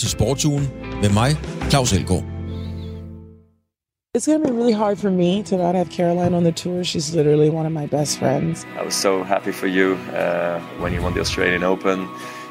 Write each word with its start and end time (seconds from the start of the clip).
til 0.00 0.10
Sportsugen 0.10 0.64
med 1.02 1.10
mig, 1.20 1.30
Claus 1.70 1.92
Elgaard. 1.92 2.24
It's 4.16 4.26
going 4.26 4.42
to 4.42 4.48
be 4.52 4.56
really 4.60 4.72
hard 4.72 4.98
for 4.98 5.10
me 5.10 5.42
to 5.50 5.56
not 5.56 5.74
have 5.76 5.88
Caroline 5.98 6.34
on 6.34 6.42
the 6.42 6.52
tour. 6.52 6.82
She's 6.82 7.14
literally 7.14 7.48
one 7.48 7.66
of 7.66 7.72
my 7.72 7.86
best 7.86 8.18
friends. 8.18 8.66
I 8.80 8.84
was 8.84 8.94
so 8.94 9.22
happy 9.22 9.52
for 9.52 9.68
you 9.68 9.88
uh, 9.92 10.58
when 10.82 10.92
you 10.94 11.00
won 11.00 11.12
the 11.14 11.20
Australian 11.20 11.62
Open 11.62 12.08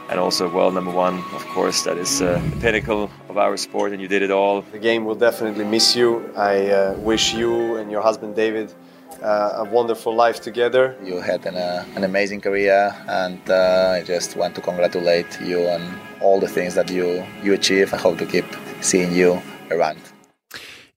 and 0.09 0.19
also 0.19 0.43
world 0.57 0.73
number 0.73 0.93
one, 1.05 1.15
of 1.35 1.45
course. 1.55 1.83
That 1.83 1.97
is 1.97 2.21
uh, 2.21 2.27
the 2.51 2.59
pinnacle 2.61 3.09
of 3.29 3.37
our 3.37 3.57
sport, 3.57 3.91
and 3.91 4.01
you 4.01 4.07
did 4.07 4.21
it 4.21 4.31
all. 4.31 4.61
The 4.71 4.79
game 4.79 5.03
will 5.03 5.19
definitely 5.29 5.65
miss 5.65 5.95
you. 5.95 6.07
I 6.35 6.69
uh, 6.69 6.93
wish 7.11 7.33
you 7.33 7.75
and 7.79 7.91
your 7.91 8.01
husband 8.01 8.35
David 8.35 8.73
a 9.21 9.67
wonderful 9.69 10.15
life 10.15 10.41
together. 10.41 10.95
You 11.03 11.19
had 11.19 11.45
an, 11.45 11.55
uh, 11.55 11.85
an 11.95 12.03
amazing 12.03 12.41
career, 12.41 12.95
and 13.07 13.39
uh, 13.49 13.97
I 13.97 14.03
just 14.03 14.35
want 14.35 14.55
to 14.55 14.61
congratulate 14.61 15.39
you 15.41 15.67
on 15.67 15.81
all 16.21 16.39
the 16.39 16.47
things 16.47 16.75
that 16.75 16.89
you, 16.89 17.25
you 17.43 17.53
achieve. 17.53 17.93
I 17.93 17.97
hope 17.97 18.17
to 18.19 18.25
keep 18.25 18.45
seeing 18.81 19.13
you 19.13 19.41
around. 19.71 20.08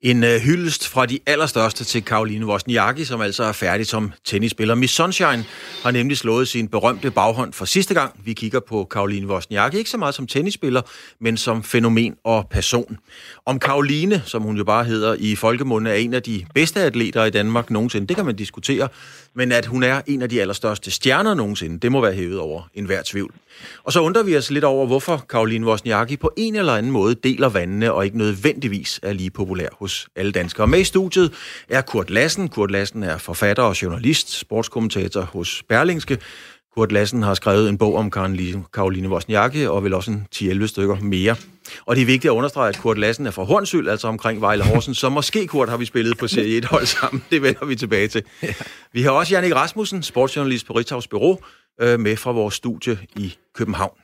En 0.03 0.25
øh, 0.25 0.41
hyldest 0.41 0.89
fra 0.89 1.07
de 1.07 1.19
allerstørste 1.27 1.85
til 1.85 2.05
Karoline 2.05 2.47
Wozniacki, 2.47 3.05
som 3.05 3.21
altså 3.21 3.45
er 3.45 3.53
færdig 3.53 3.87
som 3.87 4.13
tennisspiller. 4.25 4.75
Miss 4.75 4.95
Sunshine 4.95 5.45
har 5.83 5.91
nemlig 5.91 6.17
slået 6.17 6.49
sin 6.49 6.69
berømte 6.69 7.11
baghånd 7.11 7.53
for 7.53 7.65
sidste 7.65 7.95
gang. 7.95 8.21
Vi 8.25 8.33
kigger 8.33 8.61
på 8.61 8.85
Karoline 8.85 9.27
Wozniacki, 9.27 9.79
ikke 9.79 9.91
så 9.91 9.97
meget 9.97 10.15
som 10.15 10.27
tennisspiller, 10.27 10.83
men 11.21 11.37
som 11.37 11.63
fænomen 11.63 12.17
og 12.25 12.49
person. 12.51 12.99
Om 13.47 13.59
Karoline, 13.59 14.23
som 14.27 14.43
hun 14.43 14.57
jo 14.57 14.65
bare 14.65 14.85
hedder 14.85 15.17
i 15.19 15.35
folkemunde, 15.35 15.91
er 15.91 15.95
en 15.95 16.15
af 16.15 16.23
de 16.23 16.45
bedste 16.55 16.81
atleter 16.81 17.25
i 17.25 17.31
Danmark 17.31 17.71
nogensinde, 17.71 18.07
det 18.07 18.17
kan 18.17 18.25
man 18.27 18.37
diskutere. 18.37 18.89
Men 19.35 19.53
at 19.53 19.67
hun 19.67 19.83
er 19.83 20.01
en 20.07 20.23
af 20.23 20.29
de 20.29 20.41
allerstørste 20.41 20.91
stjerner 20.91 21.35
nogensinde, 21.35 21.79
det 21.79 21.93
må 21.93 22.01
være 22.01 22.15
hævet 22.15 22.39
over 22.39 22.71
enhver 22.75 23.03
tvivl. 23.05 23.35
Og 23.85 23.93
så 23.93 24.01
undrer 24.01 24.23
vi 24.23 24.37
os 24.37 24.51
lidt 24.51 24.65
over, 24.65 24.87
hvorfor 24.87 25.25
Karoline 25.31 25.67
Wozniacki 25.67 26.17
på 26.17 26.33
en 26.37 26.57
eller 26.57 26.75
anden 26.75 26.93
måde 26.93 27.15
deler 27.15 27.49
vandene 27.49 27.93
og 27.93 28.05
ikke 28.05 28.19
nødvendigvis 28.19 29.01
er 29.03 29.13
lige 29.13 29.31
populær 29.31 29.69
hos 29.79 30.09
alle 30.17 30.33
danskere. 30.33 30.67
Med 30.67 30.81
i 30.81 30.85
studiet 30.85 31.33
er 31.69 31.81
Kurt 31.81 32.11
Lassen. 32.11 32.49
Kurt 32.49 32.71
Lassen 32.71 33.03
er 33.03 33.19
forfatter 33.19 33.63
og 33.63 33.83
journalist, 33.83 34.39
sportskommentator 34.39 35.21
hos 35.21 35.63
Berlingske. 35.69 36.19
Kurt 36.77 36.93
Lassen 36.93 37.23
har 37.23 37.35
skrevet 37.35 37.69
en 37.69 37.79
bog 37.79 37.97
om 37.97 38.11
Karoline 38.11 39.09
Wozniacki 39.09 39.67
og 39.67 39.85
vel 39.85 39.95
også 39.95 40.11
en 40.11 40.27
10-11 40.35 40.67
stykker 40.67 40.97
mere. 41.01 41.37
Og 41.87 41.97
det 41.97 42.03
er 42.03 42.07
vigtigt 42.07 42.31
at 42.31 42.35
understrege, 42.35 42.69
at 42.69 42.79
Kurt 42.79 42.99
Lassen 42.99 43.27
er 43.27 43.31
fra 43.31 43.43
Hornsyld, 43.43 43.89
altså 43.89 44.09
omkring 44.09 44.41
Vejle 44.41 44.65
Horsens, 44.65 44.99
så 44.99 45.09
måske, 45.09 45.47
Kurt, 45.47 45.69
har 45.69 45.77
vi 45.77 45.85
spillet 45.85 46.19
på 46.19 46.29
Serie 46.29 46.61
1-hold 46.61 46.87
sammen. 46.87 47.25
Det 47.31 47.43
vender 47.43 47.67
vi 47.67 47.77
tilbage 47.77 48.09
til. 48.09 48.23
Vi 48.93 49.03
har 49.03 49.11
også 49.11 49.35
Jannik 49.35 49.55
Rasmussen, 49.55 50.03
sportsjournalist 50.03 50.67
på 50.67 50.73
Ritavs 50.73 51.07
Bureau, 51.07 51.39
øh, 51.83 52.01
med 52.01 52.17
fra 52.17 52.33
vores 52.33 52.55
studie 52.55 52.99
i 53.17 53.37
København. 53.55 54.03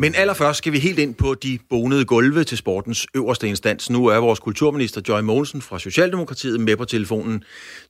Men 0.00 0.14
allerførst 0.14 0.58
skal 0.58 0.72
vi 0.72 0.78
helt 0.78 0.98
ind 0.98 1.14
på 1.14 1.34
de 1.34 1.58
bonede 1.70 2.04
gulve 2.04 2.44
til 2.44 2.58
sportens 2.58 3.06
øverste 3.14 3.48
instans. 3.48 3.90
Nu 3.90 4.06
er 4.06 4.16
vores 4.16 4.40
kulturminister 4.40 5.00
Joy 5.08 5.20
Mogensen 5.20 5.62
fra 5.62 5.78
Socialdemokratiet 5.78 6.60
med 6.60 6.76
på 6.76 6.84
telefonen. 6.84 7.44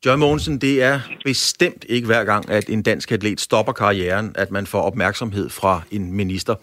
Joy 0.06 0.16
Mogensen, 0.16 0.58
det 0.58 0.82
er 0.82 1.00
bestemt 1.24 1.84
ikke 1.88 2.06
hver 2.06 2.24
gang, 2.24 2.50
at 2.50 2.68
en 2.68 2.82
dansk 2.82 3.12
atlet 3.12 3.40
stopper 3.40 3.72
karrieren, 3.72 4.32
at 4.34 4.50
man 4.50 4.66
får 4.66 4.80
opmærksomhed 4.80 5.48
fra 5.48 5.82
en 5.90 6.12
minister. 6.12 6.54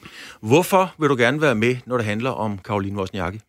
Hvorfor 0.41 0.93
vil 0.99 1.09
du 1.09 1.15
gerne 1.15 1.41
være 1.41 1.55
med, 1.55 1.75
når 1.85 1.97
det 1.97 2.05
handler 2.05 2.29
om 2.29 2.57
Karoline 2.57 2.97
Wozniacki? 2.97 3.39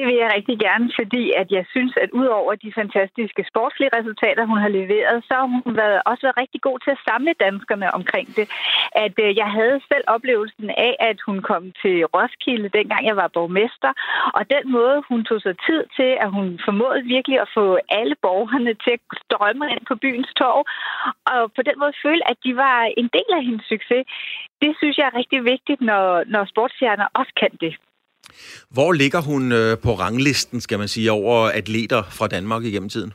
Det 0.00 0.08
vil 0.08 0.22
jeg 0.24 0.34
rigtig 0.36 0.58
gerne, 0.66 0.86
fordi 1.00 1.24
at 1.40 1.48
jeg 1.56 1.64
synes, 1.74 1.94
at 2.04 2.10
udover 2.20 2.52
de 2.54 2.72
fantastiske 2.80 3.42
sportslige 3.50 3.94
resultater, 3.98 4.44
hun 4.50 4.58
har 4.64 4.72
leveret, 4.80 5.24
så 5.28 5.34
har 5.40 5.46
hun 5.52 5.76
været, 5.82 6.00
også 6.10 6.22
været 6.26 6.40
rigtig 6.42 6.60
god 6.68 6.78
til 6.84 6.90
at 6.96 7.04
samle 7.08 7.32
danskerne 7.46 7.94
omkring 7.98 8.26
det. 8.36 8.46
At 9.04 9.14
øh, 9.24 9.30
jeg 9.42 9.50
havde 9.58 9.80
selv 9.90 10.04
oplevelsen 10.16 10.70
af, 10.70 10.92
at 11.10 11.18
hun 11.26 11.38
kom 11.50 11.62
til 11.82 11.96
Roskilde, 12.14 12.68
dengang 12.78 13.02
jeg 13.06 13.16
var 13.16 13.28
borgmester, 13.36 13.92
og 14.38 14.42
den 14.54 14.64
måde, 14.76 14.98
hun 15.10 15.20
tog 15.24 15.40
sig 15.40 15.54
tid 15.66 15.82
til, 15.96 16.10
at 16.24 16.30
hun 16.36 16.46
formåede 16.66 17.02
virkelig 17.14 17.38
at 17.40 17.52
få 17.58 17.78
alle 17.98 18.14
borgerne 18.22 18.72
til 18.84 18.94
at 18.96 19.02
strømme 19.24 19.64
ind 19.72 19.84
på 19.90 19.94
byens 20.02 20.32
torv, 20.40 20.62
og 21.32 21.40
på 21.56 21.62
den 21.68 21.76
måde 21.82 21.94
føle, 22.04 22.22
at 22.30 22.38
de 22.44 22.52
var 22.56 22.78
en 23.00 23.08
del 23.16 23.30
af 23.38 23.44
hendes 23.48 23.66
succes. 23.74 24.04
Det 24.62 24.72
synes 24.80 24.96
jeg 24.98 25.06
er 25.06 25.18
rigtig 25.20 25.40
vigtigt, 25.44 25.80
når, 25.80 26.04
når 26.34 26.44
sportsstjerner 26.44 27.06
også 27.20 27.32
kan 27.42 27.52
det. 27.64 27.74
Hvor 28.70 28.92
ligger 28.92 29.20
hun 29.20 29.52
øh, 29.52 29.78
på 29.78 29.90
ranglisten, 29.94 30.60
skal 30.60 30.78
man 30.78 30.88
sige, 30.88 31.12
over 31.12 31.48
atleter 31.48 32.02
fra 32.02 32.28
Danmark 32.28 32.64
igennem 32.64 32.88
tiden? 32.88 33.12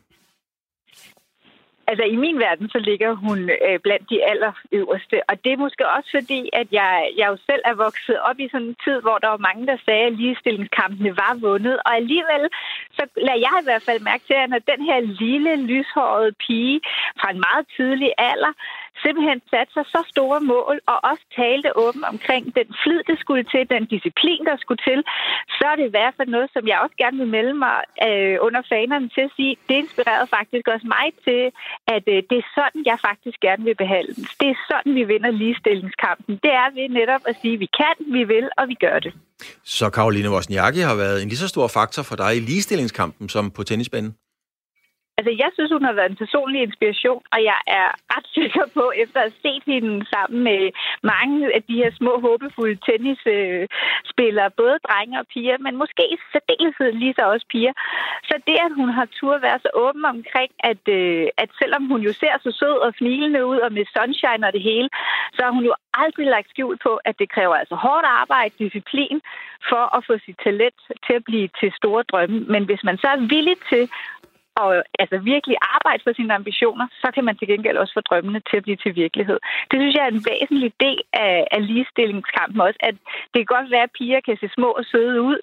Altså 1.87 2.03
i 2.03 2.15
min 2.15 2.39
verden, 2.39 2.69
så 2.69 2.79
ligger 2.79 3.11
hun 3.25 3.39
øh, 3.65 3.79
blandt 3.85 4.09
de 4.09 4.25
allerøverste. 4.31 5.17
Og 5.29 5.35
det 5.43 5.51
er 5.51 5.63
måske 5.65 5.83
også 5.97 6.09
fordi, 6.17 6.41
at 6.53 6.67
jeg, 6.71 6.93
jeg 7.17 7.27
jo 7.31 7.37
selv 7.49 7.61
er 7.65 7.75
vokset 7.85 8.17
op 8.29 8.39
i 8.39 8.47
sådan 8.51 8.67
en 8.67 8.75
tid, 8.85 8.97
hvor 9.01 9.17
der 9.17 9.29
var 9.35 9.47
mange, 9.49 9.67
der 9.67 9.77
sagde, 9.85 10.05
at 10.09 10.17
ligestillingskampene 10.21 11.11
var 11.23 11.33
vundet. 11.45 11.75
Og 11.85 11.91
alligevel, 11.95 12.43
så 12.97 13.03
lader 13.25 13.43
jeg 13.47 13.55
i 13.61 13.67
hvert 13.67 13.85
fald 13.87 13.99
mærke 14.09 14.23
til, 14.27 14.37
at 14.43 14.49
når 14.49 14.61
den 14.73 14.81
her 14.89 14.99
lille, 15.23 15.51
lyshårede 15.71 16.31
pige 16.43 16.81
fra 17.19 17.27
en 17.31 17.41
meget 17.47 17.65
tidlig 17.77 18.11
alder 18.17 18.53
simpelthen 19.03 19.39
satte 19.51 19.71
sig 19.73 19.85
så 19.93 20.01
store 20.13 20.39
mål 20.53 20.75
og 20.91 20.97
også 21.11 21.25
talte 21.41 21.69
åbent 21.83 22.05
omkring 22.13 22.43
den 22.59 22.69
flid, 22.83 23.01
der 23.09 23.15
skulle 23.23 23.43
til, 23.53 23.63
den 23.75 23.83
disciplin, 23.95 24.41
der 24.49 24.57
skulle 24.63 24.81
til, 24.89 24.99
så 25.57 25.63
er 25.71 25.75
det 25.79 25.85
i 25.87 25.95
hvert 25.95 26.13
fald 26.17 26.29
noget, 26.35 26.49
som 26.55 26.63
jeg 26.71 26.77
også 26.83 26.95
gerne 27.03 27.17
vil 27.21 27.31
melde 27.37 27.55
mig 27.65 27.77
øh, 28.07 28.37
under 28.47 28.61
fanerne 28.71 29.09
til 29.15 29.23
at 29.27 29.33
sige, 29.37 29.53
det 29.69 29.75
inspirerede 29.83 30.27
faktisk 30.37 30.65
også 30.73 30.87
mig 30.97 31.07
til, 31.27 31.41
at 31.95 32.05
øh, 32.13 32.19
det 32.29 32.37
er 32.43 32.47
sådan, 32.57 32.81
jeg 32.91 32.97
faktisk 33.09 33.37
gerne 33.47 33.63
vil 33.67 33.77
behandle. 33.83 34.13
Det 34.41 34.47
er 34.53 34.59
sådan, 34.71 34.91
vi 34.99 35.03
vinder 35.11 35.31
ligestillingskampen. 35.41 36.31
Det 36.45 36.53
er 36.63 36.67
ved 36.77 36.87
netop 36.99 37.23
at 37.29 37.35
sige, 37.41 37.55
vi 37.65 37.69
kan, 37.79 37.95
vi 38.15 38.23
vil, 38.33 38.45
og 38.59 38.65
vi 38.71 38.77
gør 38.85 38.99
det. 39.05 39.13
Så 39.63 39.89
Karoline 39.89 40.29
Wozniacki 40.31 40.79
har 40.79 40.95
været 40.95 41.21
en 41.21 41.27
lige 41.29 41.37
så 41.37 41.47
stor 41.47 41.67
faktor 41.67 42.03
for 42.03 42.15
dig 42.15 42.31
i 42.37 42.39
ligestillingskampen 42.39 43.29
som 43.29 43.51
på 43.51 43.63
tennisbanen? 43.63 44.15
Altså, 45.17 45.31
jeg 45.43 45.49
synes, 45.53 45.71
hun 45.71 45.85
har 45.87 45.95
været 45.99 46.11
en 46.11 46.23
personlig 46.23 46.61
inspiration, 46.61 47.21
og 47.33 47.39
jeg 47.51 47.59
er 47.79 47.87
ret 48.13 48.27
sikker 48.37 48.65
på, 48.77 48.85
efter 49.03 49.19
at 49.19 49.27
have 49.27 49.41
set 49.45 49.63
hende 49.73 50.05
sammen 50.13 50.39
med 50.49 50.61
mange 51.13 51.55
af 51.55 51.61
de 51.67 51.75
her 51.81 51.91
små, 51.99 52.13
håbefulde 52.27 52.77
tennisspillere, 52.87 54.49
både 54.61 54.77
drenge 54.87 55.19
og 55.21 55.27
piger, 55.33 55.57
men 55.65 55.73
måske 55.81 56.03
i 56.15 56.17
særdeleshed 56.31 56.91
lige 56.91 57.15
så 57.17 57.23
også 57.33 57.45
piger. 57.53 57.73
Så 58.29 58.35
det, 58.47 58.57
at 58.67 58.73
hun 58.79 58.89
har 58.97 59.07
tur 59.17 59.37
være 59.47 59.59
så 59.65 59.69
åben 59.73 60.05
omkring, 60.05 60.51
at, 60.71 60.83
øh, 60.99 61.27
at 61.43 61.49
selvom 61.59 61.83
hun 61.91 62.01
jo 62.07 62.13
ser 62.21 62.35
så 62.43 62.51
sød 62.59 62.77
og 62.85 62.93
smilende 62.97 63.45
ud 63.51 63.59
og 63.65 63.71
med 63.73 63.85
sunshine 63.95 64.47
og 64.47 64.53
det 64.53 64.63
hele, 64.69 64.89
så 65.35 65.41
har 65.45 65.51
hun 65.57 65.65
jo 65.69 65.73
aldrig 65.93 66.25
lagt 66.25 66.49
skjul 66.49 66.77
på, 66.87 66.93
at 67.09 67.15
det 67.19 67.29
kræver 67.35 67.55
altså 67.55 67.75
hårdt 67.75 68.05
arbejde, 68.21 68.53
disciplin, 68.59 69.21
for 69.69 69.83
at 69.97 70.03
få 70.07 70.13
sit 70.25 70.37
talent 70.43 70.79
til 71.05 71.13
at 71.19 71.23
blive 71.29 71.49
til 71.59 71.69
store 71.79 72.03
drømme. 72.11 72.39
Men 72.53 72.63
hvis 72.65 72.83
man 72.83 72.97
så 72.97 73.07
er 73.07 73.27
villig 73.35 73.57
til 73.71 73.83
og 74.61 74.69
altså 75.01 75.17
virkelig 75.17 75.57
arbejde 75.75 76.03
for 76.03 76.13
sine 76.15 76.33
ambitioner, 76.33 76.87
så 77.01 77.07
kan 77.15 77.23
man 77.25 77.37
til 77.37 77.47
gengæld 77.47 77.77
også 77.77 77.93
få 77.93 78.01
drømmene 78.01 78.41
til 78.49 78.57
at 78.57 78.63
blive 78.63 78.79
til 78.83 78.95
virkelighed. 78.95 79.39
Det 79.69 79.77
synes 79.79 79.95
jeg 79.95 80.05
er 80.05 80.11
en 80.11 80.25
væsentlig 80.31 80.71
del 80.79 80.99
af, 81.13 81.47
af 81.51 81.67
ligestillingskampen 81.67 82.61
også, 82.61 82.79
at 82.79 82.95
det 83.31 83.39
kan 83.39 83.55
godt 83.55 83.71
være, 83.71 83.87
at 83.87 83.95
piger 83.97 84.19
kan 84.25 84.37
se 84.37 84.49
små 84.57 84.69
og 84.79 84.85
søde 84.91 85.21
ud, 85.21 85.39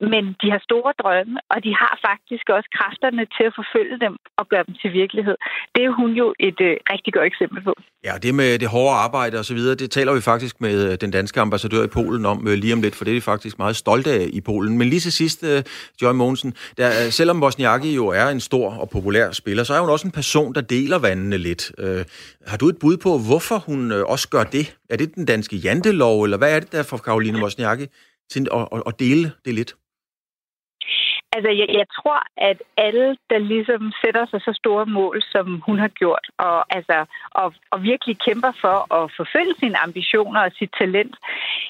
men 0.00 0.24
de 0.42 0.50
har 0.54 0.60
store 0.68 0.92
drømme, 1.02 1.36
og 1.52 1.58
de 1.64 1.72
har 1.82 1.94
faktisk 2.08 2.46
også 2.56 2.68
kræfterne 2.78 3.24
til 3.36 3.44
at 3.50 3.54
forfølge 3.60 3.98
dem 4.04 4.14
og 4.38 4.48
gøre 4.48 4.64
dem 4.66 4.74
til 4.82 4.92
virkelighed. 4.92 5.36
Det 5.74 5.84
er 5.84 5.90
hun 5.90 6.10
jo 6.12 6.34
et 6.48 6.60
øh, 6.60 6.76
rigtig 6.92 7.12
godt 7.12 7.26
eksempel 7.26 7.62
på. 7.62 7.74
Ja, 8.04 8.12
det 8.22 8.34
med 8.34 8.58
det 8.58 8.68
hårde 8.68 8.96
arbejde 9.06 9.38
og 9.38 9.44
så 9.44 9.54
videre, 9.54 9.74
det 9.74 9.90
taler 9.90 10.12
vi 10.14 10.20
faktisk 10.20 10.60
med 10.60 10.92
øh, 10.92 10.98
den 11.00 11.10
danske 11.10 11.40
ambassadør 11.40 11.84
i 11.84 11.92
Polen 11.98 12.26
om 12.26 12.48
øh, 12.48 12.54
lige 12.54 12.72
om 12.72 12.82
lidt, 12.82 12.96
for 12.96 13.04
det 13.04 13.10
er 13.10 13.14
vi 13.14 13.20
faktisk 13.20 13.58
meget 13.58 13.76
stolte 13.76 14.10
af 14.10 14.26
i 14.32 14.40
Polen. 14.40 14.78
Men 14.78 14.88
lige 14.88 15.00
til 15.00 15.12
sidst, 15.12 15.44
øh, 15.44 15.62
Joy 16.02 16.12
Mogensen, 16.12 16.54
der, 16.76 16.88
øh, 16.88 17.10
selvom 17.12 17.40
Bosniaki 17.40 17.94
jo 17.94 18.06
er 18.06 18.28
en 18.28 18.40
stor 18.40 18.70
og 18.70 18.90
populær 18.90 19.30
spiller, 19.30 19.64
så 19.64 19.74
er 19.74 19.80
hun 19.80 19.90
også 19.90 20.06
en 20.06 20.12
person, 20.12 20.54
der 20.54 20.60
deler 20.60 20.98
vandene 20.98 21.38
lidt. 21.38 21.72
Øh, 21.78 22.04
har 22.46 22.56
du 22.56 22.68
et 22.68 22.78
bud 22.80 22.96
på, 22.96 23.18
hvorfor 23.18 23.58
hun 23.58 23.92
øh, 23.92 24.04
også 24.06 24.28
gør 24.28 24.44
det? 24.44 24.76
Er 24.90 24.96
det 24.96 25.14
den 25.14 25.24
danske 25.24 25.56
jantelov, 25.56 26.22
eller 26.22 26.36
hvad 26.36 26.56
er 26.56 26.60
det 26.60 26.72
der 26.72 26.82
for 26.82 26.96
Karoline 26.96 27.40
Bosniaki 27.40 27.86
til 28.30 28.48
at, 28.52 28.68
at, 28.72 28.82
at 28.86 29.00
dele 29.00 29.32
det 29.44 29.54
lidt? 29.54 29.74
Altså, 31.36 31.50
jeg, 31.60 31.68
jeg 31.80 31.86
tror, 31.98 32.20
at 32.50 32.58
alle, 32.76 33.16
der 33.30 33.38
ligesom 33.38 33.92
sætter 34.02 34.24
sig 34.26 34.40
så 34.40 34.52
store 34.62 34.86
mål, 34.86 35.22
som 35.32 35.46
hun 35.66 35.78
har 35.78 35.88
gjort, 35.88 36.26
og, 36.38 36.76
altså, 36.76 37.04
og, 37.30 37.54
og 37.70 37.82
virkelig 37.82 38.16
kæmper 38.26 38.52
for 38.60 38.76
at 38.98 39.12
forfølge 39.16 39.54
sine 39.58 39.78
ambitioner 39.86 40.40
og 40.40 40.50
sit 40.58 40.72
talent, 40.78 41.14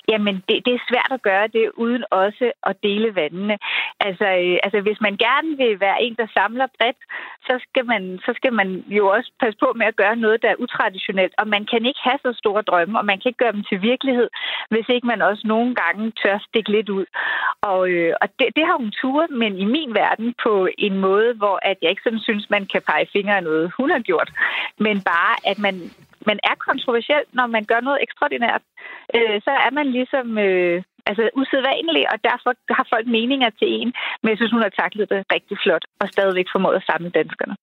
jamen, 0.08 0.34
det, 0.48 0.56
det 0.66 0.72
er 0.74 0.88
svært 0.90 1.12
at 1.12 1.22
gøre 1.22 1.46
det, 1.46 1.70
uden 1.74 2.04
også 2.10 2.52
at 2.62 2.76
dele 2.82 3.14
vandene. 3.14 3.58
Altså, 4.00 4.28
øh, 4.44 4.58
altså, 4.64 4.80
hvis 4.80 5.00
man 5.00 5.16
gerne 5.16 5.56
vil 5.56 5.80
være 5.80 6.02
en, 6.02 6.14
der 6.20 6.26
samler 6.38 6.66
bredt, 6.78 7.00
så 7.46 7.54
skal, 7.66 7.84
man, 7.86 8.02
så 8.26 8.32
skal 8.36 8.52
man 8.52 8.68
jo 8.98 9.06
også 9.16 9.30
passe 9.40 9.58
på 9.58 9.72
med 9.76 9.86
at 9.86 9.96
gøre 9.96 10.16
noget, 10.16 10.42
der 10.42 10.50
er 10.50 10.62
utraditionelt. 10.64 11.34
Og 11.38 11.48
man 11.48 11.64
kan 11.70 11.86
ikke 11.86 12.00
have 12.08 12.18
så 12.22 12.32
store 12.42 12.62
drømme, 12.62 12.98
og 12.98 13.04
man 13.04 13.18
kan 13.18 13.28
ikke 13.28 13.44
gøre 13.44 13.52
dem 13.52 13.64
til 13.70 13.82
virkelighed, 13.82 14.28
hvis 14.70 14.88
ikke 14.88 15.06
man 15.06 15.22
også 15.22 15.42
nogle 15.46 15.74
gange 15.74 16.12
tør 16.22 16.38
stikke 16.48 16.70
lidt 16.70 16.88
ud. 16.88 17.06
Og, 17.62 17.88
øh, 17.90 18.14
og 18.22 18.28
det, 18.38 18.46
det 18.56 18.64
har 18.66 18.76
hun 18.82 18.90
turet, 19.00 19.30
men 19.30 19.55
i 19.58 19.64
min 19.64 19.94
verden 19.94 20.34
på 20.44 20.68
en 20.78 20.98
måde, 20.98 21.34
hvor 21.34 21.56
at 21.62 21.76
jeg 21.82 21.90
ikke 21.90 22.06
sådan 22.06 22.26
synes, 22.28 22.50
man 22.50 22.66
kan 22.72 22.82
pege 22.90 23.06
fingre 23.12 23.36
af 23.36 23.42
noget, 23.42 23.72
hun 23.78 23.90
har 23.90 24.02
gjort, 24.10 24.30
men 24.78 24.96
bare, 25.12 25.34
at 25.50 25.58
man 25.58 25.74
man 26.30 26.38
er 26.50 26.56
kontroversiel, 26.68 27.24
når 27.38 27.46
man 27.46 27.64
gør 27.70 27.80
noget 27.80 27.98
ekstraordinært. 28.04 28.62
Øh, 29.16 29.36
så 29.46 29.52
er 29.66 29.70
man 29.78 29.86
ligesom 29.98 30.26
øh, 30.46 30.82
altså 31.08 31.24
usædvanlig, 31.40 32.04
og 32.12 32.16
derfor 32.28 32.50
har 32.78 32.86
folk 32.94 33.06
meninger 33.16 33.50
til 33.58 33.68
en. 33.80 33.88
Men 34.20 34.28
jeg 34.30 34.38
synes, 34.38 34.52
hun 34.56 34.62
har 34.66 34.74
taklet 34.82 35.06
det 35.12 35.20
rigtig 35.34 35.56
flot, 35.64 35.84
og 36.00 36.06
stadigvæk 36.14 36.46
formået 36.54 36.76
at 36.80 36.86
samle 36.90 37.10
danskerne. 37.10 37.54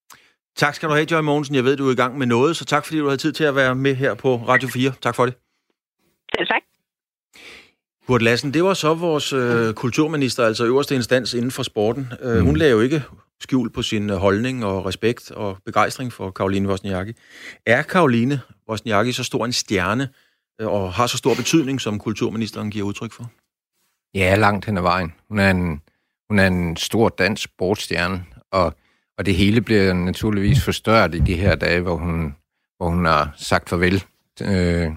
Tak 0.55 0.73
skal 0.75 0.89
du 0.89 0.93
have, 0.93 1.11
Joy 1.11 1.23
Mogensen. 1.29 1.55
Jeg 1.55 1.63
ved, 1.63 1.77
du 1.77 1.87
er 1.87 1.93
i 1.93 2.01
gang 2.03 2.17
med 2.17 2.27
noget, 2.27 2.51
så 2.55 2.65
tak 2.65 2.83
fordi 2.85 2.99
du 2.99 3.09
har 3.09 3.15
tid 3.15 3.33
til 3.33 3.43
at 3.51 3.55
være 3.55 3.75
med 3.75 3.95
her 3.95 4.13
på 4.23 4.29
Radio 4.51 4.67
4. 4.73 4.91
Tak 5.05 5.15
for 5.15 5.25
det. 5.25 5.33
Selv 6.35 6.47
tak. 6.47 6.63
Kurt 8.07 8.21
Lassen, 8.21 8.53
det 8.53 8.63
var 8.63 8.73
så 8.73 8.93
vores 8.93 9.33
øh, 9.33 9.73
kulturminister, 9.73 10.45
altså 10.45 10.65
øverste 10.65 10.95
instans 10.95 11.33
inden 11.33 11.51
for 11.51 11.63
sporten. 11.63 12.07
Øh, 12.21 12.37
mm. 12.37 12.45
Hun 12.45 12.57
lagde 12.57 12.71
jo 12.71 12.79
ikke 12.79 13.03
skjul 13.41 13.69
på 13.69 13.81
sin 13.81 14.09
øh, 14.09 14.15
holdning 14.15 14.65
og 14.65 14.85
respekt 14.85 15.31
og 15.31 15.57
begejstring 15.65 16.13
for 16.13 16.31
Karoline 16.31 16.69
Wozniacki. 16.69 17.13
Er 17.65 17.81
Karoline 17.81 18.41
Wozniacki 18.69 19.11
så 19.11 19.23
stor 19.23 19.45
en 19.45 19.53
stjerne 19.53 20.09
øh, 20.61 20.67
og 20.67 20.93
har 20.93 21.07
så 21.07 21.17
stor 21.17 21.35
betydning, 21.35 21.81
som 21.81 21.99
kulturministeren 21.99 22.71
giver 22.71 22.85
udtryk 22.85 23.11
for? 23.11 23.31
Ja, 24.13 24.35
langt 24.35 24.65
hen 24.65 24.77
ad 24.77 24.81
vejen. 24.81 25.13
Hun 25.29 25.39
er 25.39 25.51
en, 25.51 25.81
hun 26.29 26.39
er 26.39 26.47
en 26.47 26.77
stor 26.77 27.09
dansk 27.09 27.43
sportsstjerne, 27.43 28.25
og, 28.51 28.75
og 29.17 29.25
det 29.25 29.35
hele 29.35 29.61
bliver 29.61 29.93
naturligvis 29.93 30.63
forstørret 30.63 31.15
i 31.15 31.19
de 31.19 31.35
her 31.35 31.55
dage, 31.55 31.81
hvor 31.81 31.95
hun, 31.95 32.35
hvor 32.77 32.89
hun 32.89 33.05
har 33.05 33.33
sagt 33.37 33.69
farvel 33.69 34.03
øh, 34.41 34.91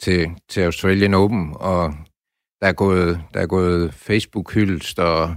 til, 0.00 0.30
til 0.48 0.60
Australian 0.60 1.14
Open, 1.14 1.52
og 1.54 1.94
der 2.60 2.66
er 2.66 2.72
gået, 2.72 3.20
der 3.34 3.40
er 3.40 3.46
gået 3.46 3.94
Facebook-hyldest 3.94 4.98
og 4.98 5.36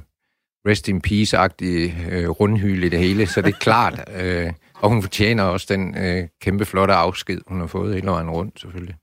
rest 0.68 0.88
in 0.88 1.02
peace-agtig 1.02 1.94
øh, 2.12 2.30
rundhyld 2.30 2.84
i 2.84 2.90
det 2.90 3.00
hele, 3.00 3.28
så 3.28 3.42
det 3.42 3.54
er 3.54 3.58
klart. 3.60 4.00
Øh, 4.22 4.54
og 4.82 4.90
hun 4.90 5.02
fortjener 5.02 5.44
også 5.44 5.66
den 5.70 5.98
øh, 5.98 6.28
kæmpe 6.42 6.66
flotte 6.66 6.94
afsked, 6.94 7.42
hun 7.48 7.60
har 7.60 7.68
fået 7.68 7.94
hele 7.96 8.08
vejen 8.08 8.30
rundt, 8.30 8.60
selvfølgelig. 8.60 8.96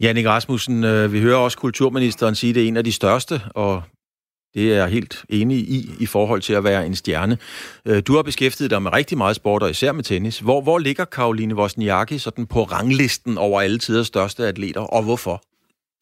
Jannik 0.00 0.26
Rasmussen, 0.26 0.84
øh, 0.84 1.12
vi 1.12 1.20
hører 1.20 1.36
også 1.36 1.58
kulturministeren 1.58 2.34
sige, 2.34 2.50
at 2.50 2.54
det 2.54 2.64
er 2.64 2.68
en 2.68 2.76
af 2.76 2.84
de 2.84 2.92
største, 2.92 3.40
og 3.54 3.82
det 4.54 4.72
er 4.72 4.76
jeg 4.76 4.88
helt 4.88 5.24
enig 5.28 5.58
i, 5.58 5.90
i 6.00 6.06
forhold 6.06 6.40
til 6.40 6.52
at 6.52 6.64
være 6.64 6.86
en 6.86 6.94
stjerne. 6.94 7.38
Øh, 7.86 8.02
du 8.06 8.14
har 8.14 8.22
beskæftiget 8.22 8.70
dig 8.70 8.82
med 8.82 8.92
rigtig 8.92 9.18
meget 9.18 9.36
sport, 9.36 9.62
og 9.62 9.70
især 9.70 9.92
med 9.92 10.04
tennis. 10.04 10.38
Hvor, 10.38 10.60
hvor 10.60 10.78
ligger 10.78 11.04
Karoline 11.04 11.54
Wozniacki 11.54 12.18
sådan 12.18 12.46
på 12.46 12.62
ranglisten 12.62 13.38
over 13.38 13.60
alle 13.60 13.78
tiders 13.78 14.06
største 14.06 14.46
atleter, 14.46 14.80
og 14.80 15.02
hvorfor? 15.02 15.42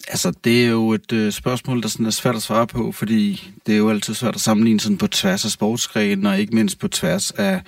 Altså, 0.09 0.33
det 0.45 0.65
er 0.65 0.71
jo 0.71 0.93
et 0.93 1.13
øh, 1.13 1.33
spørgsmål, 1.33 1.83
der 1.83 1.89
sådan 1.89 2.07
er 2.07 2.11
svært 2.11 2.37
at 2.37 2.43
svare 2.43 2.67
på, 2.67 2.93
fordi 2.93 3.51
det 3.67 3.75
er 3.75 3.79
jo 3.79 3.91
altid 3.91 4.15
svært 4.15 4.35
at 4.35 4.41
sammenligne 4.41 4.81
sådan 4.81 4.99
på 4.99 5.07
tværs 5.07 5.45
af 5.45 5.51
sportsgrenen, 5.51 6.27
og 6.27 6.41
ikke 6.41 6.55
mindst 6.55 6.79
på 6.79 6.89
tværs 6.89 7.31
af, 7.31 7.61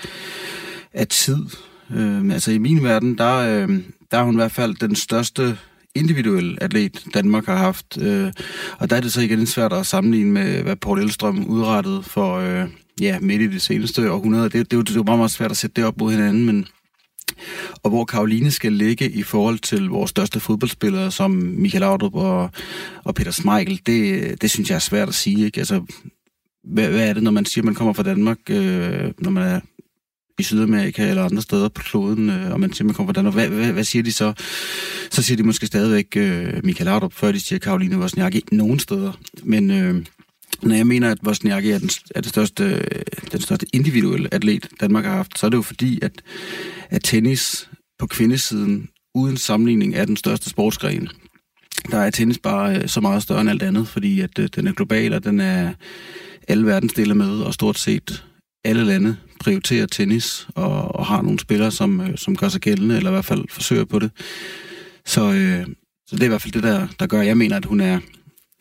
af 0.93 1.09
tid. 1.09 1.47
Øh, 1.95 2.33
altså, 2.33 2.51
i 2.51 2.59
min 2.59 2.83
verden, 2.83 3.19
der, 3.19 3.37
øh, 3.37 3.69
der 4.11 4.19
er 4.19 4.23
hun 4.23 4.35
i 4.35 4.37
hvert 4.37 4.53
fald 4.53 4.75
den 4.75 4.95
største 4.95 5.59
individuelle 5.95 6.63
atlet, 6.63 7.05
Danmark 7.15 7.47
har 7.47 7.57
haft. 7.57 7.99
Øh, 8.03 8.33
og 8.79 8.91
der 8.91 8.97
er 8.97 9.01
det 9.01 9.13
så 9.13 9.21
igen 9.21 9.47
svært 9.47 9.73
at 9.73 9.87
sammenligne 9.87 10.31
med, 10.31 10.63
hvad 10.63 10.77
Paul 10.77 11.01
Elstrøm 11.01 11.45
udrettede 11.45 12.03
for 12.03 12.37
øh, 12.37 12.69
ja, 13.01 13.19
midt 13.21 13.43
i 13.43 13.47
det 13.47 13.63
seneste 13.63 14.13
århundrede. 14.13 14.45
Det, 14.45 14.53
det, 14.53 14.71
det, 14.71 14.87
det 14.87 14.91
er 14.91 14.95
jo 14.95 15.03
meget, 15.03 15.19
meget 15.19 15.31
svært 15.31 15.51
at 15.51 15.57
sætte 15.57 15.75
det 15.77 15.85
op 15.85 15.99
mod 15.99 16.13
hinanden, 16.13 16.47
men 16.47 16.67
og 17.83 17.91
hvor 17.91 18.05
Karoline 18.05 18.51
skal 18.51 18.73
ligge 18.73 19.11
i 19.11 19.23
forhold 19.23 19.59
til 19.59 19.89
vores 19.89 20.11
største 20.11 20.41
fodboldspillere, 20.41 21.11
som 21.11 21.31
Michael 21.31 21.81
Laudrup 21.81 22.15
og, 22.15 22.51
og 23.05 23.15
Peter 23.15 23.31
Smeichel, 23.31 23.81
det, 23.87 24.43
det 24.43 24.51
synes 24.51 24.71
jeg 24.71 24.75
er 24.75 24.81
svært 24.81 25.09
at 25.09 25.15
sige. 25.15 25.45
Ikke? 25.45 25.59
Altså, 25.59 25.83
hvad, 26.65 26.89
hvad 26.89 27.09
er 27.09 27.13
det, 27.13 27.23
når 27.23 27.31
man 27.31 27.45
siger, 27.45 27.63
at 27.63 27.65
man 27.65 27.75
kommer 27.75 27.93
fra 27.93 28.03
Danmark, 28.03 28.39
øh, 28.51 29.11
når 29.19 29.31
man 29.31 29.43
er 29.43 29.61
i 30.39 30.43
Sydamerika 30.43 31.11
eller 31.11 31.25
andre 31.25 31.43
steder 31.43 31.69
på 31.69 31.83
kloden, 31.83 32.31
øh, 32.31 32.53
og 32.53 32.61
man 32.61 32.73
siger, 32.73 32.85
man 32.85 32.95
kommer 32.95 33.13
fra 33.13 33.17
Danmark. 33.17 33.35
Hvad, 33.35 33.49
hvad, 33.49 33.73
hvad 33.73 33.85
siger 33.85 34.03
de 34.03 34.13
så? 34.13 34.33
Så 35.11 35.23
siger 35.23 35.37
de 35.37 35.43
måske 35.43 35.67
stadigvæk 35.67 36.17
øh, 36.17 36.65
Michael 36.65 36.87
Laudrup, 36.87 37.13
før 37.13 37.33
de 37.33 37.41
siger 37.41 37.59
Karoline 37.59 37.99
Wozniacki 37.99 38.45
nogen 38.53 38.79
steder. 38.79 39.13
Men 39.43 39.71
øh, 39.71 40.05
når 40.63 40.75
jeg 40.75 40.87
mener, 40.87 41.11
at 41.11 41.19
Wozniacki 41.27 41.71
er 41.71 41.79
den, 41.79 41.91
er 42.15 42.21
det 42.21 42.31
største, 42.31 42.85
den 43.33 43.41
største 43.41 43.67
individuelle 43.73 44.35
atlet, 44.35 44.69
Danmark 44.81 45.05
har 45.05 45.13
haft, 45.13 45.39
så 45.39 45.47
er 45.47 45.51
det 45.51 45.57
jo 45.57 45.63
fordi, 45.63 45.99
at, 46.03 46.23
at 46.91 47.05
tennis 47.05 47.71
på 47.99 48.07
kvindesiden 48.07 48.89
uden 49.15 49.37
sammenligning 49.37 49.95
er 49.95 50.05
den 50.05 50.17
største 50.17 50.51
sportsgren. 50.51 51.09
Der 51.91 51.99
er 51.99 52.11
tennis 52.11 52.39
bare 52.39 52.77
øh, 52.77 52.89
så 52.89 53.01
meget 53.01 53.23
større 53.23 53.41
end 53.41 53.51
alt 53.51 53.63
andet, 53.63 53.89
fordi 53.89 54.21
at 54.21 54.39
øh, 54.39 54.49
den 54.55 54.67
er 54.67 54.73
global, 54.73 55.15
og 55.15 55.25
den 55.25 55.41
er 55.41 55.73
alle 56.49 56.67
verdensdele 56.67 57.15
med, 57.15 57.41
og 57.41 57.55
stort 57.55 57.79
set 57.79 58.25
alle 58.65 58.85
lande 58.85 59.17
prioriterer 59.41 59.87
tennis, 59.87 60.49
og, 60.55 60.95
og 60.95 61.07
har 61.07 61.23
nogle 61.23 61.39
spillere, 61.39 61.71
som, 61.71 62.01
øh, 62.01 62.19
som 62.19 62.37
gør 62.37 62.49
sig 62.49 62.61
gældende, 62.61 62.97
eller 62.97 63.11
i 63.11 63.13
hvert 63.13 63.25
fald 63.25 63.45
forsøger 63.51 63.85
på 63.85 63.99
det. 63.99 64.11
Så, 65.07 65.33
øh, 65.33 65.67
så 66.07 66.17
det 66.17 66.21
er 66.21 66.25
i 66.25 66.29
hvert 66.29 66.43
fald 66.43 66.53
det, 66.53 66.63
der, 66.63 66.89
der 66.99 67.07
gør, 67.07 67.21
at 67.21 67.27
jeg 67.27 67.37
mener, 67.37 67.57
at 67.57 67.65
hun 67.65 67.81
er, 67.81 68.01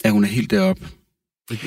at 0.03 0.11
hun 0.11 0.23
er 0.23 0.27
helt 0.27 0.51
deroppe. 0.51 0.87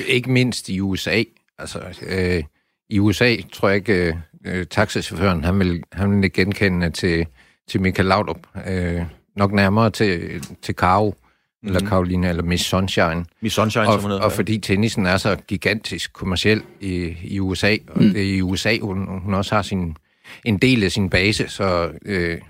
Ikke 0.07 0.31
mindst 0.31 0.69
i 0.69 0.81
USA. 0.81 1.23
Altså, 1.57 1.79
øh, 2.07 2.43
i 2.89 2.99
USA 2.99 3.35
tror 3.53 3.67
jeg 3.67 3.75
ikke, 3.77 4.17
øh, 4.45 4.65
taxachaufføren, 4.65 5.43
han 5.43 5.59
vil, 5.59 5.83
han 5.91 6.21
vil 6.21 6.33
genkende 6.33 6.89
til, 6.89 7.25
til 7.67 7.81
Michael 7.81 8.07
Laudrup. 8.07 8.47
Øh, 8.67 9.01
nok 9.35 9.51
nærmere 9.51 9.89
til, 9.89 10.43
til 10.61 10.75
Caro, 10.75 11.09
mm-hmm. 11.09 11.75
eller 11.75 11.89
Karoline, 11.89 12.29
eller 12.29 12.43
Miss 12.43 12.65
Sunshine. 12.65 13.25
Miss 13.41 13.55
Sunshine, 13.55 13.87
og, 13.87 13.93
som 13.93 14.01
hun 14.01 14.11
hedder. 14.11 14.23
Og 14.23 14.31
fordi 14.31 14.57
tennisen 14.57 15.05
er 15.05 15.17
så 15.17 15.35
gigantisk 15.47 16.13
kommersiel 16.13 16.63
i, 16.79 17.15
i 17.23 17.39
USA, 17.39 17.77
og 17.87 18.03
mm. 18.03 18.09
det 18.09 18.21
er 18.21 18.35
i 18.35 18.41
USA, 18.41 18.77
hun, 18.81 19.19
hun 19.21 19.33
også 19.33 19.55
har 19.55 19.61
sin, 19.61 19.97
en 20.45 20.57
del 20.57 20.83
af 20.83 20.91
sin 20.91 21.09
base, 21.09 21.47
så, 21.47 21.91
øh, 22.05 22.41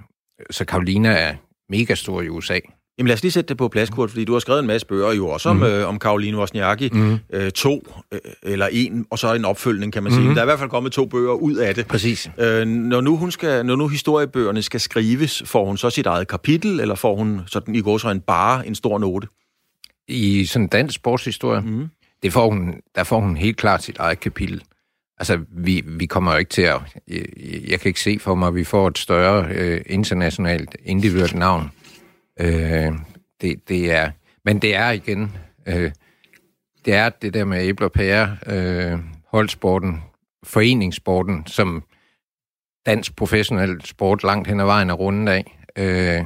så 0.52 0.66
Karoline 0.66 1.10
er 1.10 1.36
mega 1.70 1.96
stor 1.96 2.22
i 2.22 2.30
USA. 2.30 2.60
Jamen 2.98 3.08
lad 3.08 3.14
os 3.14 3.22
lige 3.22 3.32
sætte 3.32 3.48
det 3.50 3.58
på 3.58 3.68
plads, 3.68 3.90
Kurt, 3.90 4.10
fordi 4.10 4.26
du 4.26 4.34
har 4.34 4.40
skrevet 4.40 4.60
en 4.60 4.68
masse 4.68 4.88
bøger 4.88 5.14
jo 5.14 5.28
også 5.28 5.50
om, 5.50 5.56
mm. 5.56 5.64
øh, 5.64 5.88
om 5.88 6.00
Karoline 6.00 6.38
Wozniacki. 6.38 6.90
Mm. 6.94 7.20
Øh, 7.34 7.52
to 7.52 7.88
øh, 8.12 8.20
eller 8.44 8.68
en, 8.72 9.06
og 9.10 9.20
så 9.20 9.34
en 9.34 9.46
opfølgning, 9.46 9.94
kan 9.94 10.04
man 10.04 10.12
sige. 10.12 10.28
Mm. 10.28 10.34
Der 10.34 10.42
er 10.42 10.44
i 10.44 10.46
hvert 10.46 10.60
fald 10.60 10.70
kommet 10.70 10.92
to 10.92 11.06
bøger 11.06 11.34
ud 11.34 11.56
af 11.56 11.76
det. 11.76 11.88
Præcis. 11.88 12.30
Øh, 12.40 12.68
når, 12.68 13.02
nu 13.02 13.18
hun 13.18 13.32
skal, 13.32 13.66
når 13.66 13.76
nu 13.76 13.88
historiebøgerne 13.88 14.62
skal 14.62 14.80
skrives, 14.80 15.44
får 15.46 15.66
hun 15.66 15.78
så 15.78 15.90
sit 15.90 16.06
eget 16.06 16.28
kapitel, 16.28 16.80
eller 16.80 16.96
får 16.96 17.16
hun 17.16 17.42
sådan 17.48 17.76
i 17.76 17.82
går 17.82 17.98
så 17.98 18.10
en 18.10 18.22
bare 18.22 18.68
en 18.68 18.76
stor 18.76 19.00
note? 19.00 19.28
I 20.08 20.46
sådan 20.46 20.68
dansk 20.68 20.96
sportshistorie, 20.96 21.62
mm. 21.62 21.88
det 22.24 22.34
får 22.34 22.50
hun, 22.50 22.74
der 22.96 23.04
får 23.04 23.20
hun 23.20 23.38
helt 23.38 23.58
klart 23.58 23.84
sit 23.84 23.98
eget 23.98 24.20
kapitel. 24.20 24.62
Altså, 25.20 25.40
vi, 25.58 25.84
vi 25.86 26.06
kommer 26.06 26.32
jo 26.32 26.38
ikke 26.38 26.50
til 26.50 26.62
at... 26.62 26.82
Jeg, 27.08 27.26
jeg 27.68 27.80
kan 27.80 27.90
ikke 27.90 28.02
se 28.02 28.18
for 28.20 28.36
mig, 28.36 28.48
at 28.48 28.56
vi 28.56 28.64
får 28.64 28.88
et 28.88 28.98
større 28.98 29.48
øh, 29.52 29.82
internationalt 29.86 30.78
individuelt 30.86 31.36
navn 31.36 31.72
Øh, 32.40 32.94
det, 33.42 33.70
det 33.70 33.92
er, 33.92 34.12
men 34.46 34.60
det 34.60 34.76
er 34.76 34.90
igen, 34.90 35.38
øh, 35.66 35.92
det 36.86 36.94
er 36.94 37.10
det 37.10 37.34
der 37.34 37.46
med 37.46 37.62
æble 37.62 37.86
og 37.86 37.92
pære, 37.92 38.38
øh, 38.48 39.00
holdsporten, 39.28 40.04
foreningssporten, 40.44 41.48
som 41.48 41.84
dansk 42.86 43.16
professionel 43.16 43.86
sport 43.86 44.24
langt 44.24 44.48
hen 44.48 44.60
ad 44.60 44.66
vejen 44.66 44.90
er 44.90 44.94
rundet 44.94 45.34
af. 45.34 45.58
Øh, 45.78 46.26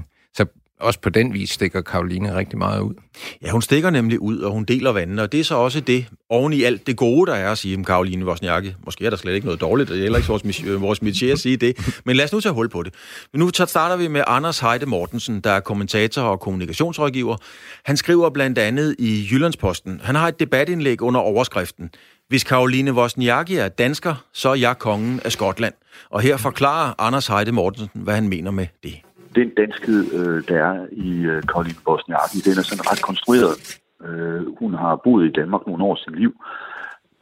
også 0.81 0.99
på 0.99 1.09
den 1.09 1.33
vis 1.33 1.49
stikker 1.49 1.81
Karoline 1.81 2.35
rigtig 2.35 2.57
meget 2.57 2.81
ud. 2.81 2.93
Ja, 3.41 3.49
hun 3.49 3.61
stikker 3.61 3.89
nemlig 3.89 4.19
ud, 4.19 4.39
og 4.39 4.51
hun 4.51 4.63
deler 4.63 4.91
vandene, 4.91 5.21
og 5.21 5.31
det 5.31 5.39
er 5.39 5.43
så 5.43 5.55
også 5.55 5.79
det, 5.79 6.05
oven 6.29 6.53
i 6.53 6.63
alt 6.63 6.87
det 6.87 6.97
gode, 6.97 7.31
der 7.31 7.37
er 7.37 7.51
at 7.51 7.57
sige 7.57 7.77
om 7.77 7.85
Karoline 7.85 8.25
Vosniakke, 8.25 8.75
Måske 8.85 9.05
er 9.05 9.09
der 9.09 9.17
slet 9.17 9.33
ikke 9.33 9.45
noget 9.45 9.61
dårligt, 9.61 9.89
det 9.89 9.97
er 9.97 10.01
heller 10.01 10.17
ikke 10.17 10.27
vores, 10.29 10.63
øh, 10.65 10.81
vores 10.81 10.99
métier 10.99 11.31
at 11.31 11.39
sige 11.39 11.57
det, 11.57 12.01
men 12.05 12.15
lad 12.15 12.25
os 12.25 12.33
nu 12.33 12.39
tage 12.39 12.53
hul 12.53 12.69
på 12.69 12.83
det. 12.83 12.93
Men 13.33 13.39
nu 13.39 13.49
starter 13.53 13.95
vi 13.95 14.07
med 14.07 14.23
Anders 14.27 14.59
Heide 14.59 14.85
Mortensen, 14.85 15.41
der 15.41 15.51
er 15.51 15.59
kommentator 15.59 16.21
og 16.21 16.39
kommunikationsrådgiver. 16.39 17.37
Han 17.85 17.97
skriver 17.97 18.29
blandt 18.29 18.57
andet 18.57 18.95
i 18.99 19.27
Jyllandsposten. 19.31 20.01
Han 20.03 20.15
har 20.15 20.27
et 20.27 20.39
debatindlæg 20.39 21.01
under 21.01 21.19
overskriften. 21.19 21.89
Hvis 22.27 22.43
Karoline 22.43 22.93
Wozniacki 22.93 23.55
er 23.55 23.67
dansker, 23.67 24.25
så 24.33 24.49
er 24.49 24.55
jeg 24.55 24.79
kongen 24.79 25.19
af 25.25 25.31
Skotland. 25.31 25.73
Og 26.09 26.21
her 26.21 26.37
forklarer 26.37 26.93
Anders 26.97 27.27
Heide 27.27 27.51
Mortensen, 27.51 28.01
hvad 28.03 28.15
han 28.15 28.27
mener 28.27 28.51
med 28.51 28.67
det 28.83 28.95
den 29.35 29.49
danskhed, 29.49 30.01
øh, 30.19 30.47
der 30.47 30.57
er 30.63 30.87
i 30.91 31.21
øh, 31.21 31.43
Karoline 31.43 31.83
Bosniaki, 31.85 32.37
den 32.47 32.55
er 32.59 32.65
sådan 32.69 32.91
ret 32.91 33.01
konstrueret. 33.09 33.81
Øh, 34.05 34.57
hun 34.59 34.73
har 34.73 34.95
boet 34.95 35.25
i 35.25 35.31
Danmark 35.31 35.67
nogle 35.67 35.83
år 35.83 35.95
sit 35.95 36.15
liv. 36.15 36.33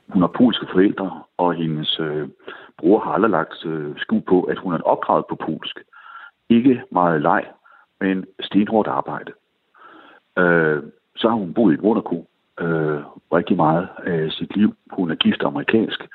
Hun 0.09 0.21
har 0.21 0.27
polske 0.27 0.65
forældre, 0.71 1.23
og 1.37 1.53
hendes 1.53 1.99
øh, 1.99 2.27
bror 2.77 2.99
har 2.99 3.11
aldrig 3.11 3.31
lagt 3.31 3.65
øh, 3.65 3.97
skud 3.97 4.21
på, 4.21 4.41
at 4.41 4.57
hun 4.57 4.73
er 4.73 4.81
opdraget 4.81 5.25
på 5.29 5.35
polsk. 5.35 5.79
Ikke 6.49 6.83
meget 6.91 7.21
leg, 7.21 7.43
men 7.99 8.25
stenhårdt 8.41 8.87
arbejde. 8.87 9.31
Øh, 10.37 10.83
så 11.15 11.29
har 11.29 11.35
hun 11.35 11.53
boet 11.53 11.73
i 11.73 11.81
Monaco 11.81 12.27
øh, 12.59 13.01
rigtig 13.33 13.57
meget 13.57 13.87
af 14.05 14.31
sit 14.31 14.55
liv. 14.55 14.75
Hun 14.91 15.11
er 15.11 15.15
gift 15.15 15.43
amerikansk, 15.43 16.07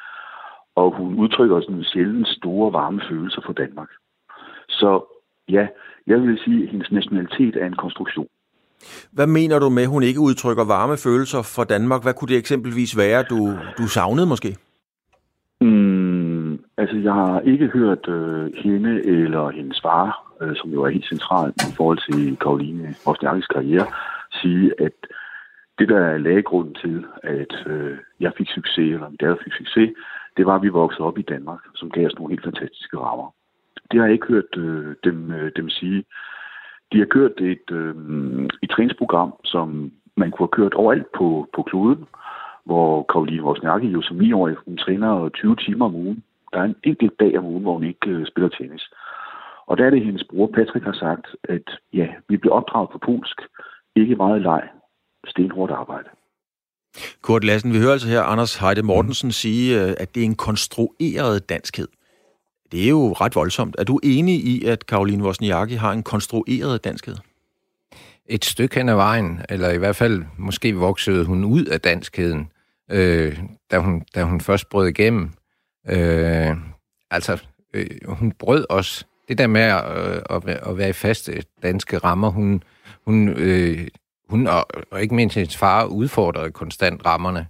og 0.75 0.97
hun 0.97 1.15
udtrykker 1.15 1.61
sådan 1.61 1.85
sjældent 1.85 2.29
store 2.29 2.73
varme 2.73 3.01
følelser 3.09 3.43
for 3.47 3.53
Danmark. 3.53 3.89
Så 4.69 5.14
ja, 5.49 5.67
jeg 6.07 6.23
vil 6.23 6.39
sige, 6.45 6.63
at 6.63 6.69
hendes 6.71 6.93
nationalitet 6.93 7.57
er 7.57 7.67
en 7.67 7.77
konstruktion. 7.77 8.29
Hvad 9.13 9.27
mener 9.27 9.59
du 9.59 9.69
med, 9.69 9.83
at 9.83 9.89
hun 9.89 10.03
ikke 10.03 10.21
udtrykker 10.21 10.65
varme 10.65 10.97
følelser 10.97 11.43
for 11.55 11.65
Danmark? 11.65 12.03
Hvad 12.03 12.15
kunne 12.15 12.29
det 12.29 12.37
eksempelvis 12.37 12.97
være, 12.97 13.23
du, 13.23 13.39
du 13.79 13.87
savnede 13.87 14.27
måske? 14.27 14.57
Mm, 15.61 16.05
Altså, 16.77 16.97
jeg 16.97 17.13
har 17.13 17.41
ikke 17.41 17.67
hørt 17.67 18.09
øh, 18.09 18.53
hende 18.55 19.07
eller 19.07 19.51
hendes 19.51 19.81
far, 19.83 20.35
øh, 20.41 20.57
som 20.57 20.71
jo 20.71 20.83
er 20.83 20.89
helt 20.89 21.09
centralt 21.09 21.57
i 21.57 21.73
forhold 21.77 22.01
til 22.09 22.37
Karoline 22.37 22.95
Wozniakkis 23.07 23.47
karriere, 23.47 23.87
sige, 24.33 24.73
at 24.81 24.97
det, 25.79 25.89
der 25.89 26.01
er 26.01 26.19
lagegrunden 26.19 26.75
til, 26.75 27.05
at 27.23 27.55
øh, 27.67 27.99
jeg 28.21 28.33
fik 28.39 28.49
succes, 28.49 28.93
eller 28.95 29.09
min 29.09 29.17
datter 29.17 29.37
fik 29.45 29.53
succes, 29.53 29.91
det 30.37 30.47
var, 30.47 30.55
at 30.55 30.63
vi 30.63 30.69
voksede 30.69 31.07
op 31.09 31.19
i 31.19 31.23
Danmark, 31.23 31.61
som 31.75 31.91
gav 31.91 32.07
os 32.07 32.15
nogle 32.15 32.33
helt 32.33 32.45
fantastiske 32.45 32.99
rammer. 32.99 33.35
Det 33.91 34.01
har 34.01 34.07
jeg 34.07 34.13
ikke 34.13 34.27
hørt 34.27 34.57
øh, 34.57 34.95
dem, 35.05 35.33
øh, 35.33 35.53
dem 35.57 35.69
sige. 35.69 36.05
De 36.93 36.99
har 36.99 37.07
kørt 37.07 37.41
et, 37.41 37.71
øh, 37.71 37.95
et 38.63 38.71
træningsprogram, 38.71 39.35
som 39.45 39.93
man 40.17 40.31
kunne 40.31 40.47
have 40.47 40.59
kørt 40.59 40.75
overalt 40.75 41.07
på, 41.19 41.49
på 41.55 41.63
kloden, 41.63 42.05
hvor 42.65 43.03
Karoline 43.03 43.43
Wozniacki 43.43 43.89
jo 43.89 44.03
som 44.03 44.21
9-årig, 44.21 44.57
hun 44.67 44.77
træner 44.77 45.29
20 45.29 45.57
timer 45.57 45.85
om 45.85 45.95
ugen. 45.95 46.23
Der 46.53 46.59
er 46.59 46.65
en 46.65 46.77
enkelt 46.85 47.21
dag 47.21 47.39
om 47.39 47.45
ugen, 47.45 47.63
hvor 47.63 47.73
hun 47.73 47.85
ikke 47.85 48.11
øh, 48.11 48.27
spiller 48.27 48.49
tennis. 48.49 48.91
Og 49.67 49.79
der 49.79 49.85
er 49.87 49.91
det, 49.91 50.05
hendes 50.05 50.25
bror 50.31 50.47
Patrick 50.47 50.85
har 50.85 50.93
sagt, 50.93 51.27
at 51.49 51.67
ja, 51.93 52.09
vi 52.29 52.37
bliver 52.37 52.55
opdraget 52.55 52.91
på 52.93 52.99
polsk, 52.99 53.41
ikke 53.97 54.17
meget 54.17 54.43
leg, 54.43 54.63
stenhårdt 55.27 55.73
arbejde. 55.73 56.09
Kurt 57.23 57.45
Lassen, 57.45 57.73
vi 57.73 57.79
hører 57.79 57.93
altså 57.93 58.09
her 58.09 58.23
Anders 58.23 58.57
Heide 58.57 58.83
Mortensen 58.83 59.33
sige, 59.33 59.83
øh, 59.83 59.95
at 59.99 60.15
det 60.15 60.21
er 60.21 60.25
en 60.25 60.43
konstrueret 60.49 61.49
danskhed. 61.49 61.89
Det 62.75 62.85
er 62.85 62.89
jo 62.89 63.13
ret 63.13 63.35
voldsomt. 63.35 63.77
Er 63.79 63.85
du 63.85 64.01
enig 64.03 64.35
i, 64.35 64.65
at 64.65 64.87
Karoline 64.87 65.25
Wozniacki 65.25 65.75
har 65.75 65.93
en 65.93 66.03
konstrueret 66.03 66.85
danskhed? 66.85 67.17
Et 68.27 68.45
stykke 68.45 68.77
hen 68.77 68.89
ad 68.89 68.95
vejen, 68.95 69.41
eller 69.49 69.71
i 69.71 69.79
hvert 69.79 69.97
fald 69.97 70.25
måske 70.39 70.75
voksede 70.75 71.25
hun 71.25 71.45
ud 71.45 71.65
af 71.65 71.81
danskheden, 71.81 72.49
øh, 72.91 73.39
da, 73.71 73.79
hun, 73.79 74.03
da 74.15 74.23
hun 74.23 74.41
først 74.41 74.69
brød 74.69 74.89
igennem. 74.89 75.31
Øh, 75.89 76.57
altså, 77.11 77.43
øh, 77.75 77.87
hun 78.09 78.33
brød 78.33 78.67
også 78.71 79.05
det 79.29 79.39
der 79.39 79.47
med 79.47 79.63
at, 79.63 79.99
øh, 79.99 80.23
at, 80.31 80.49
at 80.49 80.79
være 80.79 80.89
i 80.89 80.93
faste 80.93 81.43
danske 81.63 81.99
rammer. 81.99 82.31
Hun, 82.31 82.63
hun, 83.05 83.29
øh, 83.29 83.89
hun 84.29 84.47
og, 84.47 84.67
og 84.91 85.03
ikke 85.03 85.15
mindst 85.15 85.35
hendes 85.35 85.57
far 85.57 85.85
udfordrede 85.85 86.51
konstant 86.51 87.07
rammerne 87.07 87.47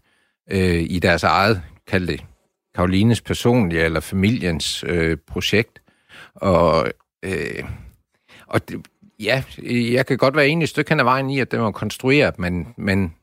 øh, 0.51 0.87
i 0.89 0.99
deres 0.99 1.23
eget, 1.23 1.63
kald 1.87 2.07
det 2.07 2.25
Karolines 2.75 3.21
personlige 3.21 3.83
eller 3.83 4.01
familiens 4.01 4.85
øh, 4.87 5.17
projekt. 5.27 5.83
Og, 6.35 6.89
øh, 7.23 7.65
og 8.47 8.69
det, 8.69 8.87
ja, 9.21 9.43
jeg 9.69 10.07
kan 10.07 10.19
godt 10.19 10.37
være 10.37 10.49
enig 10.49 10.65
et 10.65 10.69
stykke 10.69 10.91
hen 10.91 11.01
ad 11.01 11.05
vejen 11.05 11.31
i, 11.31 11.41
at 11.41 11.51
den 11.51 11.61
var 11.61 11.71
konstrueret, 11.71 12.39
men, 12.39 12.69
men, 12.77 13.15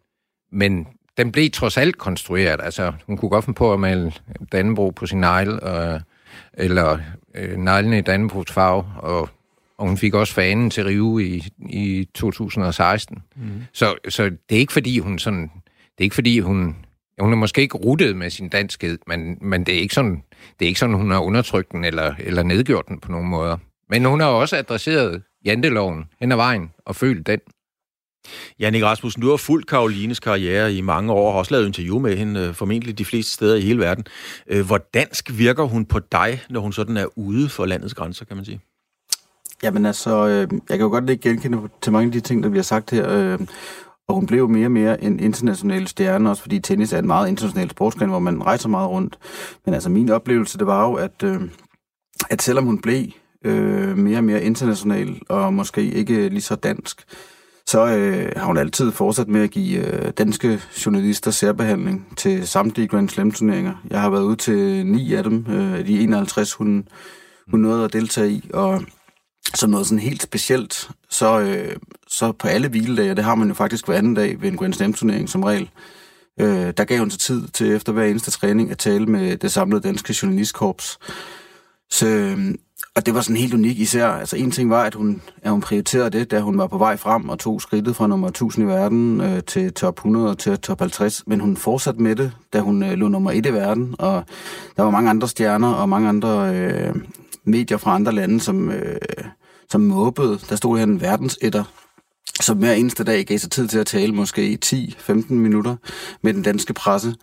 men 0.52 0.88
den 1.18 1.32
blev 1.32 1.50
trods 1.50 1.78
alt 1.78 1.98
konstrueret. 1.98 2.60
Altså, 2.64 2.94
hun 3.08 3.18
kunne 3.18 3.30
godt 3.30 3.46
finde 3.46 3.58
på 3.58 3.74
at 3.74 3.80
male 3.80 4.14
Dannebro 4.52 4.90
på 4.90 5.06
sin 5.06 5.20
negle, 5.20 5.60
og, 5.60 6.02
eller 6.54 7.00
øh, 7.36 7.58
neglene 7.58 7.98
i 7.98 8.02
Dannebrogs 8.02 8.52
farve, 8.52 8.86
og, 8.98 9.30
og 9.78 9.88
hun 9.88 9.98
fik 9.98 10.14
også 10.14 10.34
fanen 10.34 10.70
til 10.70 10.84
Rive 10.84 11.26
i, 11.26 11.44
i 11.70 12.08
2016. 12.14 13.24
Mm. 13.36 13.44
Så, 13.74 13.96
så 14.10 14.24
det 14.24 14.56
er 14.56 14.60
ikke 14.60 14.74
fordi, 14.74 15.00
hun 15.00 15.20
sådan... 15.20 15.52
Det 15.74 16.04
er 16.04 16.04
ikke 16.04 16.16
fordi, 16.16 16.40
hun 16.40 16.76
hun 17.22 17.34
er 17.34 17.38
måske 17.38 17.62
ikke 17.62 17.78
ruttet 17.78 18.16
med 18.16 18.30
sin 18.30 18.50
danskhed, 18.50 19.00
men, 19.08 19.38
men 19.42 19.64
det, 19.64 19.76
er 19.76 19.80
ikke 19.80 19.94
sådan, 19.94 20.24
det 20.60 20.66
er 20.66 20.68
ikke 20.68 20.80
sådan, 20.80 20.96
hun 20.96 21.12
har 21.12 21.20
undertrykt 21.20 21.72
den 21.72 21.86
eller, 21.86 22.14
eller 22.20 22.44
nedgjort 22.44 22.88
den 22.88 23.00
på 23.00 23.12
nogen 23.12 23.28
måder. 23.28 23.58
Men 23.90 24.06
hun 24.06 24.20
har 24.20 24.28
også 24.28 24.58
adresseret 24.58 25.24
janteloven 25.46 26.06
hen 26.20 26.32
ad 26.32 26.38
vejen 26.38 26.70
og 26.86 26.96
følt 26.96 27.28
den. 27.28 27.40
Jannik 28.60 28.84
Rasmussen, 28.84 29.22
du 29.22 29.30
har 29.30 29.38
fulgt 29.38 29.68
Karolines 29.68 30.20
karriere 30.20 30.74
i 30.74 30.82
mange 30.82 31.14
år, 31.14 31.28
og 31.28 31.34
har 31.34 31.40
også 31.40 31.54
lavet 31.54 31.68
interview 31.68 32.00
med 32.00 32.18
hende, 32.18 32.40
øh, 32.40 32.54
formentlig 32.54 32.98
de 32.98 33.06
fleste 33.06 33.32
steder 33.32 33.56
i 33.56 33.62
hele 33.62 33.80
verden. 33.80 34.06
Øh, 34.48 34.66
hvor 34.66 34.78
dansk 34.78 35.38
virker 35.38 35.64
hun 35.64 35.86
på 35.86 36.00
dig, 36.00 36.42
når 36.50 36.60
hun 36.60 36.74
sådan 36.74 36.98
er 36.98 37.06
ude 37.18 37.50
for 37.50 37.66
landets 37.66 37.94
grænser, 37.94 38.26
kan 38.26 38.36
man 38.38 38.46
sige? 38.46 38.60
Jamen 39.64 39.86
altså, 39.86 40.28
øh, 40.28 40.48
jeg 40.70 40.78
kan 40.78 40.80
jo 40.80 40.88
godt 40.90 41.10
ikke 41.10 41.30
genkende 41.30 41.70
til 41.82 41.92
mange 41.92 42.06
af 42.06 42.12
de 42.12 42.20
ting, 42.20 42.44
der 42.44 42.50
bliver 42.50 42.64
sagt 42.64 42.92
her. 42.92 43.38
Og 44.12 44.16
hun 44.16 44.26
blev 44.26 44.50
mere 44.50 44.68
og 44.68 44.72
mere 44.72 45.04
en 45.04 45.20
international 45.20 45.88
stjerne, 45.88 46.30
også 46.30 46.42
fordi 46.42 46.60
tennis 46.60 46.94
er 46.94 47.00
en 47.00 47.08
meget 47.08 47.30
international 47.30 47.70
sportsgren, 47.70 48.10
hvor 48.10 48.20
man 48.20 48.44
rejser 48.44 48.70
meget 48.70 48.90
rundt. 48.90 49.20
Men 49.66 49.74
altså 49.74 49.90
min 49.90 50.10
oplevelse, 50.10 50.58
det 50.58 50.68
var 50.68 50.88
jo, 50.88 50.94
at, 50.94 51.24
øh, 51.24 51.42
at 52.30 52.42
selvom 52.42 52.66
hun 52.66 52.82
blev 52.82 53.06
øh, 53.46 53.98
mere 53.98 54.18
og 54.18 54.24
mere 54.24 54.44
international, 54.44 55.20
og 55.30 55.54
måske 55.54 55.82
ikke 55.82 56.30
lige 56.30 56.42
så 56.42 56.56
dansk, 56.56 57.04
så 57.66 57.88
øh, 57.88 58.32
har 58.36 58.46
hun 58.46 58.58
altid 58.58 58.92
fortsat 58.92 59.28
med 59.28 59.42
at 59.42 59.52
give 59.52 59.80
øh, 59.80 60.12
danske 60.18 60.62
journalister 60.86 61.32
særbehandling 61.32 62.08
til 62.18 62.48
samtlige 62.48 62.88
Grand 62.88 63.10
Slam-turneringer. 63.10 63.74
Jeg 63.90 64.02
har 64.02 64.10
været 64.10 64.24
ude 64.24 64.36
til 64.36 64.86
ni 64.86 65.14
af 65.14 65.24
dem, 65.24 65.46
øh, 65.50 65.88
de 65.88 66.00
51, 66.00 66.54
hun, 66.54 66.88
hun 67.52 67.60
nåede 67.60 67.86
at 67.86 67.94
deltage 67.94 68.32
i, 68.32 68.50
og 68.54 68.82
som 69.56 69.70
noget 69.70 69.88
sådan 69.88 70.00
helt 70.00 70.24
specielt, 70.24 70.90
så, 71.10 71.40
øh, 71.40 71.76
så 72.08 72.32
på 72.32 72.48
alle 72.48 72.68
hviledage, 72.68 73.12
og 73.12 73.18
det 73.18 73.26
har 73.26 73.36
man 73.36 73.48
jo 73.48 73.54
faktisk 73.54 73.86
hver 73.86 73.98
anden 73.98 74.14
dag 74.14 74.42
ved 74.42 74.50
en 74.50 74.58
Grand 74.58 74.74
Slam-turnering 74.74 75.30
som 75.30 75.44
regel, 75.44 75.70
øh, 76.40 76.74
der 76.78 76.84
gav 76.84 77.00
hun 77.00 77.12
sig 77.12 77.20
tid 77.20 77.48
til 77.48 77.72
efter 77.72 77.92
hver 77.92 78.06
eneste 78.06 78.32
træning 78.32 78.72
at 78.72 78.78
tale 78.78 79.06
med 79.06 79.38
det 79.38 79.52
samlede 79.52 79.82
danske 79.82 80.16
journalistkorps. 80.22 81.00
Så, 81.90 82.08
øh, 82.08 82.56
og 82.96 83.06
det 83.06 83.16
var 83.16 83.22
sådan 83.22 83.38
helt 83.38 83.54
unik 83.54 83.80
især. 83.80 84.08
Altså 84.08 84.38
en 84.38 84.52
ting 84.52 84.70
var, 84.70 84.84
at 84.84 84.94
hun, 84.94 85.22
at 85.42 85.52
hun 85.52 85.62
prioriterede 85.62 86.10
det, 86.10 86.32
da 86.32 86.40
hun 86.40 86.58
var 86.58 86.68
på 86.68 86.78
vej 86.78 86.98
frem 86.98 87.30
og 87.30 87.40
tog 87.40 87.62
skridtet 87.62 87.96
fra 87.96 88.08
nummer 88.08 88.28
1000 88.28 88.66
i 88.66 88.68
verden 88.68 89.22
øh, 89.22 89.44
til 89.44 89.74
top 89.74 89.98
100 89.98 90.30
og 90.30 90.38
til 90.38 90.60
top 90.60 90.80
50. 90.80 91.24
Men 91.28 91.40
hun 91.40 91.58
fortsatte 91.58 92.02
med 92.02 92.16
det, 92.16 92.32
da 92.54 92.60
hun 92.60 92.84
øh, 92.84 92.92
lå 92.92 93.08
nummer 93.08 93.32
1 93.32 93.46
i 93.46 93.54
verden. 93.54 93.96
Og 94.00 94.24
der 94.78 94.84
var 94.84 94.90
mange 94.90 95.10
andre 95.10 95.28
stjerner 95.28 95.74
og 95.74 95.90
mange 95.90 96.10
andre 96.10 96.56
øh, 96.56 96.96
medier 97.46 97.78
fra 97.78 97.96
andre 97.96 98.12
lande, 98.12 98.40
som, 98.40 98.72
øh, 98.72 98.98
som 99.70 99.82
måbede. 99.82 100.40
Der 100.50 100.56
stod 100.56 100.78
her 100.78 100.84
en 100.84 101.02
verdensetter, 101.02 101.64
som 102.42 102.58
hver 102.58 102.74
eneste 102.74 103.04
dag 103.04 103.26
gav 103.26 103.38
sig 103.38 103.52
tid 103.52 103.68
til 103.68 103.80
at 103.80 103.88
tale 103.88 104.14
måske 104.14 104.50
i 104.50 104.58
10-15 104.66 105.34
minutter 105.34 105.76
med 106.22 106.34
den 106.34 106.44
danske 106.44 106.74
presse. 106.74 107.16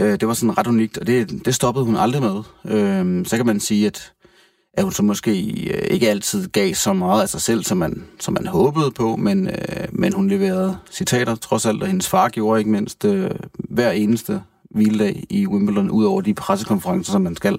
Øh, 0.00 0.20
det 0.20 0.28
var 0.28 0.34
sådan 0.34 0.58
ret 0.58 0.66
unikt, 0.66 0.98
og 0.98 1.06
det, 1.06 1.44
det 1.44 1.54
stoppede 1.54 1.84
hun 1.84 1.96
aldrig 1.96 2.22
med. 2.22 2.42
Øh, 2.64 3.26
så 3.26 3.36
kan 3.36 3.46
man 3.46 3.60
sige, 3.60 3.86
at 3.86 4.14
at 4.76 4.84
hun 4.84 4.92
så 4.92 5.02
måske 5.02 5.30
øh, 5.70 5.86
ikke 5.90 6.10
altid 6.10 6.48
gav 6.48 6.74
så 6.74 6.92
meget 6.92 7.22
af 7.22 7.28
sig 7.28 7.40
selv, 7.40 7.64
som 7.64 7.78
man, 7.78 8.04
som 8.20 8.34
man 8.34 8.46
håbede 8.46 8.90
på, 8.90 9.16
men, 9.16 9.48
øh, 9.48 9.88
men 9.92 10.12
hun 10.12 10.28
leverede 10.28 10.78
citater 10.90 11.34
trods 11.34 11.66
alt, 11.66 11.82
og 11.82 11.88
hendes 11.88 12.08
far 12.08 12.28
gjorde 12.28 12.60
ikke 12.60 12.70
mindst 12.70 13.04
øh, 13.04 13.30
hver 13.54 13.90
eneste 13.90 14.42
hviledag 14.70 15.24
i 15.30 15.46
Wimbledon, 15.46 15.90
ud 15.90 16.04
over 16.04 16.20
de 16.20 16.34
pressekonferencer, 16.34 17.12
som 17.12 17.22
man 17.22 17.36
skal 17.36 17.58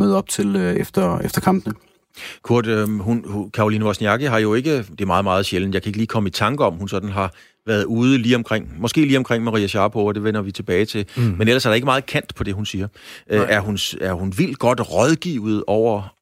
møde 0.00 0.16
op 0.16 0.28
til 0.28 0.56
øh, 0.56 0.76
efter, 0.76 1.18
efter 1.18 1.40
kampene. 1.40 1.74
Kurt, 2.42 2.66
øh, 2.66 3.00
hun, 3.00 3.24
hun, 3.26 3.50
Karoline 3.50 3.84
Wozniacki 3.84 4.26
har 4.26 4.38
jo 4.38 4.54
ikke, 4.54 4.78
det 4.78 5.00
er 5.00 5.06
meget, 5.06 5.24
meget 5.24 5.46
sjældent, 5.46 5.74
jeg 5.74 5.82
kan 5.82 5.88
ikke 5.88 5.98
lige 5.98 6.06
komme 6.06 6.28
i 6.28 6.30
tanke 6.30 6.64
om, 6.64 6.74
hun 6.74 6.88
sådan 6.88 7.08
har 7.08 7.32
været 7.66 7.84
ude 7.84 8.18
lige 8.18 8.36
omkring, 8.36 8.80
måske 8.80 9.00
lige 9.00 9.18
omkring 9.18 9.44
Maria 9.44 9.66
Sharapova, 9.66 10.12
det 10.12 10.24
vender 10.24 10.42
vi 10.42 10.52
tilbage 10.52 10.84
til, 10.84 11.06
mm. 11.16 11.22
men 11.22 11.48
ellers 11.48 11.66
er 11.66 11.70
der 11.70 11.74
ikke 11.74 11.84
meget 11.84 12.06
kant 12.06 12.34
på 12.34 12.44
det, 12.44 12.54
hun 12.54 12.66
siger. 12.66 12.88
Øh, 13.30 13.40
er, 13.48 13.60
hun, 13.60 13.78
er 14.00 14.12
hun 14.12 14.34
vildt 14.38 14.58
godt 14.58 14.80
rådgivet 14.92 15.64
over, 15.66 16.14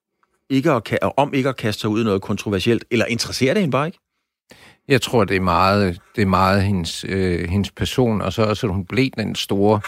ikke 0.51 0.73
at, 0.73 0.99
om 1.17 1.35
ikke 1.35 1.49
at 1.49 1.57
kaste 1.57 1.81
sig 1.81 1.91
ud 1.91 2.01
i 2.01 2.05
noget 2.05 2.23
kontroversielt, 2.23 2.85
eller 2.91 3.07
interesserer 3.07 3.55
det 3.55 3.61
hende 3.61 3.73
bare 3.73 3.87
ikke? 3.87 3.99
Jeg 4.89 5.03
tror, 5.03 5.25
det 5.25 5.37
er 5.37 5.41
meget, 5.41 6.01
det 6.17 6.23
er 6.23 6.27
meget 6.27 6.63
hendes, 6.63 7.05
øh, 7.09 7.49
hendes 7.49 7.71
person, 7.71 8.21
og 8.21 8.33
så 8.33 8.43
også, 8.43 8.67
at 8.67 8.73
hun 8.73 8.85
blev 8.85 9.11
den 9.17 9.35
store, 9.35 9.81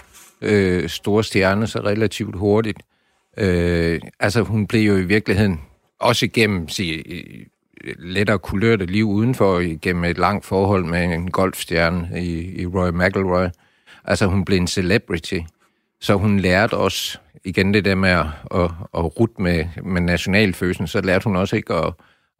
øh, 0.43 0.89
store 0.89 1.25
stjerne 1.25 1.67
så 1.67 1.79
relativt 1.79 2.37
hurtigt. 2.37 2.79
Øh, 3.37 4.01
altså, 4.21 4.43
hun 4.43 4.67
blev 4.67 4.81
jo 4.81 4.97
i 4.97 5.05
virkeligheden 5.05 5.61
også 5.99 6.25
igennem 6.25 6.69
sig, 6.69 7.05
lettere 7.99 8.39
kulørte 8.39 8.87
liv 8.87 9.09
udenfor, 9.09 9.59
igennem 9.59 10.05
et 10.05 10.19
langt 10.19 10.45
forhold 10.45 10.85
med 10.85 11.05
en 11.05 11.31
golfstjerne 11.31 12.23
i, 12.23 12.61
i 12.61 12.67
Roy 12.67 12.91
McElroy. 12.91 13.47
Altså, 14.05 14.27
hun 14.27 14.45
blev 14.45 14.59
en 14.59 14.67
celebrity. 14.67 15.39
Så 16.01 16.15
hun 16.15 16.41
lærte 16.41 16.75
også, 16.75 17.19
igen 17.45 17.75
det 17.75 17.85
der 17.85 17.95
med 17.95 18.11
at, 18.11 18.27
at, 18.55 18.71
at 18.95 19.21
rute 19.21 19.43
med, 19.43 19.65
med 19.85 20.01
nationalfølelsen, 20.01 20.87
så 20.87 21.01
lærte 21.01 21.25
hun 21.25 21.37
også 21.37 21.57
ikke 21.57 21.75
at, 21.75 21.95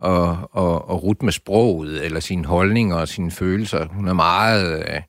at, 0.05 0.31
at, 0.57 0.75
at 0.91 1.03
rute 1.03 1.25
med 1.25 1.33
sproget, 1.33 2.05
eller 2.05 2.21
sine 2.21 2.45
holdninger 2.45 2.97
og 2.97 3.09
sine 3.09 3.31
følelser. 3.31 3.87
Hun 3.87 4.09
er 4.09 4.13
meget... 4.13 4.85
Øh, 4.89 5.01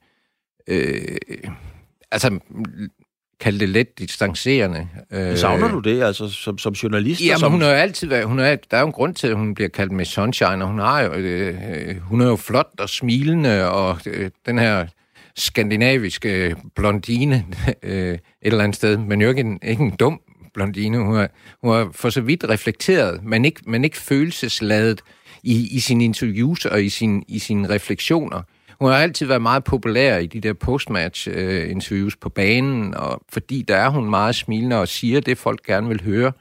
øh 0.68 1.18
altså, 2.12 2.40
kalde 3.42 3.60
det 3.60 3.70
let 3.70 4.00
distancerende. 4.00 4.88
Øh, 5.12 5.38
Savner 5.38 5.72
du 5.72 5.80
det, 5.80 6.04
altså 6.04 6.30
som, 6.30 6.58
som 6.58 6.74
journalist? 6.74 7.22
Ja, 7.22 7.38
som... 7.38 7.52
hun 7.52 7.62
har 7.62 7.70
jo 7.70 7.76
altid 7.76 8.08
været, 8.08 8.26
hun 8.26 8.40
er, 8.40 8.56
der 8.72 8.78
er 8.78 8.82
jo 8.82 8.88
en 8.88 8.94
grund 8.94 9.16
til, 9.16 9.28
at 9.28 9.36
hun 9.36 9.54
bliver 9.54 9.70
kaldt 9.70 9.92
med 9.92 10.06
Sunshine, 10.06 10.64
og 10.64 10.68
hun, 10.68 10.80
har 10.80 11.02
jo, 11.02 11.14
øh, 11.14 11.98
hun 11.98 12.22
er 12.22 12.28
jo 12.28 12.36
flot 12.36 12.70
og 12.80 12.90
smilende, 12.90 13.70
og 13.72 14.00
øh, 14.06 14.30
den 14.46 14.60
her 14.60 14.86
skandinaviske 15.36 16.56
blondine 16.76 17.46
øh, 17.84 18.14
et 18.14 18.20
eller 18.42 18.64
andet 18.64 18.76
sted, 18.76 18.98
men 18.98 19.22
jo 19.22 19.30
ikke 19.30 19.42
en, 19.42 19.60
ikke 19.64 19.84
en 19.84 19.96
dum 19.96 20.22
blondine. 20.54 20.98
Hun 20.98 21.16
er, 21.16 21.28
hun 21.64 21.76
er 21.76 21.90
for 21.92 22.10
så 22.10 22.22
vidt 22.22 22.46
reflekteret, 22.50 23.24
men 23.24 23.46
ikke, 23.46 23.62
men 23.66 23.84
ikke 23.84 23.98
følelsesladet 23.98 25.02
i, 25.44 25.68
i 25.76 25.80
sine 25.80 26.04
interviews 26.04 26.66
og 26.66 26.84
i, 26.84 26.90
sin, 26.90 27.24
i 27.28 27.40
sine 27.40 27.70
refleksioner 27.70 28.42
hun 28.82 28.92
har 28.92 28.98
altid 28.98 29.26
været 29.26 29.42
meget 29.42 29.64
populær 29.64 30.18
i 30.18 30.26
de 30.26 30.42
der 30.42 30.54
postmatch-interviews 30.54 32.14
øh, 32.14 32.20
på 32.22 32.30
banen, 32.30 32.96
og 32.96 33.22
fordi 33.30 33.62
der 33.62 33.76
er 33.76 33.90
hun 33.90 34.10
meget 34.10 34.36
smilende 34.36 34.80
og 34.80 34.88
siger 34.88 35.20
det, 35.20 35.38
folk 35.38 35.66
gerne 35.66 35.88
vil 35.88 36.04
høre. 36.04 36.32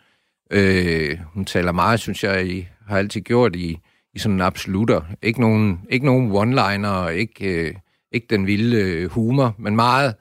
Øh, 0.51 1.19
hun 1.35 1.45
taler 1.45 1.73
meget, 1.73 2.01
synes 2.01 2.25
jeg, 2.25 2.47
I 2.47 2.69
har 2.87 2.99
altid 2.99 3.21
gjort 3.21 3.57
i, 3.57 3.79
i 4.15 4.19
sådan 4.19 4.35
en 4.35 4.41
absolutter. 4.41 5.01
Ikke 5.23 5.41
nogen, 5.41 5.81
ikke 5.91 6.07
nogen 6.07 6.31
one-liner, 6.31 7.09
ikke, 7.09 7.45
øh, 7.45 7.75
ikke 8.13 8.27
den 8.31 8.47
vilde 8.47 8.77
øh, 8.77 9.11
humor, 9.11 9.55
men 9.59 9.77
meget 9.77 10.15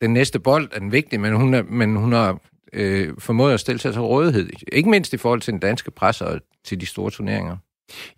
den 0.00 0.12
næste 0.12 0.38
bold 0.38 0.68
er 0.72 0.78
den 0.78 0.92
vigtig, 0.92 1.20
men 1.20 1.36
hun, 1.36 1.54
er, 1.54 1.62
men 1.62 1.96
hun 1.96 2.12
har 2.12 2.38
øh, 2.72 3.14
formået 3.18 3.54
at 3.54 3.60
stille 3.60 3.78
sig 3.78 3.92
til 3.92 4.02
rådighed. 4.02 4.50
Ikke 4.72 4.90
mindst 4.90 5.12
i 5.12 5.16
forhold 5.16 5.40
til 5.40 5.52
den 5.52 5.60
danske 5.60 5.90
pres 5.90 6.20
og 6.20 6.40
til 6.64 6.80
de 6.80 6.86
store 6.86 7.10
turneringer. 7.10 7.56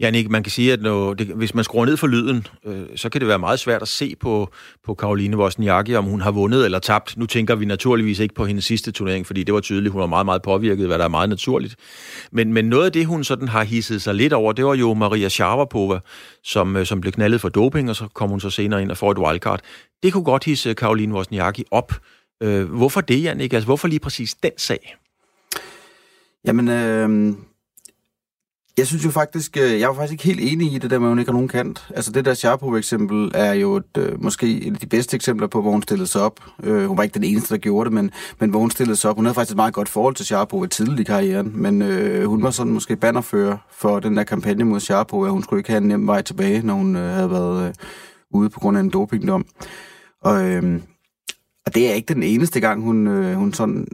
Janik, 0.01 0.31
man 0.31 0.43
kan 0.43 0.51
sige, 0.51 0.73
at 0.73 0.81
når 0.81 1.15
det, 1.15 1.27
hvis 1.27 1.55
man 1.55 1.65
skruer 1.65 1.87
ned 1.87 1.97
for 1.97 2.07
lyden, 2.07 2.47
øh, 2.67 2.83
så 2.97 3.09
kan 3.09 3.21
det 3.21 3.29
være 3.29 3.39
meget 3.39 3.61
svært 3.61 3.83
at 3.83 3.89
se 3.89 4.15
på, 4.21 4.53
på 4.85 4.95
Karoline 4.95 5.37
Wozniacki, 5.37 5.95
om 5.95 6.05
hun 6.05 6.21
har 6.21 6.31
vundet 6.31 6.65
eller 6.65 6.79
tabt. 6.79 7.17
Nu 7.17 7.27
tænker 7.27 7.55
vi 7.55 7.65
naturligvis 7.65 8.19
ikke 8.19 8.35
på 8.35 8.45
hendes 8.45 8.65
sidste 8.65 8.93
turnering, 8.93 9.27
fordi 9.27 9.43
det 9.43 9.55
var 9.55 9.61
tydeligt, 9.61 9.93
hun 9.93 10.01
var 10.01 10.07
meget, 10.07 10.27
meget 10.27 10.43
påvirket, 10.43 10.87
hvad 10.87 10.99
der 10.99 11.05
er 11.05 11.09
meget 11.09 11.29
naturligt. 11.29 11.77
Men, 12.33 12.53
men 12.53 12.65
noget 12.65 12.85
af 12.85 12.93
det, 12.93 13.07
hun 13.07 13.25
sådan 13.25 13.49
har 13.49 13.65
hisset 13.65 14.03
sig 14.03 14.15
lidt 14.15 14.33
over, 14.33 14.53
det 14.53 14.65
var 14.65 14.75
jo 14.75 14.95
Maria 14.95 15.29
Sharapova, 15.29 15.99
som, 16.45 16.77
øh, 16.77 16.87
som 16.87 17.01
blev 17.01 17.13
knaldet 17.13 17.41
for 17.41 17.49
doping, 17.49 17.91
og 17.91 17.97
så 17.97 18.09
kom 18.15 18.31
hun 18.31 18.41
så 18.41 18.51
senere 18.51 18.83
ind 18.83 18.91
og 18.91 18.97
får 18.97 19.11
et 19.11 19.19
wildcard. 19.19 19.61
Det 20.03 20.13
kunne 20.13 20.25
godt 20.25 20.45
hisse 20.45 20.75
Karoline 20.75 21.15
Wozniacki 21.15 21.65
op. 21.71 21.93
Øh, 22.43 22.65
hvorfor 22.65 23.01
det, 23.01 23.23
Janik? 23.23 23.53
Altså, 23.53 23.67
hvorfor 23.67 23.89
lige 23.89 24.01
præcis 24.01 24.35
den 24.35 24.53
sag? 24.57 24.97
Jamen, 26.45 26.69
øh, 26.69 27.37
jeg 28.79 28.87
synes 28.87 29.05
jo 29.05 29.11
faktisk, 29.11 29.57
øh, 29.57 29.81
jeg 29.81 29.89
var 29.89 29.95
faktisk 29.95 30.13
ikke 30.13 30.25
helt 30.25 30.53
enig 30.53 30.73
i 30.73 30.79
det 30.79 30.91
der 30.91 30.99
med, 30.99 31.07
at 31.07 31.11
hun 31.11 31.19
ikke 31.19 31.29
har 31.29 31.33
nogen 31.33 31.49
kant. 31.49 31.89
Altså 31.95 32.13
det 32.13 32.25
der 32.25 32.35
Sharpo-eksempel 32.35 33.31
er 33.35 33.53
jo 33.53 33.77
et, 33.77 33.97
øh, 33.99 34.23
måske 34.23 34.61
et 34.61 34.75
af 34.75 34.81
de 34.81 34.87
bedste 34.87 35.15
eksempler 35.15 35.47
på, 35.47 35.63
hvor 35.63 35.71
hun 35.71 35.83
stillede 35.83 36.07
sig 36.07 36.23
op. 36.23 36.41
Øh, 36.63 36.87
hun 36.87 36.97
var 36.97 37.03
ikke 37.03 37.15
den 37.15 37.25
eneste, 37.25 37.55
der 37.55 37.61
gjorde 37.61 37.85
det, 37.85 37.95
men, 37.95 38.11
men 38.41 38.51
hvor 38.51 38.61
hun 38.61 38.71
stillede 38.71 38.97
sig 38.97 39.11
op. 39.11 39.17
Hun 39.17 39.25
havde 39.25 39.35
faktisk 39.35 39.53
et 39.53 39.57
meget 39.57 39.75
godt 39.75 39.89
forhold 39.89 40.15
til 40.15 40.27
Sharpo 40.27 40.65
i 40.65 40.69
tidlig 40.69 41.01
i 41.01 41.05
karrieren, 41.05 41.53
men 41.55 41.83
øh, 41.83 42.25
hun 42.25 42.43
var 42.43 42.51
sådan 42.51 42.73
måske 42.73 42.97
bannerfører 42.97 43.57
for 43.71 44.01
den 44.01 44.17
der 44.17 44.25
kampagne 44.25 44.65
mod 44.65 44.81
Sharpo, 44.81 45.25
at 45.25 45.31
hun 45.31 45.43
skulle 45.43 45.61
ikke 45.61 45.71
have 45.71 45.83
en 45.83 45.89
nem 45.89 46.07
vej 46.07 46.23
tilbage, 46.23 46.63
når 46.63 46.75
hun 46.75 46.97
øh, 46.97 47.03
havde 47.03 47.31
været 47.31 47.69
øh, 47.69 47.75
ude 48.31 48.51
på 48.51 48.61
grund 48.61 48.77
af 48.77 48.81
en 48.81 48.91
dopingdom. 48.91 49.47
Og, 50.23 50.45
øh, 50.45 50.81
og 51.67 51.75
det 51.75 51.91
er 51.91 51.95
ikke 51.95 52.15
den 52.15 52.23
eneste 52.23 52.61
gang, 52.61 52.83
hun, 52.83 53.07
øh, 53.07 53.35
hun 53.35 53.53
sådan 53.53 53.87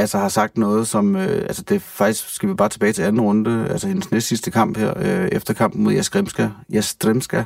altså 0.00 0.18
har 0.18 0.28
sagt 0.28 0.58
noget, 0.58 0.88
som... 0.88 1.16
Øh, 1.16 1.42
altså 1.42 1.62
det 1.62 1.82
faktisk, 1.82 2.34
skal 2.34 2.48
vi 2.48 2.54
bare 2.54 2.68
tilbage 2.68 2.92
til 2.92 3.02
anden 3.02 3.20
runde, 3.20 3.68
altså 3.70 3.88
hendes 3.88 4.10
næst 4.10 4.26
sidste 4.26 4.50
kamp 4.50 4.76
her, 4.76 4.94
øh, 4.96 5.28
efter 5.32 5.54
kampen 5.54 5.84
mod 5.84 5.92
Jastremska, 5.92 6.48
Jastremska 6.72 7.44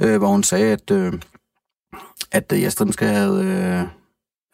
øh, 0.00 0.18
hvor 0.18 0.28
hun 0.28 0.42
sagde, 0.42 0.72
at, 0.72 0.90
øh, 0.90 1.12
at 2.32 2.52
Jastremska 2.52 3.06
havde... 3.06 3.44
Øh, 3.44 4.02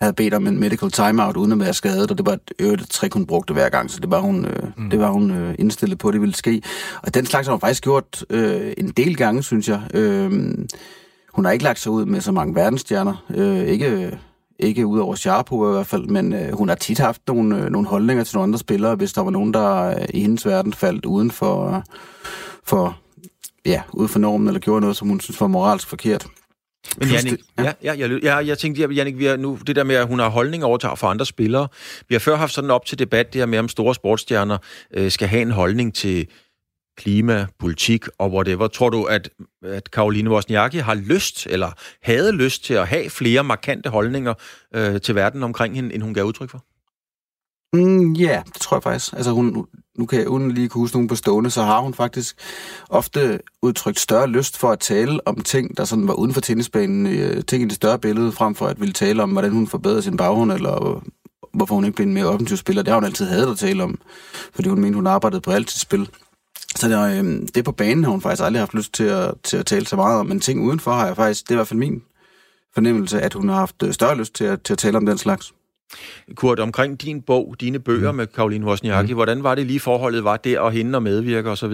havde 0.00 0.12
bedt 0.12 0.34
om 0.34 0.46
en 0.46 0.60
medical 0.60 0.90
timeout 0.90 1.36
uden 1.36 1.52
at 1.52 1.60
være 1.60 1.74
skadet, 1.74 2.10
og 2.10 2.18
det 2.18 2.26
var 2.26 2.32
et 2.32 2.52
øvrigt 2.58 2.90
trick, 2.90 3.14
hun 3.14 3.26
brugte 3.26 3.52
hver 3.52 3.68
gang, 3.68 3.90
så 3.90 4.00
det 4.00 4.10
var 4.10 4.20
hun, 4.20 4.44
øh, 4.44 4.62
mm. 4.76 4.90
det 4.90 5.00
var 5.00 5.10
hun 5.10 5.30
øh, 5.30 5.54
indstillet 5.58 5.98
på, 5.98 6.08
at 6.08 6.12
det 6.12 6.20
ville 6.20 6.34
ske. 6.34 6.62
Og 7.02 7.14
den 7.14 7.26
slags 7.26 7.46
har 7.46 7.54
hun 7.54 7.60
faktisk 7.60 7.82
gjort 7.82 8.24
øh, 8.30 8.72
en 8.78 8.88
del 8.88 9.16
gange, 9.16 9.42
synes 9.42 9.68
jeg. 9.68 9.82
Øh, 9.94 10.30
hun 11.32 11.44
har 11.44 11.52
ikke 11.52 11.64
lagt 11.64 11.78
sig 11.78 11.92
ud 11.92 12.04
med 12.04 12.20
så 12.20 12.32
mange 12.32 12.54
verdensstjerner. 12.54 13.24
Øh, 13.34 13.58
ikke 13.58 14.18
ikke 14.58 14.86
ud 14.86 14.98
over 14.98 15.14
Sharpo 15.14 15.70
i 15.70 15.72
hvert 15.72 15.86
fald, 15.86 16.06
men 16.06 16.32
øh, 16.32 16.52
hun 16.52 16.68
har 16.68 16.76
tit 16.76 16.98
haft 16.98 17.22
nogle, 17.26 17.58
øh, 17.58 17.70
nogle 17.70 17.88
holdninger 17.88 18.24
til 18.24 18.36
nogle 18.36 18.44
andre 18.44 18.58
spillere, 18.58 18.94
hvis 18.94 19.12
der 19.12 19.20
var 19.20 19.30
nogen, 19.30 19.54
der 19.54 19.84
øh, 19.84 20.06
i 20.14 20.20
hendes 20.20 20.46
verden 20.46 20.72
faldt 20.72 21.04
uden 21.04 21.30
for, 21.30 21.76
øh, 21.76 21.82
for, 22.64 22.98
ja, 23.66 23.82
uden 23.92 24.08
for 24.08 24.18
normen, 24.18 24.48
eller 24.48 24.60
gjorde 24.60 24.80
noget, 24.80 24.96
som 24.96 25.08
hun 25.08 25.20
synes 25.20 25.40
var 25.40 25.46
moralsk 25.46 25.88
forkert. 25.88 26.26
Men 26.96 27.08
Jannik, 27.08 27.40
ja. 27.58 27.72
Ja, 27.82 27.92
jeg, 27.98 28.22
ja, 28.22 28.36
jeg 28.36 28.58
tænkte, 28.58 28.82
Jannik, 28.94 29.18
vi 29.18 29.24
har 29.24 29.36
nu 29.36 29.58
det 29.66 29.76
der 29.76 29.84
med, 29.84 29.94
at 29.94 30.06
hun 30.06 30.18
har 30.18 30.28
holdning 30.28 30.64
over 30.64 30.94
for 30.96 31.06
andre 31.06 31.26
spillere. 31.26 31.68
Vi 32.08 32.14
har 32.14 32.20
før 32.20 32.36
haft 32.36 32.52
sådan 32.52 32.70
op 32.70 32.86
til 32.86 32.98
debat, 32.98 33.32
det 33.32 33.40
her 33.40 33.46
med, 33.46 33.58
om 33.58 33.68
store 33.68 33.94
sportsstjerner 33.94 34.58
øh, 34.94 35.10
skal 35.10 35.28
have 35.28 35.42
en 35.42 35.50
holdning 35.50 35.94
til 35.94 36.26
klima, 36.98 37.46
politik 37.58 38.04
og 38.18 38.32
whatever. 38.32 38.68
Tror 38.68 38.90
du, 38.90 39.04
at, 39.04 39.30
at 39.64 39.90
Karoline 39.90 40.30
Wozniacki 40.30 40.78
har 40.78 40.94
lyst, 40.94 41.46
eller 41.46 41.70
havde 42.02 42.32
lyst 42.32 42.64
til 42.64 42.74
at 42.74 42.88
have 42.88 43.10
flere 43.10 43.44
markante 43.44 43.90
holdninger 43.90 44.34
øh, 44.74 45.00
til 45.00 45.14
verden 45.14 45.42
omkring 45.42 45.74
hende, 45.74 45.94
end 45.94 46.02
hun 46.02 46.14
gav 46.14 46.24
udtryk 46.24 46.50
for? 46.50 46.64
Mm, 47.72 48.12
ja, 48.12 48.28
yeah, 48.28 48.44
det 48.44 48.60
tror 48.60 48.76
jeg 48.76 48.82
faktisk. 48.82 49.12
Altså, 49.12 49.30
hun, 49.30 49.66
nu 49.98 50.06
kan 50.06 50.18
jeg 50.18 50.28
uden 50.28 50.50
lige 50.50 50.68
kunne 50.68 50.80
huske 50.80 50.96
nogen 50.96 51.08
på 51.08 51.14
stående, 51.14 51.50
så 51.50 51.62
har 51.62 51.80
hun 51.80 51.94
faktisk 51.94 52.36
ofte 52.88 53.40
udtrykt 53.62 54.00
større 54.00 54.26
lyst 54.26 54.58
for 54.58 54.70
at 54.70 54.80
tale 54.80 55.26
om 55.26 55.40
ting, 55.40 55.76
der 55.76 55.84
sådan 55.84 56.08
var 56.08 56.14
uden 56.14 56.34
for 56.34 56.40
tennisbanen, 56.40 57.06
øh, 57.06 57.44
ting 57.44 57.62
i 57.62 57.66
det 57.66 57.74
større 57.74 57.98
billede, 57.98 58.32
frem 58.32 58.54
for 58.54 58.66
at 58.66 58.80
ville 58.80 58.92
tale 58.92 59.22
om, 59.22 59.30
hvordan 59.30 59.52
hun 59.52 59.66
forbedrede 59.66 60.02
sin 60.02 60.16
baghånd, 60.16 60.52
eller 60.52 60.96
øh, 60.96 61.02
hvorfor 61.54 61.74
hun 61.74 61.84
ikke 61.84 61.96
blev 61.96 62.06
en 62.06 62.14
mere 62.14 62.26
offensiv 62.26 62.56
spiller. 62.56 62.82
Det 62.82 62.90
har 62.90 63.00
hun 63.00 63.04
altid 63.04 63.26
havde 63.26 63.50
at 63.50 63.58
tale 63.58 63.82
om, 63.82 63.98
fordi 64.54 64.68
hun 64.68 64.80
mente, 64.80 64.96
hun 64.96 65.06
arbejdede 65.06 65.40
på 65.40 65.50
alt 65.50 65.70
sit 65.70 65.80
spil. 65.80 66.08
Så 66.78 66.88
det, 66.88 67.24
øh, 67.24 67.48
det 67.54 67.64
på 67.64 67.72
banen 67.72 68.04
har 68.04 68.10
hun 68.10 68.20
faktisk 68.20 68.42
aldrig 68.42 68.60
haft 68.60 68.74
lyst 68.74 68.94
til 68.94 69.04
at, 69.04 69.34
til 69.42 69.56
at 69.56 69.66
tale 69.66 69.86
så 69.86 69.96
meget 69.96 70.20
om, 70.20 70.26
men 70.26 70.40
ting 70.40 70.60
udenfor 70.60 70.90
har 70.90 71.06
jeg 71.06 71.16
faktisk, 71.16 71.44
det 71.44 71.50
er 71.50 71.54
i 71.54 71.56
hvert 71.56 71.68
fald 71.68 71.78
min 71.78 72.02
fornemmelse, 72.74 73.20
at 73.20 73.34
hun 73.34 73.48
har 73.48 73.56
haft 73.56 73.82
øh, 73.82 73.92
større 73.92 74.18
lyst 74.18 74.34
til 74.34 74.44
at, 74.44 74.62
til 74.62 74.72
at 74.72 74.78
tale 74.78 74.96
om 74.96 75.06
den 75.06 75.18
slags. 75.18 75.52
Kurt, 76.34 76.60
omkring 76.60 77.02
din 77.02 77.22
bog, 77.22 77.56
dine 77.60 77.78
bøger 77.78 78.10
mm. 78.12 78.16
med 78.16 78.26
Karoline 78.26 78.66
Wozniacki, 78.66 79.12
mm. 79.12 79.16
hvordan 79.16 79.42
var 79.42 79.54
det 79.54 79.66
lige 79.66 79.80
forholdet 79.80 80.24
var 80.24 80.36
det 80.36 80.58
og 80.58 80.72
hende 80.72 80.96
og 80.96 81.02
medvirke 81.02 81.50
osv.? 81.50 81.72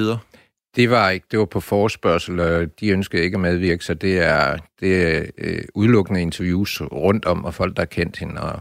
Det 0.77 0.91
var 0.91 1.11
ikke, 1.11 1.27
det 1.31 1.39
var 1.39 1.45
på 1.45 1.61
forspørgsel, 1.61 2.41
og 2.41 2.81
de 2.81 2.89
ønskede 2.89 3.23
ikke 3.23 3.35
at 3.35 3.41
medvirke, 3.41 3.85
så 3.85 3.95
det 3.95 4.19
er, 4.19 4.57
det 4.81 5.03
er 5.03 5.23
øh, 5.39 5.63
udelukkende 5.75 6.23
interviews 6.23 6.81
rundt 6.81 7.25
om, 7.25 7.45
og 7.45 7.55
folk, 7.55 7.77
der 7.77 7.81
har 7.83 7.87
kendt 7.87 8.19
hende, 8.19 8.41
og 8.41 8.61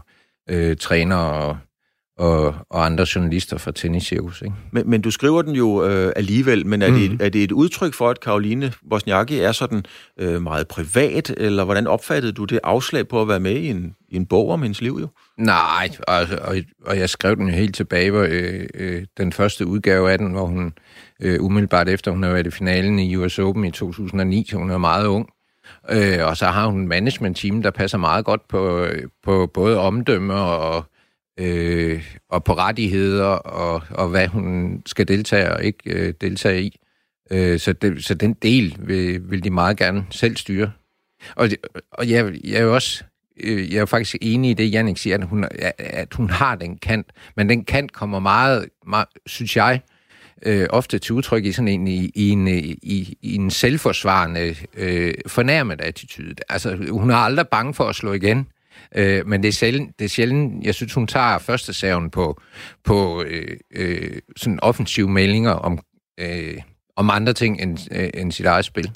øh, 0.50 0.76
træner 0.76 1.16
og 1.16 1.56
og, 2.18 2.54
og 2.70 2.86
andre 2.86 3.06
journalister 3.14 3.58
fra 3.58 3.70
Tenniscirkus. 3.70 4.42
Ikke? 4.42 4.54
Men, 4.72 4.90
men 4.90 5.00
du 5.02 5.10
skriver 5.10 5.42
den 5.42 5.54
jo 5.54 5.84
øh, 5.84 6.12
alligevel, 6.16 6.66
men 6.66 6.82
er, 6.82 6.90
mm. 6.90 6.96
det, 6.96 7.26
er 7.26 7.28
det 7.28 7.44
et 7.44 7.52
udtryk 7.52 7.94
for, 7.94 8.10
at 8.10 8.20
Karoline 8.20 8.72
Bosniaki 8.90 9.38
er 9.38 9.52
sådan 9.52 9.84
øh, 10.20 10.42
meget 10.42 10.68
privat, 10.68 11.34
eller 11.36 11.64
hvordan 11.64 11.86
opfattede 11.86 12.32
du 12.32 12.44
det 12.44 12.60
afslag 12.64 13.08
på 13.08 13.22
at 13.22 13.28
være 13.28 13.40
med 13.40 13.56
i 13.56 13.68
en, 13.68 13.94
i 14.08 14.16
en 14.16 14.26
bog 14.26 14.50
om 14.50 14.62
hendes 14.62 14.80
liv? 14.80 14.98
Jo? 15.00 15.08
Nej, 15.38 15.90
og, 16.08 16.26
og, 16.42 16.56
og 16.86 16.98
jeg 16.98 17.10
skrev 17.10 17.36
den 17.36 17.48
jo 17.48 17.54
helt 17.54 17.74
tilbage, 17.74 18.10
hvor 18.10 18.26
øh, 18.30 18.66
øh, 18.74 19.04
den 19.18 19.32
første 19.32 19.66
udgave 19.66 20.12
af 20.12 20.18
den, 20.18 20.32
hvor 20.32 20.46
hun 20.46 20.72
øh, 21.22 21.42
umiddelbart 21.42 21.88
efter, 21.88 22.10
hun 22.10 22.22
har 22.22 22.30
været 22.30 22.46
i 22.46 22.50
finalen 22.50 22.98
i 22.98 23.16
US 23.16 23.38
Open 23.38 23.64
i 23.64 23.70
2009, 23.70 24.46
så 24.50 24.56
hun 24.56 24.70
er 24.70 24.78
meget 24.78 25.06
ung, 25.06 25.28
Øh, 25.90 26.26
og 26.26 26.36
så 26.36 26.46
har 26.46 26.66
hun 26.66 26.80
en 26.80 26.88
management-team, 26.88 27.62
der 27.62 27.70
passer 27.70 27.98
meget 27.98 28.24
godt 28.24 28.48
på, 28.48 28.86
på 29.22 29.50
både 29.54 29.78
omdømme 29.78 30.34
og, 30.34 30.84
øh, 31.40 32.04
og 32.28 32.44
på 32.44 32.52
rettigheder, 32.52 33.26
og, 33.26 33.82
og 33.90 34.08
hvad 34.08 34.28
hun 34.28 34.82
skal 34.86 35.08
deltage 35.08 35.52
og 35.52 35.64
ikke 35.64 35.78
øh, 35.86 36.14
deltage 36.20 36.62
i. 36.62 36.76
Øh, 37.30 37.58
så, 37.58 37.72
det, 37.72 38.04
så 38.04 38.14
den 38.14 38.32
del 38.32 38.76
vil, 38.78 39.30
vil 39.30 39.44
de 39.44 39.50
meget 39.50 39.76
gerne 39.76 40.06
selv 40.10 40.36
styre. 40.36 40.72
Og, 41.36 41.48
og 41.90 42.10
jeg, 42.10 42.34
jeg 42.44 42.58
er 42.58 42.62
jo 42.62 42.74
også 42.74 43.04
øh, 43.40 43.72
jeg 43.72 43.80
er 43.80 43.86
faktisk 43.86 44.16
enig 44.20 44.50
i 44.50 44.54
det, 44.54 44.72
Jannik 44.72 44.98
siger, 44.98 45.18
at 45.18 45.24
hun, 45.24 45.46
at 45.78 46.14
hun 46.14 46.30
har 46.30 46.54
den 46.54 46.78
kant, 46.78 47.06
men 47.36 47.48
den 47.48 47.64
kant 47.64 47.92
kommer 47.92 48.18
meget, 48.18 48.68
meget 48.86 49.06
synes 49.26 49.56
jeg, 49.56 49.80
øh, 50.42 50.66
ofte 50.70 50.98
til 50.98 51.14
udtryk 51.14 51.44
i 51.44 51.52
sådan 51.52 51.68
en, 51.68 51.88
i, 51.88 52.10
i 52.14 52.30
en, 52.30 52.48
øh, 52.48 52.58
i, 52.64 53.18
i 53.22 53.34
en 53.34 53.50
selvforsvarende, 53.50 54.56
øh, 54.76 55.14
fornærmet 55.26 55.80
attitude. 55.80 56.34
Altså, 56.48 56.76
hun 56.90 57.10
er 57.10 57.16
aldrig 57.16 57.48
bange 57.48 57.74
for 57.74 57.84
at 57.84 57.94
slå 57.94 58.12
igen. 58.12 58.46
Øh, 58.96 59.26
men 59.26 59.42
det 59.42 59.48
er, 59.48 59.52
sjældent, 59.52 59.98
det 59.98 60.04
er 60.04 60.08
sjældent, 60.08 60.64
jeg 60.64 60.74
synes, 60.74 60.94
hun 60.94 61.06
tager 61.06 61.38
første 61.38 61.72
saven 61.72 62.10
på, 62.10 62.40
på 62.84 63.22
øh, 63.26 63.56
øh, 63.76 64.18
sådan 64.36 64.58
offensive 64.62 65.08
meldinger 65.08 65.52
om, 65.52 65.78
øh, 66.20 66.58
om 66.96 67.10
andre 67.10 67.32
ting 67.32 67.60
end, 67.62 67.78
øh, 67.92 68.20
end 68.20 68.32
sit 68.32 68.46
eget 68.46 68.64
spil. 68.64 68.90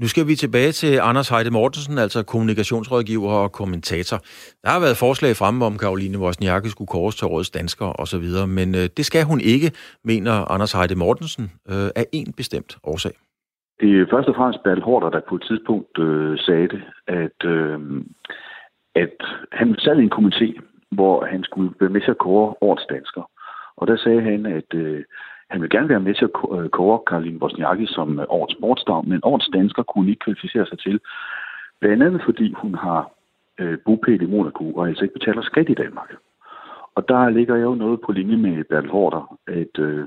Nu 0.00 0.06
skal 0.08 0.26
vi 0.26 0.34
tilbage 0.34 0.72
til 0.72 0.98
Anders 1.02 1.28
Heide 1.28 1.50
Mortensen, 1.50 1.98
altså 1.98 2.22
kommunikationsrådgiver 2.22 3.30
og 3.32 3.52
kommentator. 3.52 4.16
Der 4.62 4.70
har 4.70 4.80
været 4.80 4.96
forslag 4.96 5.36
fremme 5.36 5.64
om, 5.64 5.78
Karoline 5.78 6.18
Wozniacki 6.18 6.68
skulle 6.68 6.88
kores 6.88 7.16
til 7.16 7.26
årets 7.26 7.50
dansker 7.50 8.00
osv., 8.00 8.26
men 8.48 8.74
øh, 8.74 8.88
det 8.96 9.04
skal 9.04 9.24
hun 9.24 9.40
ikke, 9.40 9.72
mener 10.04 10.50
Anders 10.52 10.72
Heide 10.72 10.94
Mortensen, 10.94 11.44
øh, 11.68 11.88
af 11.96 12.06
en 12.12 12.32
bestemt 12.32 12.76
årsag. 12.84 13.12
Det 13.80 14.00
er 14.00 14.06
først 14.10 14.28
og 14.28 14.34
fremmest 14.34 14.62
Bertel 14.64 14.84
Hårder, 14.84 15.10
der 15.10 15.20
på 15.28 15.34
et 15.34 15.44
tidspunkt 15.48 15.98
øh, 15.98 16.38
sagde 16.38 16.68
det, 16.68 16.82
at 17.06 17.38
øh, 17.44 17.78
at 18.94 19.16
han 19.52 19.74
sad 19.78 19.98
i 19.98 20.02
en 20.02 20.12
komité, 20.18 20.60
hvor 20.90 21.24
han 21.24 21.44
skulle 21.44 21.74
være 21.80 21.90
med 21.90 22.00
til 22.00 22.10
at 22.10 22.18
kåre 22.18 22.54
årets 22.60 22.86
dansker. 22.90 23.30
Og 23.76 23.86
der 23.86 23.96
sagde 23.96 24.22
han, 24.22 24.46
at 24.46 24.74
øh, 24.74 25.04
han 25.50 25.62
vil 25.62 25.70
gerne 25.70 25.88
være 25.88 26.00
med 26.00 26.14
til 26.14 26.24
at 26.24 26.58
øh, 26.58 26.68
kåre 26.68 27.00
Karoline 27.06 27.38
Bosniaki 27.38 27.86
som 27.86 28.20
øh, 28.20 28.26
årets 28.28 28.54
sportsdag, 28.56 29.04
men 29.06 29.20
årets 29.22 29.48
dansker 29.54 29.82
kunne 29.82 30.10
ikke 30.10 30.24
kvalificere 30.24 30.66
sig 30.66 30.78
til. 30.78 31.00
Blandt 31.80 32.02
andet 32.02 32.22
fordi 32.24 32.52
hun 32.52 32.74
har 32.74 33.10
øh, 33.60 33.78
bopæl 33.84 34.22
i 34.22 34.26
Monaco 34.26 34.72
og 34.72 34.88
altså 34.88 35.04
ikke 35.04 35.18
betaler 35.18 35.42
skat 35.42 35.68
i 35.68 35.74
Danmark. 35.74 36.14
Og 36.94 37.08
der 37.08 37.28
ligger 37.28 37.56
jo 37.56 37.74
noget 37.74 38.00
på 38.00 38.12
linje 38.12 38.36
med 38.36 38.64
Bertel 38.64 38.90
Hårder, 38.90 39.38
at 39.46 39.78
øh, 39.78 40.04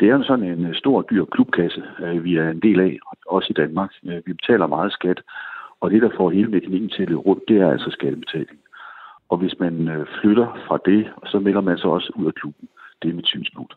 det 0.00 0.08
er 0.08 0.16
jo 0.16 0.22
sådan 0.22 0.44
en 0.44 0.66
øh, 0.66 0.74
stor, 0.74 1.02
dyr 1.02 1.24
klubkasse, 1.24 1.82
øh, 2.02 2.24
vi 2.24 2.36
er 2.36 2.50
en 2.50 2.60
del 2.60 2.80
af, 2.80 2.98
også 3.26 3.46
i 3.50 3.60
Danmark. 3.62 3.90
Øh, 4.04 4.22
vi 4.26 4.32
betaler 4.32 4.66
meget 4.66 4.92
skat, 4.92 5.22
og 5.84 5.90
det, 5.90 6.02
der 6.02 6.10
får 6.16 6.30
hele 6.30 6.50
mekanikken 6.56 6.90
til 6.90 7.02
at 7.02 7.08
løbe 7.08 7.26
rundt, 7.28 7.42
det 7.48 7.56
er 7.56 7.70
altså 7.70 7.90
skattebetaling. 7.90 8.58
Og 9.30 9.36
hvis 9.38 9.54
man 9.60 9.74
flytter 10.20 10.46
fra 10.66 10.76
det, 10.90 11.00
så 11.32 11.38
melder 11.38 11.60
man 11.60 11.78
sig 11.78 11.90
også 11.90 12.12
ud 12.16 12.26
af 12.26 12.34
klubben. 12.34 12.68
Det 13.02 13.10
er 13.10 13.14
mit 13.14 13.26
synspunkt. 13.26 13.72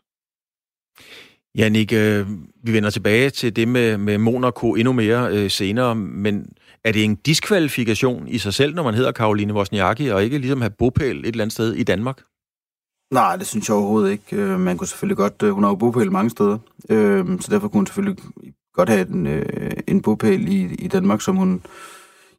Janik, 1.58 1.92
øh, 1.92 2.26
vi 2.62 2.72
vender 2.72 2.90
tilbage 2.90 3.30
til 3.30 3.56
det 3.56 3.68
med, 3.68 3.98
med 3.98 4.18
Monaco 4.18 4.74
endnu 4.74 4.92
mere 4.92 5.28
øh, 5.32 5.50
senere, 5.50 5.94
men 5.94 6.52
er 6.84 6.92
det 6.92 7.04
en 7.04 7.14
diskvalifikation 7.14 8.28
i 8.28 8.38
sig 8.38 8.54
selv, 8.54 8.74
når 8.74 8.82
man 8.82 8.94
hedder 8.94 9.12
Karoline 9.12 9.54
Wozniacki, 9.54 10.08
og 10.08 10.24
ikke 10.24 10.38
ligesom 10.38 10.60
have 10.60 10.72
bopæl 10.78 11.18
et 11.18 11.26
eller 11.26 11.42
andet 11.44 11.52
sted 11.52 11.74
i 11.74 11.82
Danmark? 11.82 12.20
Nej, 13.10 13.36
det 13.36 13.46
synes 13.46 13.68
jeg 13.68 13.76
overhovedet 13.76 14.10
ikke. 14.10 14.36
Øh, 14.36 14.60
man 14.60 14.76
kunne 14.76 14.86
selvfølgelig 14.86 15.16
godt... 15.16 15.42
Øh, 15.42 15.50
hun 15.50 15.62
har 15.62 15.70
jo 15.70 15.76
bopæl 15.76 16.12
mange 16.12 16.30
steder, 16.30 16.58
øh, 16.90 17.26
så 17.40 17.48
derfor 17.50 17.68
kunne 17.68 17.78
hun 17.78 17.86
selvfølgelig 17.86 18.18
godt 18.74 18.88
have 18.88 19.08
en, 19.08 19.26
en 19.88 20.02
bopæl 20.02 20.48
i, 20.48 20.74
i 20.74 20.88
Danmark, 20.88 21.20
som 21.20 21.36
hun... 21.36 21.62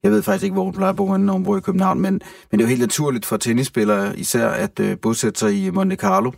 Jeg 0.04 0.12
ved 0.12 0.22
faktisk 0.22 0.44
ikke, 0.44 0.54
hvor 0.54 0.64
hun 0.64 0.74
plejer 0.74 0.90
at 0.90 0.96
bo 0.96 1.18
når 1.18 1.34
hun 1.34 1.44
bor 1.44 1.58
i 1.58 1.62
København, 1.62 2.00
men, 2.02 2.14
men 2.52 2.60
det 2.60 2.60
er 2.60 2.68
jo 2.68 2.70
helt 2.70 2.82
naturligt 2.82 3.26
for 3.26 3.38
tennisspillere 3.38 4.20
især 4.20 4.48
at 4.48 4.80
øh, 4.80 4.98
bosætte 5.02 5.40
sig 5.40 5.66
i 5.66 5.70
Monte 5.70 5.96
Carlo. 5.96 6.32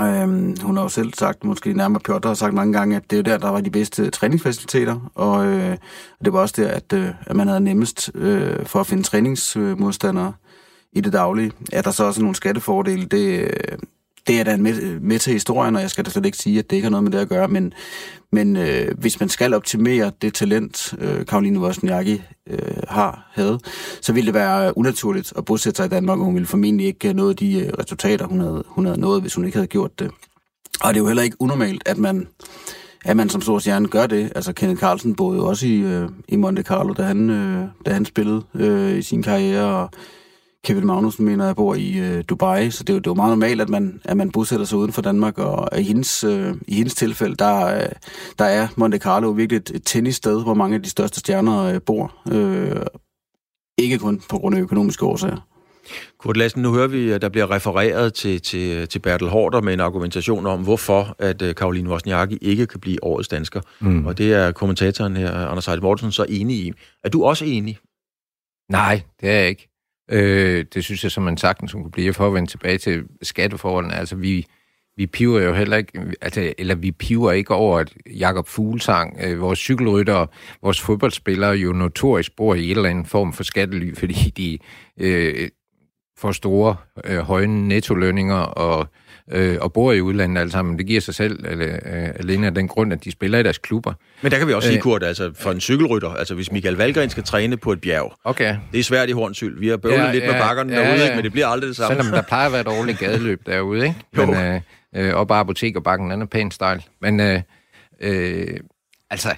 Øhm, 0.00 0.56
hun 0.62 0.76
har 0.76 0.82
jo 0.82 0.88
selv 0.88 1.14
sagt, 1.14 1.44
måske 1.44 1.72
nærmere 1.72 2.00
Piotr 2.00 2.28
har 2.28 2.34
sagt 2.34 2.54
mange 2.54 2.72
gange, 2.72 2.96
at 2.96 3.10
det 3.10 3.18
er 3.18 3.22
der, 3.22 3.38
der 3.38 3.48
var 3.48 3.60
de 3.60 3.70
bedste 3.70 4.10
træningsfaciliteter, 4.10 5.10
og 5.14 5.46
øh, 5.46 5.76
det 6.24 6.32
var 6.32 6.40
også 6.40 6.54
der, 6.56 6.68
at, 6.68 6.92
øh, 6.92 7.08
at 7.26 7.36
man 7.36 7.48
havde 7.48 7.60
nemmest 7.60 8.10
øh, 8.14 8.66
for 8.66 8.80
at 8.80 8.86
finde 8.86 9.02
træningsmodstandere 9.02 10.32
i 10.92 11.00
det 11.00 11.12
daglige. 11.12 11.52
Er 11.72 11.82
der 11.82 11.90
så 11.90 12.04
også 12.04 12.20
nogle 12.20 12.36
skattefordele, 12.36 13.04
det, 13.04 13.40
øh, 13.40 13.78
det 14.26 14.40
er 14.40 14.44
da 14.44 14.56
med, 14.56 15.00
med 15.00 15.18
til 15.18 15.32
historien, 15.32 15.76
og 15.76 15.82
jeg 15.82 15.90
skal 15.90 16.04
da 16.04 16.10
slet 16.10 16.26
ikke 16.26 16.38
sige, 16.38 16.58
at 16.58 16.70
det 16.70 16.76
ikke 16.76 16.86
har 16.86 16.90
noget 16.90 17.04
med 17.04 17.12
det 17.12 17.18
at 17.18 17.28
gøre, 17.28 17.48
men, 17.48 17.72
men 18.32 18.56
øh, 18.56 18.98
hvis 18.98 19.20
man 19.20 19.28
skal 19.28 19.54
optimere 19.54 20.12
det 20.22 20.34
talent, 20.34 20.94
øh, 20.98 21.26
Karoline 21.26 21.60
Wozniacki 21.60 22.22
øh, 22.50 22.58
har 22.88 23.30
havde, 23.34 23.58
så 24.00 24.12
ville 24.12 24.26
det 24.26 24.34
være 24.34 24.78
unaturligt 24.78 25.32
at 25.38 25.44
bosætte 25.44 25.76
sig 25.76 25.86
i 25.86 25.88
Danmark, 25.88 26.18
og 26.18 26.24
hun 26.24 26.34
ville 26.34 26.46
formentlig 26.46 26.86
ikke 26.86 27.06
have 27.06 27.16
nået 27.16 27.40
de 27.40 27.60
øh, 27.60 27.72
resultater, 27.78 28.26
hun 28.26 28.40
havde, 28.40 28.64
hun 28.66 28.84
havde 28.84 29.00
nået, 29.00 29.20
hvis 29.20 29.34
hun 29.34 29.44
ikke 29.44 29.56
havde 29.56 29.68
gjort 29.68 29.98
det. 29.98 30.10
Og 30.80 30.94
det 30.94 31.00
er 31.00 31.02
jo 31.02 31.06
heller 31.06 31.22
ikke 31.22 31.36
unormalt, 31.40 31.82
at 31.86 31.98
man, 31.98 32.28
at 33.04 33.16
man 33.16 33.28
som 33.28 33.40
stor 33.40 33.58
stjerne 33.58 33.88
gør 33.88 34.06
det. 34.06 34.32
Altså 34.34 34.52
Kenneth 34.52 34.80
Carlsen 34.80 35.14
boede 35.14 35.38
jo 35.38 35.46
også 35.46 35.66
i, 35.66 35.76
øh, 35.76 36.08
i 36.28 36.36
Monte 36.36 36.62
Carlo, 36.62 36.92
da 36.92 37.02
han, 37.02 37.30
øh, 37.30 37.68
da 37.86 37.92
han 37.92 38.04
spillede 38.04 38.42
øh, 38.54 38.98
i 38.98 39.02
sin 39.02 39.22
karriere, 39.22 39.64
og 39.64 39.90
Kevin 40.66 40.86
Magnussen 40.86 41.24
mener, 41.24 41.46
jeg 41.46 41.56
bor 41.56 41.74
i 41.74 41.98
øh, 41.98 42.24
Dubai, 42.28 42.70
så 42.70 42.84
det 42.84 42.90
er, 42.90 42.94
jo, 42.94 42.98
det 42.98 43.06
er 43.06 43.10
jo 43.10 43.14
meget 43.14 43.30
normalt, 43.30 43.60
at 43.60 43.68
man, 43.68 44.00
at 44.04 44.16
man 44.16 44.30
bosætter 44.30 44.66
sig 44.66 44.78
uden 44.78 44.92
for 44.92 45.02
Danmark, 45.02 45.38
og 45.38 45.80
i 45.80 45.82
hendes, 45.82 46.24
øh, 46.24 46.54
i 46.68 46.74
hendes 46.74 46.94
tilfælde, 46.94 47.36
der, 47.36 47.76
øh, 47.76 47.88
der 48.38 48.44
er 48.44 48.68
Monte 48.76 48.98
Carlo 48.98 49.30
virkelig 49.30 49.56
et, 49.56 49.70
et 49.74 49.82
tennissted, 49.84 50.42
hvor 50.42 50.54
mange 50.54 50.74
af 50.74 50.82
de 50.82 50.90
største 50.90 51.20
stjerner 51.20 51.62
øh, 51.62 51.80
bor. 51.86 52.14
Øh, 52.32 52.86
ikke 53.78 53.98
kun 53.98 54.22
på 54.30 54.38
grund 54.38 54.56
af 54.56 54.60
økonomiske 54.60 55.04
årsager. 55.04 55.46
Kurt 56.18 56.36
Lassen, 56.36 56.62
nu 56.62 56.72
hører 56.74 56.88
vi, 56.88 57.10
at 57.10 57.22
der 57.22 57.28
bliver 57.28 57.50
refereret 57.50 58.14
til, 58.14 58.42
til, 58.42 58.88
til 58.88 58.98
Bertel 58.98 59.28
Hårder 59.28 59.60
med 59.60 59.72
en 59.72 59.80
argumentation 59.80 60.46
om, 60.46 60.62
hvorfor 60.62 61.16
at 61.18 61.56
Karoline 61.56 61.90
Wozniacki 61.90 62.36
ikke 62.36 62.66
kan 62.66 62.80
blive 62.80 63.04
årets 63.04 63.28
dansker. 63.28 63.60
Mm. 63.80 64.06
Og 64.06 64.18
det 64.18 64.32
er 64.32 64.52
kommentatoren 64.52 65.16
her, 65.16 65.32
Anders 65.32 65.66
Heide 65.66 65.80
Mortensen, 65.80 66.12
så 66.12 66.26
enig 66.28 66.56
i. 66.56 66.72
Er 67.04 67.08
du 67.08 67.24
også 67.24 67.44
enig? 67.44 67.78
Nej, 68.70 69.02
det 69.20 69.28
er 69.28 69.34
jeg 69.34 69.48
ikke. 69.48 69.75
Øh, 70.10 70.64
det 70.74 70.84
synes 70.84 71.02
jeg, 71.04 71.12
som 71.12 71.22
man 71.22 71.36
sagtens 71.36 71.72
kunne 71.72 71.90
blive 71.90 72.14
for 72.14 72.26
at 72.26 72.34
vende 72.34 72.50
tilbage 72.50 72.78
til 72.78 73.04
skatteforholdene. 73.22 73.94
Altså, 73.94 74.16
vi, 74.16 74.46
vi 74.96 75.06
piver 75.06 75.40
jo 75.40 75.54
heller 75.54 75.76
ikke, 75.76 76.00
altså, 76.20 76.54
eller 76.58 76.74
vi 76.74 76.92
piver 76.92 77.32
ikke 77.32 77.54
over, 77.54 77.78
at 77.78 77.94
Jakob 78.18 78.48
Fuglsang, 78.48 79.18
øh, 79.24 79.40
vores 79.40 79.58
cykelrytter, 79.58 80.26
vores 80.62 80.80
fodboldspillere 80.80 81.52
jo 81.52 81.72
notorisk 81.72 82.36
bor 82.36 82.54
i 82.54 82.64
en 82.64 82.76
eller 82.76 82.90
anden 82.90 83.06
form 83.06 83.32
for 83.32 83.44
skattely, 83.44 83.94
fordi 83.94 84.32
de 84.36 84.58
øh, 85.00 85.48
får 86.18 86.32
store, 86.32 86.76
øh, 87.04 87.18
høje 87.18 87.46
nettolønninger 87.46 88.36
og 88.36 88.86
øh, 89.32 89.58
og 89.60 89.72
bor 89.72 89.92
i 89.92 90.00
udlandet 90.00 90.40
alle 90.40 90.50
sammen. 90.50 90.78
Det 90.78 90.86
giver 90.86 91.00
sig 91.00 91.14
selv 91.14 91.44
eller, 91.48 91.66
øh, 91.66 92.08
alene 92.18 92.46
af 92.46 92.54
den 92.54 92.68
grund, 92.68 92.92
at 92.92 93.04
de 93.04 93.10
spiller 93.10 93.38
i 93.38 93.42
deres 93.42 93.58
klubber. 93.58 93.92
Men 94.22 94.32
der 94.32 94.38
kan 94.38 94.48
vi 94.48 94.52
også 94.52 94.68
sige, 94.68 94.76
øh, 94.76 94.82
Kurt, 94.82 95.02
altså 95.02 95.32
for 95.34 95.50
en 95.50 95.60
cykelrytter, 95.60 96.10
altså 96.10 96.34
hvis 96.34 96.52
Michael 96.52 96.74
Valgren 96.74 97.10
skal 97.10 97.22
træne 97.22 97.56
på 97.56 97.72
et 97.72 97.80
bjerg, 97.80 98.12
okay. 98.24 98.56
det 98.72 98.80
er 98.80 98.84
svært 98.84 99.08
i 99.08 99.12
Hornsyld. 99.12 99.58
Vi 99.58 99.68
har 99.68 99.76
bøvlet 99.76 99.98
ja, 99.98 100.12
lidt 100.12 100.24
ja, 100.24 100.32
med 100.32 100.40
bakkerne 100.40 100.72
ja, 100.74 100.80
derude, 100.80 101.06
ja. 101.06 101.14
men 101.14 101.24
det 101.24 101.32
bliver 101.32 101.46
aldrig 101.46 101.68
det 101.68 101.76
samme. 101.76 101.96
Selvom 101.96 102.12
der 102.12 102.22
plejer 102.22 102.46
at 102.46 102.52
være 102.52 102.60
et 102.60 102.68
årligt 102.68 102.98
gadeløb 102.98 103.46
derude, 103.50 103.86
ikke? 103.86 103.96
Men, 104.12 104.34
øh, 104.34 104.60
øh, 104.96 105.16
og 105.16 105.28
bare 105.28 105.40
apotek 105.40 105.76
og 105.76 105.82
bakken, 105.82 106.10
den 106.10 106.22
er 106.22 106.26
pænt 106.26 106.54
stejl. 106.54 106.84
Men 107.00 107.20
øh, 107.20 107.40
øh, 108.00 108.56
altså, 109.10 109.34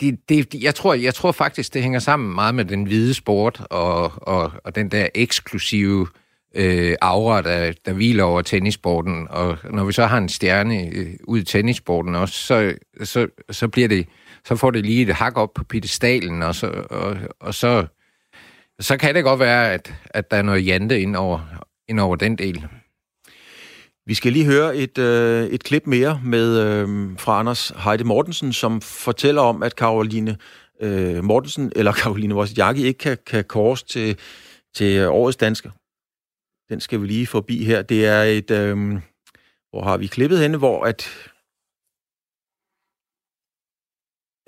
det, 0.00 0.18
det, 0.28 0.54
jeg, 0.54 0.74
tror, 0.74 0.94
jeg 0.94 1.14
tror 1.14 1.32
faktisk, 1.32 1.74
det 1.74 1.82
hænger 1.82 1.98
sammen 1.98 2.34
meget 2.34 2.54
med 2.54 2.64
den 2.64 2.84
hvide 2.84 3.14
sport 3.14 3.62
og, 3.70 4.12
og, 4.28 4.52
og 4.64 4.74
den 4.74 4.88
der 4.88 5.06
eksklusive 5.14 6.00
øh, 6.00 6.20
Øh, 6.56 6.96
aura, 7.00 7.42
der, 7.42 7.72
der 7.86 7.92
hviler 7.92 8.24
over 8.24 8.42
tennissporten. 8.42 9.26
Og 9.30 9.58
når 9.70 9.84
vi 9.84 9.92
så 9.92 10.06
har 10.06 10.18
en 10.18 10.28
stjerne 10.28 10.88
øh, 10.92 11.14
ud 11.24 11.38
i 11.38 11.44
tennissporten 11.44 12.14
også, 12.14 12.34
så, 12.34 12.74
så, 13.04 13.26
så 13.50 13.68
bliver 13.68 13.88
det 13.88 14.06
så 14.48 14.56
får 14.56 14.70
det 14.70 14.86
lige 14.86 15.02
et 15.02 15.14
hak 15.14 15.36
op 15.36 15.54
på 15.54 15.64
pedestalen, 15.64 16.42
og 16.42 16.54
så, 16.54 16.66
og, 16.90 17.16
og 17.40 17.54
så, 17.54 17.86
så 18.80 18.96
kan 18.96 19.14
det 19.14 19.24
godt 19.24 19.40
være, 19.40 19.72
at, 19.72 19.94
at 20.10 20.30
der 20.30 20.36
er 20.36 20.42
noget 20.42 20.66
jante 20.66 21.00
ind 21.00 21.16
over, 21.16 21.40
ind 21.88 22.00
over 22.00 22.16
den 22.16 22.38
del. 22.38 22.66
Vi 24.06 24.14
skal 24.14 24.32
lige 24.32 24.44
høre 24.44 24.76
et, 24.76 24.98
øh, 24.98 25.46
et 25.46 25.64
klip 25.64 25.86
mere 25.86 26.20
med 26.24 26.60
øh, 26.60 27.18
fra 27.18 27.38
Anders 27.38 27.72
Heide 27.84 28.04
Mortensen, 28.04 28.52
som 28.52 28.80
fortæller 28.80 29.42
om, 29.42 29.62
at 29.62 29.76
Karoline 29.76 30.36
øh, 30.80 31.24
Mortensen 31.24 31.72
eller 31.76 31.92
Karoline 32.02 32.34
Wozniacki 32.34 32.86
ikke 32.86 32.98
kan, 32.98 33.18
kan 33.26 33.44
kors 33.44 33.82
til, 33.82 34.18
til 34.74 35.08
årets 35.08 35.36
dansker. 35.36 35.70
Den 36.68 36.80
skal 36.80 37.00
vi 37.00 37.06
lige 37.06 37.26
forbi 37.26 37.64
her. 37.64 37.82
Det 37.82 38.06
er 38.06 38.22
et... 38.22 38.50
Øh, 38.50 38.76
hvor 39.70 39.82
har 39.82 39.96
vi 39.96 40.06
klippet 40.06 40.38
henne, 40.38 40.56
hvor 40.56 40.84
at... 40.84 41.08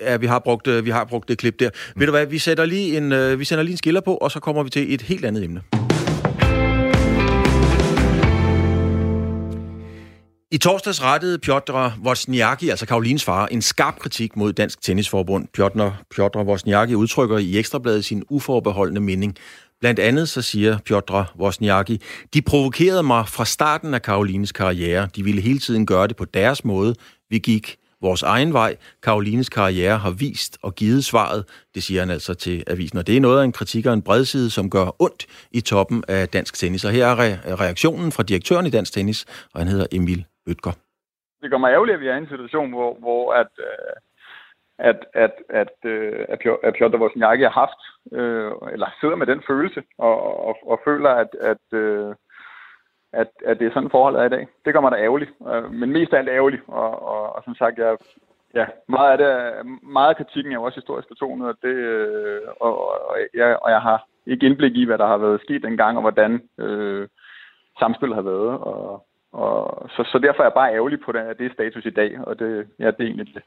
Ja, 0.00 0.16
vi 0.16 0.26
har 0.26 0.38
brugt, 0.38 0.66
øh, 0.66 0.84
vi 0.84 0.90
har 0.90 1.04
brugt 1.04 1.28
det 1.28 1.38
klip 1.38 1.60
der. 1.60 1.70
Mm. 1.94 2.00
Ved 2.00 2.06
du 2.06 2.10
hvad, 2.10 2.26
vi, 2.26 2.38
sætter 2.38 2.64
lige 2.64 2.96
en, 2.96 3.12
øh, 3.12 3.38
vi 3.38 3.44
sender 3.44 3.62
lige 3.62 3.72
en 3.72 3.78
skiller 3.78 4.00
på, 4.00 4.16
og 4.16 4.30
så 4.30 4.40
kommer 4.40 4.62
vi 4.62 4.70
til 4.70 4.94
et 4.94 5.02
helt 5.02 5.24
andet 5.24 5.44
emne. 5.44 5.62
I 10.50 10.58
torsdags 10.58 11.02
rettede 11.02 11.38
Piotr 11.38 11.90
Wozniacki, 12.04 12.68
altså 12.68 12.86
Karolines 12.86 13.24
far, 13.24 13.46
en 13.46 13.62
skarp 13.62 13.98
kritik 13.98 14.36
mod 14.36 14.52
Dansk 14.52 14.82
Tennisforbund. 14.82 15.48
Piotr, 15.54 15.90
Piotr 16.10 16.38
Wozniacki 16.38 16.94
udtrykker 16.94 17.38
i 17.38 17.58
Ekstrabladet 17.58 18.04
sin 18.04 18.24
uforbeholdende 18.30 19.00
mening. 19.00 19.36
Blandt 19.80 20.00
andet 20.00 20.28
så 20.28 20.42
siger 20.42 20.78
Piotr 20.84 21.22
Wozniacki, 21.38 22.00
de 22.34 22.42
provokerede 22.42 23.02
mig 23.02 23.28
fra 23.28 23.44
starten 23.44 23.94
af 23.94 24.02
Karolines 24.02 24.52
karriere. 24.52 25.08
De 25.16 25.24
ville 25.24 25.40
hele 25.40 25.58
tiden 25.58 25.86
gøre 25.86 26.06
det 26.08 26.16
på 26.16 26.24
deres 26.24 26.64
måde. 26.64 26.94
Vi 27.30 27.38
gik 27.38 27.76
vores 28.00 28.22
egen 28.22 28.52
vej. 28.52 28.76
Karolines 29.02 29.48
karriere 29.48 29.98
har 29.98 30.10
vist 30.10 30.58
og 30.62 30.74
givet 30.74 31.04
svaret. 31.04 31.44
Det 31.74 31.82
siger 31.82 32.00
han 32.00 32.10
altså 32.10 32.34
til 32.34 32.64
avisen. 32.66 32.98
Og 32.98 33.06
det 33.06 33.16
er 33.16 33.20
noget 33.20 33.40
af 33.40 33.44
en 33.44 33.52
kritik 33.52 33.86
og 33.86 33.92
en 33.92 34.02
bredside, 34.02 34.50
som 34.50 34.70
gør 34.70 35.02
ondt 35.02 35.26
i 35.50 35.60
toppen 35.60 36.04
af 36.08 36.28
dansk 36.28 36.54
tennis. 36.54 36.84
Og 36.84 36.90
her 36.90 37.06
er 37.06 37.60
reaktionen 37.60 38.12
fra 38.12 38.22
direktøren 38.22 38.66
i 38.66 38.70
dansk 38.70 38.92
tennis, 38.92 39.24
og 39.54 39.60
han 39.60 39.68
hedder 39.68 39.86
Emil 39.92 40.24
Bøtger. 40.46 40.72
Det 41.42 41.50
gør 41.50 41.58
mig 41.58 41.70
ærgerligt, 41.76 41.94
at 41.94 42.00
vi 42.00 42.08
er 42.08 42.14
i 42.14 42.18
en 42.18 42.28
situation, 42.34 42.70
hvor, 42.70 42.96
hvor 43.04 43.32
at, 43.32 43.52
øh, 43.58 43.92
at, 44.78 45.06
at, 45.14 45.32
at, 45.48 45.72
øh, 45.84 46.24
at 46.62 46.74
Piotr 46.74 46.96
Wozniacki 46.96 47.42
har 47.42 47.50
haft, 47.50 47.80
øh, 48.12 48.52
eller 48.72 48.86
sidder 49.00 49.16
med 49.16 49.26
den 49.26 49.42
følelse, 49.46 49.82
og, 49.98 50.46
og, 50.46 50.56
og 50.66 50.80
føler, 50.84 51.10
at, 51.10 51.28
at, 51.40 51.78
øh, 51.78 52.14
at, 53.12 53.28
at 53.44 53.58
det 53.58 53.66
er 53.66 53.72
sådan 53.72 53.90
forholdet 53.90 54.20
er 54.20 54.24
i 54.24 54.28
dag. 54.36 54.48
Det 54.64 54.72
gør 54.72 54.80
mig 54.80 54.92
da 54.92 54.96
ærgerligt, 54.96 55.30
øh, 55.48 55.72
men 55.72 55.92
mest 55.92 56.12
af 56.12 56.18
alt 56.18 56.28
ærgerligt, 56.28 56.62
og, 56.66 57.02
og, 57.02 57.36
og 57.36 57.42
som 57.44 57.54
sagt, 57.54 57.78
jeg, 57.78 57.96
ja, 58.54 58.66
meget 58.88 59.12
af, 59.12 59.18
det, 59.18 59.66
meget 59.82 60.08
af 60.08 60.16
kritikken 60.16 60.52
er 60.52 60.56
jo 60.56 60.62
også 60.62 60.80
historisk 60.80 61.08
betonet, 61.08 61.48
og, 61.48 61.56
det, 61.62 61.74
øh, 61.74 62.40
og, 62.60 62.72
og, 63.10 63.16
jeg, 63.34 63.58
og 63.62 63.70
jeg 63.70 63.80
har 63.80 64.06
ikke 64.26 64.46
indblik 64.46 64.76
i, 64.76 64.84
hvad 64.84 64.98
der 64.98 65.06
har 65.06 65.16
været 65.16 65.40
sket 65.40 65.62
dengang, 65.62 65.96
og 65.96 66.02
hvordan 66.02 66.48
øh, 66.58 67.08
samspillet 67.78 68.16
har 68.16 68.22
været, 68.22 68.58
og, 68.60 69.06
og 69.32 69.88
så, 69.90 70.04
så 70.12 70.18
derfor 70.18 70.42
er 70.42 70.46
jeg 70.46 70.54
bare 70.54 70.74
ærgerlig 70.74 71.00
på 71.00 71.12
det, 71.12 71.18
at 71.18 71.38
det 71.38 71.46
er 71.46 71.54
status 71.54 71.86
i 71.86 71.90
dag, 71.90 72.18
og 72.26 72.38
det, 72.38 72.68
ja, 72.78 72.86
det 72.86 73.00
er 73.00 73.04
egentlig 73.04 73.34
det. 73.34 73.42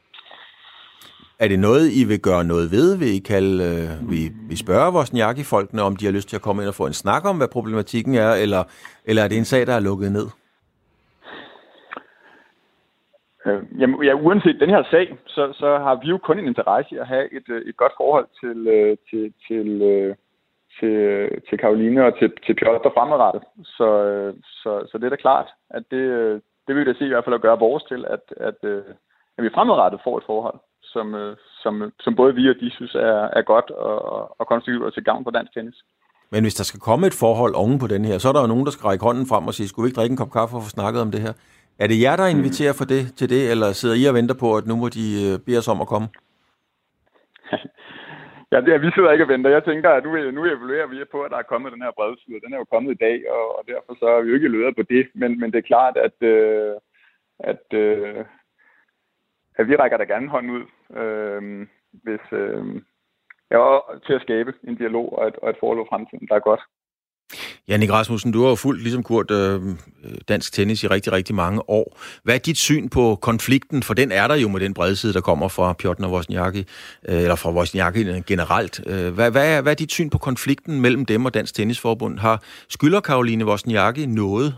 Er 1.42 1.48
det 1.48 1.58
noget, 1.58 1.84
I 2.00 2.02
vil 2.10 2.20
gøre 2.28 2.44
noget 2.44 2.66
ved? 2.76 2.88
Vil 2.98 3.16
I, 3.18 3.20
kalde, 3.32 3.56
øh, 3.68 4.10
vi, 4.10 4.20
vi 4.50 4.56
spørger 4.64 4.90
vores 4.98 5.12
folkene 5.54 5.82
om 5.82 5.96
de 5.96 6.04
har 6.04 6.12
lyst 6.12 6.28
til 6.28 6.36
at 6.36 6.46
komme 6.46 6.62
ind 6.62 6.68
og 6.68 6.78
få 6.80 6.86
en 6.86 7.00
snak 7.04 7.22
om, 7.30 7.36
hvad 7.36 7.48
problematikken 7.56 8.14
er, 8.14 8.32
eller, 8.44 8.62
eller 9.08 9.22
er 9.22 9.28
det 9.28 9.38
en 9.38 9.50
sag, 9.52 9.66
der 9.66 9.74
er 9.76 9.86
lukket 9.88 10.12
ned? 10.12 10.26
Øh, 13.46 13.62
jamen, 13.80 14.04
ja, 14.08 14.14
uanset 14.26 14.60
den 14.60 14.70
her 14.70 14.82
sag, 14.90 15.06
så, 15.26 15.42
så 15.60 15.68
har 15.84 15.94
vi 16.02 16.06
jo 16.08 16.18
kun 16.18 16.38
en 16.38 16.46
interesse 16.52 16.94
i 16.94 16.98
at 16.98 17.06
have 17.06 17.26
et, 17.36 17.48
øh, 17.48 17.62
et 17.68 17.76
godt 17.76 17.92
forhold 17.96 18.28
til, 18.40 18.58
øh, 18.76 18.96
til, 19.10 19.24
til, 19.46 19.68
øh, 19.82 20.14
til, 20.78 20.94
øh, 21.12 21.30
til 21.48 21.58
Karoline 21.58 22.06
og 22.06 22.18
til, 22.18 22.32
til 22.46 22.54
Piotr 22.54 22.90
fremadrettet. 22.96 23.42
Så, 23.64 23.88
øh, 24.10 24.34
så, 24.62 24.70
så 24.90 24.98
det 24.98 25.04
er 25.04 25.14
da 25.14 25.16
klart, 25.26 25.48
at 25.70 25.82
det, 25.90 26.04
det 26.66 26.74
vil 26.74 26.80
vi 26.80 26.92
da 26.92 26.98
se 26.98 27.04
i 27.04 27.12
hvert 27.12 27.24
fald 27.24 27.38
at 27.38 27.46
gøre 27.46 27.58
vores 27.58 27.84
til, 27.84 28.04
at, 28.14 28.24
at, 28.36 28.58
øh, 28.62 28.82
at 29.38 29.44
vi 29.44 29.50
fremadrettet 29.54 30.00
får 30.04 30.18
et 30.18 30.24
forhold, 30.26 30.58
som, 30.92 31.14
øh, 31.14 31.36
som, 31.62 31.92
som 32.00 32.16
både 32.16 32.34
vi 32.34 32.50
og 32.50 32.56
de 32.60 32.70
synes 32.70 32.94
er, 32.94 33.18
er 33.38 33.42
godt 33.42 33.70
og, 33.70 34.40
og 34.40 34.46
konstruktivt 34.46 34.84
og 34.84 34.94
til 34.94 35.04
gavn 35.04 35.24
for 35.24 35.30
dansk 35.30 35.52
tennis. 35.54 35.78
Men 36.32 36.44
hvis 36.44 36.54
der 36.54 36.64
skal 36.64 36.80
komme 36.80 37.06
et 37.06 37.20
forhold 37.24 37.54
oven 37.54 37.78
på 37.78 37.86
den 37.86 38.04
her, 38.04 38.18
så 38.18 38.28
er 38.28 38.32
der 38.32 38.40
jo 38.40 38.52
nogen, 38.52 38.66
der 38.66 38.70
skal 38.70 38.86
række 38.86 39.04
hånden 39.04 39.26
frem 39.30 39.46
og 39.46 39.54
sige, 39.54 39.68
skulle 39.68 39.84
vi 39.84 39.88
ikke 39.88 40.00
drikke 40.00 40.12
en 40.12 40.22
kop 40.22 40.32
kaffe 40.38 40.56
og 40.56 40.62
få 40.62 40.70
snakket 40.76 41.02
om 41.02 41.10
det 41.10 41.20
her? 41.26 41.32
Er 41.82 41.86
det 41.86 42.02
jer, 42.04 42.16
der 42.16 42.26
inviterer 42.26 42.74
for 42.80 42.86
det, 42.92 43.02
til 43.18 43.28
det, 43.34 43.42
eller 43.52 43.68
sidder 43.72 43.96
I 44.00 44.04
og 44.10 44.14
venter 44.14 44.36
på, 44.42 44.48
at 44.58 44.66
nu 44.66 44.74
må 44.76 44.88
de 44.98 45.06
øh, 45.24 45.34
bede 45.46 45.58
os 45.62 45.72
om 45.74 45.80
at 45.84 45.90
komme? 45.92 46.08
ja, 48.52 48.58
det 48.64 48.70
er, 48.72 48.84
vi 48.84 48.90
sidder 48.94 49.12
ikke 49.12 49.26
og 49.26 49.32
venter. 49.34 49.50
Jeg 49.56 49.64
tænker, 49.64 49.90
at 49.90 50.04
nu, 50.04 50.10
nu 50.36 50.42
evaluerer 50.44 50.88
vi 50.92 50.96
på, 51.14 51.18
at 51.22 51.30
der 51.30 51.38
er 51.40 51.50
kommet 51.52 51.72
den 51.74 51.82
her 51.86 51.92
bredside. 51.98 52.42
Den 52.44 52.52
er 52.52 52.58
jo 52.62 52.72
kommet 52.72 52.90
i 52.92 53.02
dag, 53.06 53.16
og, 53.36 53.44
og 53.58 53.62
derfor 53.72 53.92
så 54.00 54.06
er 54.16 54.20
vi 54.22 54.28
jo 54.28 54.34
ikke 54.34 54.54
løbet 54.56 54.76
på 54.76 54.84
det. 54.94 55.04
Men, 55.20 55.40
men 55.40 55.48
det 55.52 55.58
er 55.58 55.70
klart, 55.72 55.96
at, 56.06 56.16
øh, 56.32 56.74
at, 57.52 57.64
øh, 57.82 58.24
at 59.58 59.68
vi 59.68 59.76
rækker 59.76 59.98
da 59.98 60.04
gerne 60.04 60.28
hånden 60.28 60.50
ud, 60.58 60.64
øh, 60.96 61.66
hvis, 61.92 62.24
øh, 62.32 62.64
ja, 63.50 63.78
til 64.06 64.12
at 64.12 64.22
skabe 64.22 64.52
en 64.68 64.76
dialog 64.76 65.18
og 65.18 65.28
et, 65.28 65.36
og 65.36 65.50
et 65.50 65.56
forhold 65.60 65.88
fremtiden, 65.88 66.28
der 66.28 66.34
er 66.34 66.48
godt. 66.50 66.60
Janik 67.68 67.92
Rasmussen, 67.92 68.32
du 68.32 68.42
har 68.42 68.48
jo 68.48 68.54
fulgt, 68.54 68.82
ligesom 68.82 69.02
Kurt, 69.02 69.30
øh, 69.30 69.60
dansk 70.28 70.52
tennis 70.52 70.82
i 70.82 70.86
rigtig, 70.86 71.12
rigtig 71.12 71.34
mange 71.34 71.70
år. 71.70 71.98
Hvad 72.24 72.34
er 72.34 72.38
dit 72.38 72.58
syn 72.58 72.88
på 72.88 73.18
konflikten? 73.22 73.82
For 73.82 73.94
den 73.94 74.12
er 74.12 74.28
der 74.28 74.34
jo 74.34 74.48
med 74.48 74.60
den 74.60 74.74
brede 74.74 74.96
side, 74.96 75.12
der 75.12 75.20
kommer 75.20 75.48
fra 75.48 75.72
Pjotr 75.72 76.06
Wozniacki, 76.06 76.64
øh, 77.08 77.22
eller 77.22 77.36
fra 77.36 77.52
Wozniacki 77.52 78.04
generelt. 78.26 78.80
Øh, 78.86 79.14
hvad, 79.14 79.30
hvad, 79.30 79.56
er, 79.56 79.62
hvad 79.62 79.72
er 79.72 79.76
dit 79.76 79.92
syn 79.92 80.10
på 80.10 80.18
konflikten 80.18 80.80
mellem 80.80 81.06
dem 81.06 81.24
og 81.24 81.34
Dansk 81.34 81.54
Tennisforbund? 81.54 82.18
Har 82.18 82.42
skylder 82.68 83.00
Karoline 83.00 83.46
Wozniacki 83.46 84.06
noget? 84.06 84.54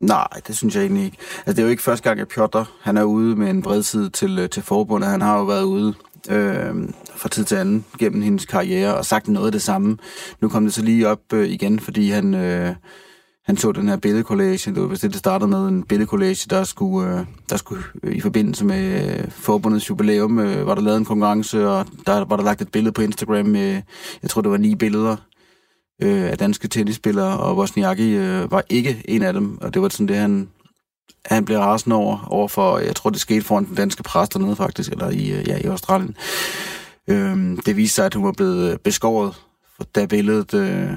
Nej, 0.00 0.28
det 0.46 0.56
synes 0.56 0.74
jeg 0.74 0.82
egentlig 0.82 1.04
ikke. 1.04 1.16
Altså, 1.36 1.52
det 1.52 1.58
er 1.58 1.62
jo 1.62 1.68
ikke 1.68 1.82
første 1.82 2.08
gang, 2.08 2.20
at 2.20 2.28
Piotr 2.28 2.62
han 2.82 2.96
er 2.96 3.02
ude 3.02 3.36
med 3.36 3.50
en 3.50 3.62
bredside 3.62 4.10
til, 4.10 4.38
øh, 4.38 4.50
til 4.50 4.62
forbundet. 4.62 5.10
Han 5.10 5.20
har 5.20 5.38
jo 5.38 5.44
været 5.44 5.62
ude 5.62 5.94
øh, 6.30 6.74
fra 7.16 7.28
tid 7.28 7.44
til 7.44 7.56
anden 7.56 7.84
gennem 7.98 8.22
hendes 8.22 8.46
karriere 8.46 8.94
og 8.94 9.04
sagt 9.06 9.28
noget 9.28 9.46
af 9.46 9.52
det 9.52 9.62
samme. 9.62 9.98
Nu 10.40 10.48
kom 10.48 10.64
det 10.64 10.74
så 10.74 10.82
lige 10.82 11.08
op 11.08 11.32
øh, 11.32 11.48
igen, 11.48 11.80
fordi 11.80 12.10
han, 12.10 12.34
øh, 12.34 12.74
han 13.46 13.56
så 13.56 13.72
den 13.72 13.88
her 13.88 13.96
billedkollage. 13.96 14.74
Det 14.74 14.82
var 14.82 14.88
det, 14.88 15.02
det 15.02 15.16
startede 15.16 15.50
med 15.50 15.68
en 15.68 15.82
billedkollage, 15.82 16.46
der 16.50 16.64
skulle, 16.64 17.18
øh, 17.18 17.26
der 17.50 17.56
skulle 17.56 17.82
øh, 18.02 18.16
i 18.16 18.20
forbindelse 18.20 18.64
med 18.64 19.18
øh, 19.18 19.30
forbundets 19.30 19.90
jubilæum, 19.90 20.38
øh, 20.38 20.66
var 20.66 20.74
der 20.74 20.82
lavet 20.82 20.98
en 20.98 21.04
konkurrence, 21.04 21.68
og 21.68 21.86
der 22.06 22.24
var 22.24 22.36
der 22.36 22.44
lagt 22.44 22.62
et 22.62 22.72
billede 22.72 22.92
på 22.92 23.02
Instagram 23.02 23.46
med, 23.46 23.82
jeg 24.22 24.30
tror 24.30 24.42
det 24.42 24.50
var 24.50 24.56
ni 24.56 24.74
billeder 24.74 25.16
øh, 26.02 26.30
af 26.30 26.38
danske 26.38 26.68
tennisspillere, 26.68 27.38
og 27.38 27.56
Wozniacki 27.56 28.14
øh, 28.14 28.50
var 28.50 28.64
ikke 28.68 29.02
en 29.08 29.22
af 29.22 29.32
dem, 29.32 29.58
og 29.60 29.74
det 29.74 29.82
var 29.82 29.88
sådan 29.88 30.08
det, 30.08 30.16
han, 30.16 30.48
han 31.24 31.44
blev 31.44 31.58
rasende 31.58 31.96
over, 31.96 32.26
over 32.30 32.48
for, 32.48 32.78
jeg 32.78 32.96
tror 32.96 33.10
det 33.10 33.20
skete 33.20 33.42
foran 33.42 33.64
den 33.64 33.74
danske 33.74 34.02
præst 34.02 34.34
dernede 34.34 34.56
faktisk, 34.56 34.92
eller 34.92 35.10
i, 35.10 35.30
øh, 35.30 35.48
ja, 35.48 35.56
i 35.56 35.64
Australien. 35.64 36.16
Øh, 37.08 37.58
det 37.66 37.76
viste 37.76 37.94
sig, 37.94 38.06
at 38.06 38.14
hun 38.14 38.24
var 38.24 38.32
blevet 38.32 38.72
øh, 38.72 38.78
beskåret, 38.78 39.34
beskåret, 39.78 39.94
da 39.94 40.06
billedet 40.06 40.54
øh, 40.54 40.90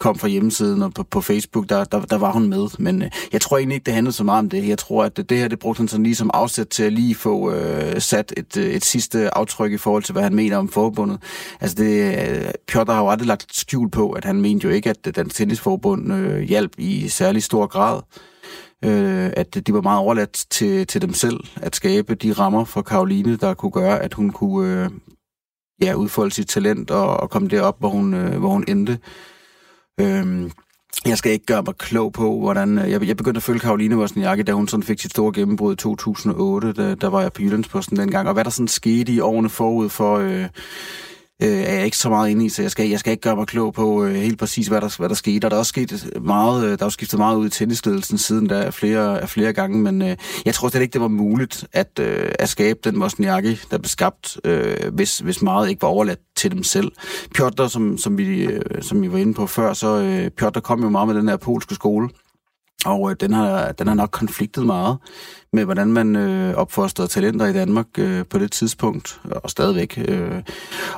kom 0.00 0.18
fra 0.18 0.28
hjemmesiden 0.28 0.82
og 0.82 0.94
på, 0.94 1.02
på 1.02 1.20
Facebook, 1.20 1.68
der, 1.68 1.84
der, 1.84 2.00
der 2.00 2.18
var 2.18 2.32
hun 2.32 2.48
med. 2.48 2.68
Men 2.78 3.02
øh, 3.02 3.10
jeg 3.32 3.40
tror 3.40 3.58
egentlig 3.58 3.74
ikke, 3.74 3.84
det 3.84 3.94
handlede 3.94 4.12
så 4.12 4.24
meget 4.24 4.38
om 4.38 4.48
det. 4.48 4.68
Jeg 4.68 4.78
tror, 4.78 5.04
at 5.04 5.16
det 5.16 5.38
her, 5.38 5.48
det 5.48 5.58
brugte 5.58 5.78
han 5.78 5.88
sådan 5.88 6.04
lige 6.04 6.14
som 6.14 6.30
afsæt 6.34 6.68
til 6.68 6.82
at 6.82 6.92
lige 6.92 7.14
få 7.14 7.52
øh, 7.52 8.00
sat 8.00 8.34
et, 8.36 8.56
øh, 8.56 8.66
et 8.66 8.84
sidste 8.84 9.34
aftryk 9.34 9.72
i 9.72 9.78
forhold 9.78 10.02
til, 10.02 10.12
hvad 10.12 10.22
han 10.22 10.34
mener 10.34 10.56
om 10.56 10.68
forbundet. 10.68 11.18
Altså, 11.60 11.76
det, 11.76 12.18
øh, 12.28 12.50
Piotr 12.68 12.92
har 12.92 13.00
jo 13.00 13.08
aldrig 13.08 13.26
lagt 13.26 13.56
skjul 13.56 13.90
på, 13.90 14.10
at 14.12 14.24
han 14.24 14.40
mente 14.40 14.64
jo 14.64 14.70
ikke, 14.74 14.90
at 14.90 15.16
den 15.16 15.28
tennisforbund 15.28 16.12
øh, 16.12 16.40
hjalp 16.40 16.72
i 16.78 17.08
særlig 17.08 17.42
stor 17.42 17.66
grad 17.66 18.00
øh, 18.84 19.30
at 19.36 19.66
de 19.66 19.74
var 19.74 19.80
meget 19.80 20.00
overladt 20.00 20.46
til, 20.50 20.86
til 20.86 21.02
dem 21.02 21.12
selv 21.12 21.40
at 21.56 21.76
skabe 21.76 22.14
de 22.14 22.32
rammer 22.32 22.64
for 22.64 22.82
Karoline, 22.82 23.36
der 23.36 23.54
kunne 23.54 23.72
gøre, 23.72 24.00
at 24.00 24.14
hun 24.14 24.30
kunne 24.30 24.84
øh, 24.84 24.90
ja, 25.82 25.94
udfolde 25.94 26.34
sit 26.34 26.48
talent 26.48 26.90
og, 26.90 27.16
og 27.16 27.30
komme 27.30 27.48
derop, 27.48 27.78
hvor 27.78 27.88
hun, 27.88 28.14
øh, 28.14 28.38
hvor 28.38 28.48
hun 28.48 28.64
endte. 28.68 28.98
Øh, 30.00 30.50
jeg 31.06 31.18
skal 31.18 31.32
ikke 31.32 31.46
gøre 31.46 31.62
mig 31.62 31.74
klog 31.76 32.12
på, 32.12 32.40
hvordan... 32.40 32.78
Øh, 32.78 32.90
jeg, 32.90 33.08
jeg 33.08 33.16
begyndte 33.16 33.38
at 33.38 33.42
følge 33.42 33.60
Karoline 33.60 33.98
Wozniacki, 33.98 34.42
da 34.42 34.52
hun 34.52 34.68
sådan 34.68 34.82
fik 34.82 35.00
sit 35.00 35.10
store 35.10 35.32
gennembrud 35.32 35.72
i 35.72 35.76
2008. 35.76 36.72
Da, 36.72 36.94
der 36.94 37.08
var 37.08 37.22
jeg 37.22 37.32
på 37.32 37.42
Jyllandsposten 37.42 37.96
dengang. 37.96 38.28
Og 38.28 38.34
hvad 38.34 38.44
der 38.44 38.50
sådan 38.50 38.68
skete 38.68 39.12
i 39.12 39.20
årene 39.20 39.48
forud 39.48 39.88
for... 39.88 40.18
Øh, 40.18 40.46
øh, 41.42 41.48
er 41.48 41.74
jeg 41.74 41.84
ikke 41.84 41.96
så 41.96 42.08
meget 42.08 42.30
inde 42.30 42.44
i, 42.44 42.48
så 42.48 42.62
jeg 42.62 42.70
skal, 42.70 42.88
jeg 42.88 42.98
skal 42.98 43.10
ikke 43.10 43.20
gøre 43.20 43.36
mig 43.36 43.46
klog 43.46 43.74
på 43.74 44.04
øh, 44.04 44.14
helt 44.14 44.38
præcis, 44.38 44.66
hvad 44.66 44.80
der, 44.80 44.94
hvad 44.98 45.08
der 45.08 45.14
skete. 45.14 45.44
Og 45.44 45.50
der 45.50 45.56
er 45.56 45.58
også 45.58 45.68
sket 45.68 46.10
meget, 46.22 46.64
øh, 46.64 46.78
der 46.78 46.84
er 46.84 46.88
skiftet 46.88 47.18
meget 47.18 47.36
ud 47.36 47.46
i 47.46 47.50
tennisledelsen 47.50 48.18
siden 48.18 48.48
der 48.48 48.56
er 48.56 48.70
flere, 48.70 49.28
flere 49.28 49.52
gange, 49.52 49.78
men 49.78 50.02
øh, 50.02 50.16
jeg 50.44 50.54
tror 50.54 50.68
slet 50.68 50.82
ikke, 50.82 50.92
det 50.92 51.00
var 51.00 51.08
muligt 51.08 51.66
at, 51.72 51.98
øh, 52.00 52.32
at 52.38 52.48
skabe 52.48 52.78
den 52.84 52.98
Mosniaki, 52.98 53.60
der 53.70 53.78
blev 53.78 53.88
skabt, 53.88 54.38
øh, 54.44 54.92
hvis, 54.92 55.18
hvis 55.18 55.42
meget 55.42 55.68
ikke 55.68 55.82
var 55.82 55.88
overladt 55.88 56.20
til 56.36 56.50
dem 56.50 56.62
selv. 56.62 56.92
Piotr, 57.34 57.66
som, 57.66 57.98
som, 57.98 58.18
vi, 58.18 58.44
øh, 58.44 58.82
som 58.82 59.02
vi 59.02 59.12
var 59.12 59.18
inde 59.18 59.34
på 59.34 59.46
før, 59.46 59.72
så 59.72 59.96
øh, 59.96 60.30
Piotr 60.30 60.60
kom 60.60 60.82
jo 60.82 60.88
meget 60.88 61.08
med 61.08 61.16
den 61.16 61.28
her 61.28 61.36
polske 61.36 61.74
skole, 61.74 62.08
og 62.84 63.10
øh, 63.10 63.16
den, 63.20 63.32
har, 63.32 63.72
den 63.72 63.86
har 63.86 63.94
nok 63.94 64.10
konfliktet 64.12 64.66
meget 64.66 64.98
med, 65.52 65.64
hvordan 65.64 65.92
man 65.92 66.16
øh, 66.16 66.54
opfostrede 66.54 67.08
talenter 67.08 67.46
i 67.46 67.52
Danmark 67.52 67.86
øh, 67.98 68.24
på 68.30 68.38
det 68.38 68.52
tidspunkt, 68.52 69.20
og 69.30 69.50
stadigvæk. 69.50 70.04
Øh. 70.08 70.42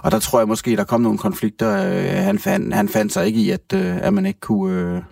Og 0.03 0.11
der 0.11 0.18
tror 0.18 0.38
jeg 0.38 0.49
måske, 0.49 0.77
der 0.77 0.85
kom 0.85 1.01
nogle 1.01 1.18
konflikter. 1.18 1.70
Øh, 1.70 2.25
han, 2.25 2.38
fandt, 2.38 2.75
han 2.75 2.88
fandt 2.88 3.12
sig 3.12 3.27
ikke 3.27 3.40
i, 3.40 3.51
at, 3.51 3.72
øh, 3.75 3.96
at 3.96 4.14
man 4.14 4.27
ikke 4.27 4.40
kunne... 4.40 4.96
Øh, 4.96 5.03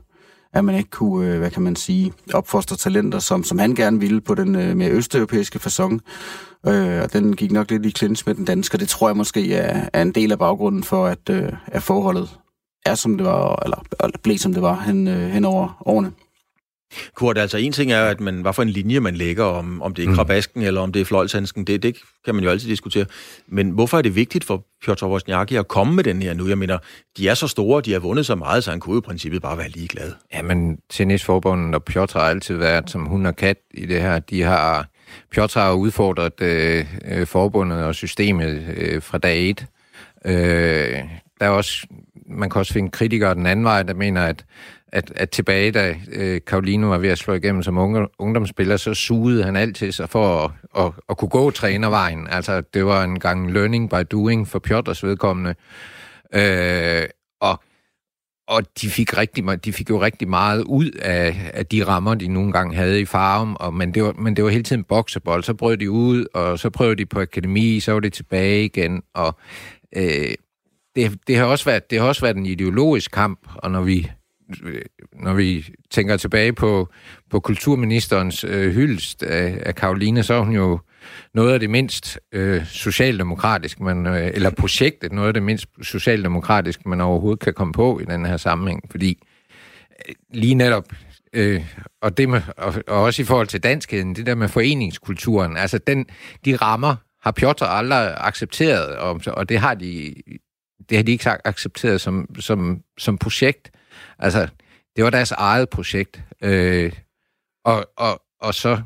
at 0.55 0.65
man 0.65 0.75
ikke 0.75 0.91
kunne, 0.91 1.33
øh, 1.33 1.39
hvad 1.39 1.51
kan 1.51 1.63
man 1.63 1.77
sige, 1.77 2.13
opfostre 2.35 2.77
talenter, 2.77 3.19
som, 3.19 3.45
som 3.45 3.59
han 3.59 3.75
gerne 3.75 4.01
ville 4.01 4.21
på 4.21 4.35
den 4.35 4.55
øh, 4.55 4.77
mere 4.77 4.91
østeuropæiske 4.91 5.59
façon. 5.59 5.99
Øh, 6.67 7.03
og 7.03 7.13
den 7.13 7.37
gik 7.37 7.53
nok 7.53 7.71
lidt 7.71 7.87
i 7.87 7.91
klins 7.91 8.27
med 8.27 8.35
den 8.35 8.45
danske, 8.45 8.79
det 8.79 8.89
tror 8.89 9.09
jeg 9.09 9.17
måske 9.17 9.55
er, 9.55 9.89
er 9.93 10.03
en 10.03 10.13
del 10.13 10.33
af 10.33 10.39
baggrunden 10.39 10.85
for, 10.85 11.07
at, 11.07 11.31
øh, 11.31 11.53
at 11.67 11.83
forholdet 11.83 12.39
er 12.87 12.95
som 12.95 13.17
det 13.17 13.27
var, 13.27 13.63
eller, 13.65 13.85
eller 14.05 14.19
blev 14.23 14.39
som 14.39 14.53
det 14.53 14.63
var 14.63 14.81
hen, 14.81 15.09
øh, 15.09 15.31
hen 15.31 15.45
over 15.45 15.83
årene. 15.87 16.13
Kurt, 17.15 17.39
altså 17.39 17.59
en 17.59 17.73
ting 17.73 17.93
er, 17.93 18.05
at 18.05 18.21
man, 18.21 18.43
hvad 18.43 18.53
for 18.53 18.63
en 18.63 18.69
linje 18.69 19.01
man 19.01 19.15
lægger, 19.15 19.45
om, 19.45 19.83
om 19.83 19.95
det 19.95 20.05
er 20.05 20.09
mm. 20.09 20.15
krabasken 20.15 20.63
eller 20.63 20.81
om 20.81 20.93
det 20.93 21.01
er 21.01 21.05
fløjlshandsken, 21.05 21.65
det, 21.65 21.83
det 21.83 21.97
kan 22.25 22.35
man 22.35 22.45
jo 22.45 22.51
altid 22.51 22.69
diskutere. 22.69 23.07
Men 23.47 23.71
hvorfor 23.71 23.99
er 23.99 24.03
det 24.03 24.17
vigtigt 24.17 24.45
for 24.45 24.65
Piotr 24.85 25.07
Wozniacki 25.07 25.57
at 25.57 25.69
komme 25.69 25.95
med 25.95 26.05
den 26.05 26.23
her 26.23 26.35
nu? 26.35 26.49
Jeg 26.49 26.59
mener, 26.59 26.79
de 27.17 27.29
er 27.29 27.35
så 27.35 27.49
store, 27.49 27.83
de 27.83 27.93
har 27.93 27.99
vundet 27.99 28.27
så 28.27 28.35
meget, 28.35 28.65
så 28.65 28.71
han 28.71 28.81
kunne 28.81 28.99
i 28.99 29.01
princippet 29.01 29.43
bare 29.43 29.59
være 29.59 29.69
ligeglad. 29.69 30.13
Ja, 30.33 30.43
men 30.43 30.79
tennisforbundet 30.91 31.75
og 31.75 31.85
Piotr 31.85 32.19
har 32.19 32.27
altid 32.27 32.57
været 32.57 32.91
som 32.91 33.07
hun 33.07 33.27
og 33.27 33.37
kat 33.37 33.57
i 33.75 33.87
det 33.87 34.01
her. 34.01 34.19
De 34.19 34.43
har, 34.43 34.89
Piotr 35.31 35.61
har 35.61 35.73
udfordret 35.73 36.41
øh, 36.41 36.87
øh, 37.05 37.27
forbundet 37.27 37.85
og 37.85 37.95
systemet 37.95 38.75
øh, 38.77 39.03
fra 39.03 39.19
dag 39.19 39.51
et. 39.51 39.67
Øh, 40.25 40.35
der 41.41 41.47
er 41.47 41.49
også, 41.49 41.87
man 42.27 42.51
kan 42.51 42.59
også 42.59 42.73
finde 42.73 42.91
kritikere 42.91 43.35
den 43.35 43.47
anden 43.47 43.65
vej, 43.65 43.83
der 43.83 43.95
mener, 43.95 44.23
at 44.23 44.45
at, 44.95 45.13
at 45.17 45.31
tilbage, 45.31 45.71
da 45.71 45.97
øh, 46.13 46.41
var 46.53 46.99
ved 46.99 47.09
at 47.09 47.19
slå 47.19 47.35
igennem 47.35 47.63
som 47.63 47.79
unge, 47.79 48.07
ungdomsspiller, 48.19 48.77
så 48.77 48.95
sugede 48.95 49.45
han 49.45 49.57
altid 49.57 49.93
sig 49.93 50.09
for 50.09 50.45
at, 50.45 50.51
at, 50.85 50.93
at 51.09 51.17
kunne 51.17 51.29
gå 51.29 51.51
trænervejen. 51.51 52.27
Altså, 52.31 52.61
det 52.61 52.87
var 52.87 53.05
en 53.05 53.21
gang 53.21 53.53
learning 53.53 53.91
by 53.91 54.03
doing 54.11 54.49
for 54.49 54.59
Piotrs 54.59 55.05
vedkommende. 55.05 55.55
Øh, 56.35 57.09
og 57.41 57.63
og 58.49 58.63
de 58.81 58.91
fik, 58.91 59.19
rigtig, 59.19 59.65
de 59.65 59.73
fik 59.73 59.91
jo 59.91 60.03
rigtig 60.03 60.29
meget 60.29 60.63
ud 60.63 60.91
af, 60.91 61.51
af 61.55 61.67
de 61.67 61.85
rammer, 61.85 62.15
de 62.15 62.29
nogle 62.29 62.53
gange 62.53 62.77
havde 62.77 63.01
i 63.01 63.05
farven, 63.05 63.57
og, 63.61 63.75
men, 63.75 63.95
det 63.95 64.03
var, 64.03 64.13
men 64.13 64.37
det 64.37 64.45
var 64.45 64.51
hele 64.51 64.65
tiden 64.65 64.85
boksebold. 64.85 65.43
Så 65.43 65.55
brød 65.55 65.77
de 65.77 65.91
ud, 65.91 66.27
og 66.35 66.59
så 66.59 66.71
prøvede 66.71 66.97
de 66.97 67.07
på 67.07 67.21
akademi, 67.21 67.81
så 67.81 67.93
var 67.93 68.01
det 68.01 68.13
tilbage 68.13 68.65
igen, 68.65 69.03
og 69.15 69.37
øh, 69.97 70.35
det, 70.97 71.19
det, 71.27 71.37
har 71.37 71.45
også 71.45 71.65
været, 71.65 71.91
det 71.91 72.01
har 72.01 72.07
også 72.07 72.21
været 72.21 72.37
en 72.37 72.47
ideologisk 72.47 73.11
kamp, 73.11 73.39
og 73.55 73.71
når 73.71 73.83
vi 73.83 74.11
når 75.13 75.35
vi 75.35 75.67
tænker 75.91 76.17
tilbage 76.17 76.53
på, 76.53 76.89
på 77.31 77.41
kulturministerens 77.41 78.45
øh, 78.45 78.75
hyldest 78.75 79.23
af, 79.23 79.63
af 79.67 79.75
Karoline, 79.75 80.23
så 80.23 80.35
er 80.35 80.41
hun 80.41 80.55
jo 80.55 80.79
noget 81.35 81.53
af 81.53 81.61
det 81.61 81.71
mindst 81.71 82.19
øh, 82.33 82.67
socialdemokratisk, 82.67 83.81
man, 83.81 84.07
øh, 84.07 84.31
eller 84.35 84.51
projektet, 84.51 85.13
noget 85.13 85.29
af 85.29 85.35
det 85.35 85.43
mindst 85.43 85.67
socialdemokratisk, 85.83 86.87
man 86.87 87.01
overhovedet 87.01 87.41
kan 87.41 87.55
komme 87.55 87.73
på 87.73 88.01
i 88.01 88.05
den 88.05 88.27
her 88.27 88.37
sammenhæng, 88.37 88.83
fordi 88.91 89.23
øh, 90.09 90.15
lige 90.31 90.55
netop, 90.55 90.85
øh, 91.33 91.65
og, 92.03 92.17
det 92.17 92.29
med, 92.29 92.41
og, 92.57 92.75
og 92.87 93.03
også 93.03 93.23
i 93.23 93.25
forhold 93.25 93.47
til 93.47 93.63
danskheden, 93.63 94.17
det 94.17 94.27
der 94.27 94.35
med 94.35 94.49
foreningskulturen, 94.49 95.57
altså 95.57 95.79
den, 95.79 96.07
de 96.45 96.57
rammer 96.57 96.97
har 97.23 97.31
Piotr 97.31 97.65
aldrig 97.65 98.15
accepteret, 98.17 98.97
og, 98.97 99.21
og 99.27 99.49
det 99.49 99.59
har 99.59 99.75
de 99.75 100.15
det 100.89 100.99
har 100.99 101.03
de 101.03 101.13
ikke 101.13 101.47
accepteret 101.47 102.01
som, 102.01 102.35
som, 102.41 102.81
som 102.99 103.19
projekt. 103.19 103.71
Altså, 104.25 104.49
det 104.97 105.05
var 105.05 105.11
deres 105.11 105.31
eget 105.31 105.69
projekt. 105.69 106.23
Øh, 106.43 106.93
og, 107.65 107.87
og, 107.97 108.23
og 108.41 108.55
så 108.55 108.83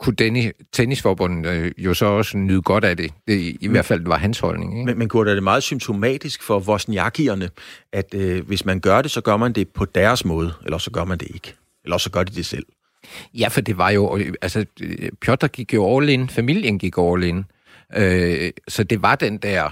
kunne 0.00 0.16
Dennis, 0.16 0.52
tennisforbundet 0.72 1.50
øh, 1.50 1.72
jo 1.78 1.94
så 1.94 2.06
også 2.06 2.36
nyde 2.36 2.62
godt 2.62 2.84
af 2.84 2.96
det. 2.96 3.12
det 3.28 3.38
I 3.38 3.58
men, 3.62 3.70
hvert 3.70 3.84
fald 3.84 4.06
var 4.06 4.16
hans 4.16 4.38
holdning. 4.38 4.72
Ikke? 4.72 4.86
Men, 4.86 4.98
men 4.98 5.08
Kurt, 5.08 5.28
er 5.28 5.34
det 5.34 5.42
meget 5.42 5.62
symptomatisk 5.62 6.42
for 6.42 6.58
Vosniakierne, 6.58 7.50
at 7.92 8.14
øh, 8.14 8.46
hvis 8.46 8.64
man 8.64 8.80
gør 8.80 9.02
det, 9.02 9.10
så 9.10 9.20
gør 9.20 9.36
man 9.36 9.52
det 9.52 9.68
på 9.68 9.84
deres 9.84 10.24
måde, 10.24 10.54
eller 10.64 10.78
så 10.78 10.90
gør 10.90 11.04
man 11.04 11.18
det 11.18 11.28
ikke. 11.34 11.54
Eller 11.84 11.98
så 11.98 12.10
gør 12.10 12.22
de 12.22 12.34
det 12.34 12.46
selv. 12.46 12.66
Ja, 13.34 13.48
for 13.48 13.60
det 13.60 13.78
var 13.78 13.90
jo... 13.90 14.18
Altså, 14.42 14.64
Piotr 15.20 15.46
gik 15.46 15.74
jo 15.74 15.96
all 15.96 16.08
in. 16.08 16.28
Familien 16.28 16.78
gik 16.78 16.94
all 16.98 17.24
in. 17.24 17.44
Øh, 17.96 18.50
så 18.68 18.84
det 18.84 19.02
var 19.02 19.14
den 19.14 19.38
der 19.38 19.70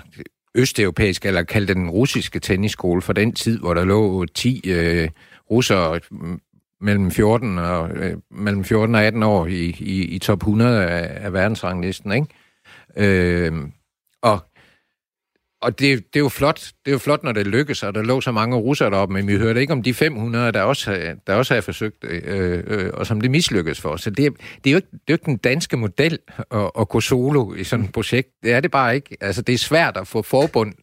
østeuropæiske, 0.57 1.29
eller 1.29 1.43
kaldte 1.43 1.75
den 1.75 1.91
russiske 1.91 2.41
tennisskole 2.41 3.03
for 3.03 3.13
den 3.13 3.33
tid, 3.33 3.59
hvor 3.59 3.75
der 3.75 3.85
lå 3.85 4.25
10 4.25 4.71
øh, 4.71 5.09
russere 5.51 6.01
mm, 6.11 6.41
mellem 6.81 7.11
14 7.11 7.59
og, 7.59 7.91
øh, 7.91 8.17
mellem 8.31 8.65
14 8.65 8.95
og 8.95 9.05
18 9.05 9.23
år 9.23 9.47
i, 9.47 9.77
i, 9.81 10.05
i 10.05 10.19
top 10.19 10.39
100 10.39 10.87
af, 10.87 11.25
af 11.25 11.33
verdensranglisten, 11.33 12.13
ikke? 12.13 12.27
Øh, 12.97 13.53
og 14.23 14.39
og 15.61 15.79
det, 15.79 15.99
det, 16.15 16.19
er 16.19 16.21
jo 16.21 16.29
flot, 16.29 16.61
det 16.85 16.91
er 16.91 16.93
jo 16.93 16.99
flot, 16.99 17.25
når 17.25 17.33
det 17.33 17.47
lykkes, 17.47 17.83
og 17.83 17.95
der 17.95 18.03
lå 18.03 18.21
så 18.21 18.33
mange 18.33 18.57
russere 18.57 18.91
deroppe, 18.91 19.15
men 19.15 19.27
vi 19.27 19.37
hørte 19.37 19.61
ikke 19.61 19.73
om 19.73 19.83
de 19.83 19.95
500, 19.95 20.53
der 20.53 20.63
også, 20.63 21.15
der 21.27 21.35
også 21.35 21.55
har 21.55 21.61
forsøgt, 21.61 22.05
øh, 22.05 22.63
øh, 22.67 22.91
og 22.95 23.07
som 23.07 23.21
det 23.21 23.31
mislykkedes 23.31 23.81
for. 23.81 23.97
Så 23.97 24.11
det, 24.11 24.33
det, 24.65 24.71
er 24.71 24.71
jo 24.71 24.77
ikke, 24.77 24.89
det 24.93 24.99
er 24.99 25.03
jo 25.11 25.15
ikke 25.15 25.27
den 25.27 25.37
danske 25.37 25.77
model 25.77 26.19
at, 26.51 26.71
at 26.79 26.89
gå 26.89 27.01
solo 27.01 27.55
i 27.55 27.65
sådan 27.65 27.85
et 27.85 27.93
projekt. 27.93 28.29
Det 28.43 28.53
er 28.53 28.61
det 28.61 28.71
bare 28.71 28.95
ikke. 28.95 29.17
Altså, 29.21 29.43
det 29.43 29.53
er 29.53 29.59
svært 29.59 29.97
at 29.97 30.09
få 30.09 30.23
forbund, 30.23 30.75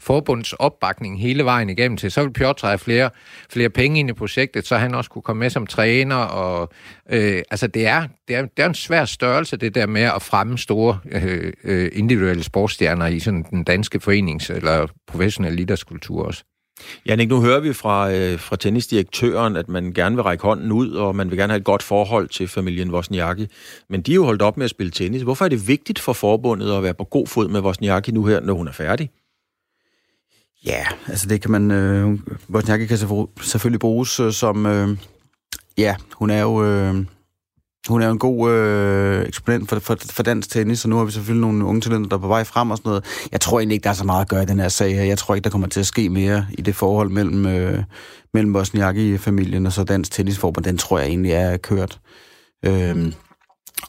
forbunds 0.00 0.52
opbakning 0.52 1.20
hele 1.20 1.44
vejen 1.44 1.70
igennem 1.70 1.96
til. 1.96 2.10
Så 2.10 2.22
vil 2.22 2.32
Piotr 2.32 2.66
have 2.66 2.78
flere, 2.78 3.10
flere 3.52 3.70
penge 3.70 4.00
ind 4.00 4.10
i 4.10 4.12
projektet, 4.12 4.66
så 4.66 4.76
han 4.76 4.94
også 4.94 5.10
kunne 5.10 5.22
komme 5.22 5.40
med 5.40 5.50
som 5.50 5.66
træner. 5.66 6.16
Og, 6.16 6.72
øh, 7.10 7.42
altså, 7.50 7.66
det 7.66 7.86
er, 7.86 8.06
det, 8.28 8.36
er, 8.36 8.42
det 8.42 8.62
er 8.62 8.66
en 8.66 8.74
svær 8.74 9.04
størrelse, 9.04 9.56
det 9.56 9.74
der 9.74 9.86
med 9.86 10.02
at 10.02 10.22
fremme 10.22 10.58
store 10.58 10.98
øh, 11.12 11.52
øh 11.64 11.90
individuelle 11.92 12.42
sportsstjerner 12.42 13.06
i 13.06 13.20
sådan 13.20 13.44
den 13.50 13.64
danske 13.64 14.00
forening 14.00 14.19
forenings- 14.20 14.52
eller 14.52 14.86
professionel 15.06 15.52
liderskultur 15.52 16.24
også. 16.24 16.44
Janik, 17.06 17.28
nu 17.28 17.40
hører 17.40 17.60
vi 17.60 17.72
fra, 17.72 18.12
øh, 18.12 18.38
fra 18.38 18.56
tennisdirektøren, 18.56 19.56
at 19.56 19.68
man 19.68 19.92
gerne 19.92 20.16
vil 20.16 20.22
række 20.22 20.42
hånden 20.42 20.72
ud, 20.72 20.90
og 20.92 21.16
man 21.16 21.30
vil 21.30 21.38
gerne 21.38 21.52
have 21.52 21.58
et 21.58 21.64
godt 21.64 21.82
forhold 21.82 22.28
til 22.28 22.48
familien 22.48 22.90
Wozniacki. 22.90 23.46
Men 23.88 24.02
de 24.02 24.10
er 24.10 24.14
jo 24.14 24.24
holdt 24.24 24.42
op 24.42 24.56
med 24.56 24.64
at 24.64 24.70
spille 24.70 24.90
tennis. 24.90 25.22
Hvorfor 25.22 25.44
er 25.44 25.48
det 25.48 25.68
vigtigt 25.68 25.98
for 25.98 26.12
forbundet 26.12 26.76
at 26.76 26.82
være 26.82 26.94
på 26.94 27.04
god 27.04 27.26
fod 27.26 27.48
med 27.48 27.60
Wozniacki 27.60 28.10
nu 28.10 28.24
her, 28.24 28.40
når 28.40 28.54
hun 28.54 28.68
er 28.68 28.72
færdig? 28.72 29.10
Ja, 30.66 30.86
altså 31.06 31.28
det 31.28 31.40
kan 31.40 31.50
man... 31.50 31.70
Øh, 31.70 32.18
Wozniacki 32.50 32.86
kan 32.86 32.98
selvfølgelig 33.42 33.80
bruges 33.80 34.20
øh, 34.20 34.32
som... 34.32 34.66
Øh, 34.66 34.88
ja, 35.78 35.96
hun 36.14 36.30
er 36.30 36.40
jo... 36.40 36.64
Øh, 36.64 37.04
hun 37.88 38.02
er 38.02 38.06
jo 38.06 38.12
en 38.12 38.18
god 38.18 38.50
øh, 38.50 39.26
eksponent 39.26 39.68
for, 39.68 39.78
for, 39.78 39.96
for 40.10 40.22
dansk 40.22 40.50
tennis, 40.50 40.84
og 40.84 40.90
nu 40.90 40.96
har 40.96 41.04
vi 41.04 41.10
selvfølgelig 41.10 41.40
nogle 41.40 41.64
unge 41.64 41.80
talenter, 41.80 42.08
der 42.08 42.16
er 42.16 42.20
på 42.20 42.28
vej 42.28 42.44
frem 42.44 42.70
og 42.70 42.76
sådan 42.76 42.88
noget. 42.88 43.04
Jeg 43.32 43.40
tror 43.40 43.58
egentlig 43.58 43.74
ikke, 43.74 43.84
der 43.84 43.90
er 43.90 43.94
så 43.94 44.04
meget 44.04 44.20
at 44.20 44.28
gøre 44.28 44.42
i 44.42 44.46
den 44.46 44.60
her 44.60 44.68
sag 44.68 44.94
her. 44.94 45.02
Jeg 45.02 45.18
tror 45.18 45.34
ikke, 45.34 45.44
der 45.44 45.50
kommer 45.50 45.68
til 45.68 45.80
at 45.80 45.86
ske 45.86 46.08
mere 46.08 46.46
i 46.58 46.62
det 46.62 46.76
forhold 46.76 47.10
mellem, 47.10 47.46
øh, 47.46 47.82
mellem 48.34 48.52
Bosniaki-familien 48.52 49.66
og 49.66 49.72
så 49.72 49.84
Dansk 49.84 50.12
Tennisforbund. 50.12 50.64
Den 50.64 50.78
tror 50.78 50.98
jeg 50.98 51.08
egentlig 51.08 51.32
er 51.32 51.56
kørt. 51.56 52.00
Øhm, 52.64 53.12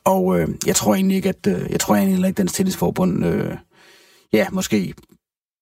og 0.04 0.39
øh, 0.39 0.47
jeg 0.65 0.75
tror 0.75 0.95
egentlig 0.95 1.15
ikke, 1.15 1.30
at 1.30 1.47
øh, 1.47 1.71
jeg 1.71 1.80
tror 1.80 1.95
egentlig 1.95 2.17
ikke, 2.17 2.27
at 2.27 2.38
Dansk 2.38 2.56
Tennisforbund 2.56 3.25
øh, 3.25 3.56
ja, 4.34 4.47
måske 4.51 4.93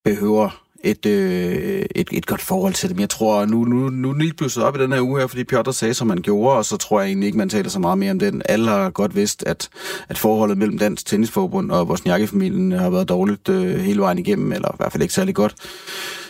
behøver 0.04 0.63
et, 0.84 1.06
øh, 1.06 1.86
et, 1.96 2.08
et 2.12 2.26
godt 2.26 2.42
forhold 2.42 2.74
til 2.74 2.89
dem. 2.89 3.00
Jeg 3.00 3.10
tror, 3.10 3.46
nu, 3.46 3.65
nu, 3.65 3.89
nu 3.89 4.10
er 4.10 4.18
lige 4.18 4.34
pludselig 4.34 4.65
op 4.65 4.76
i 4.76 4.80
den 4.80 4.94
her 4.94 5.02
uge 5.02 5.20
her, 5.20 5.28
fordi 5.28 5.44
Piotr 5.44 5.72
sagde, 5.72 5.94
som 5.94 6.10
han 6.10 6.22
gjorde, 6.22 6.58
og 6.58 6.65
så 6.65 6.78
tror 6.78 7.00
jeg 7.00 7.08
egentlig 7.08 7.28
ikke, 7.28 7.38
man 7.38 7.50
taler 7.50 7.70
så 7.70 7.80
meget 7.80 7.98
mere 7.98 8.12
om 8.12 8.20
den. 8.20 8.42
Alle 8.46 8.70
har 8.70 8.89
godt 8.89 9.15
vidst, 9.15 9.44
at, 9.44 9.70
at 10.10 10.18
forholdet 10.18 10.58
mellem 10.58 10.78
Dansk 10.78 11.06
Tennisforbund 11.06 11.72
og 11.72 11.88
vores 11.88 12.30
familien 12.30 12.72
har 12.72 12.89
været 12.89 13.10
dårligt 13.10 13.50
øh, 13.50 13.80
hele 13.80 14.00
vejen 14.00 14.18
igennem, 14.18 14.52
eller 14.52 14.68
i 14.68 14.78
hvert 14.78 14.92
fald 14.92 15.02
ikke 15.02 15.13
særlig 15.13 15.36
godt. 15.36 15.56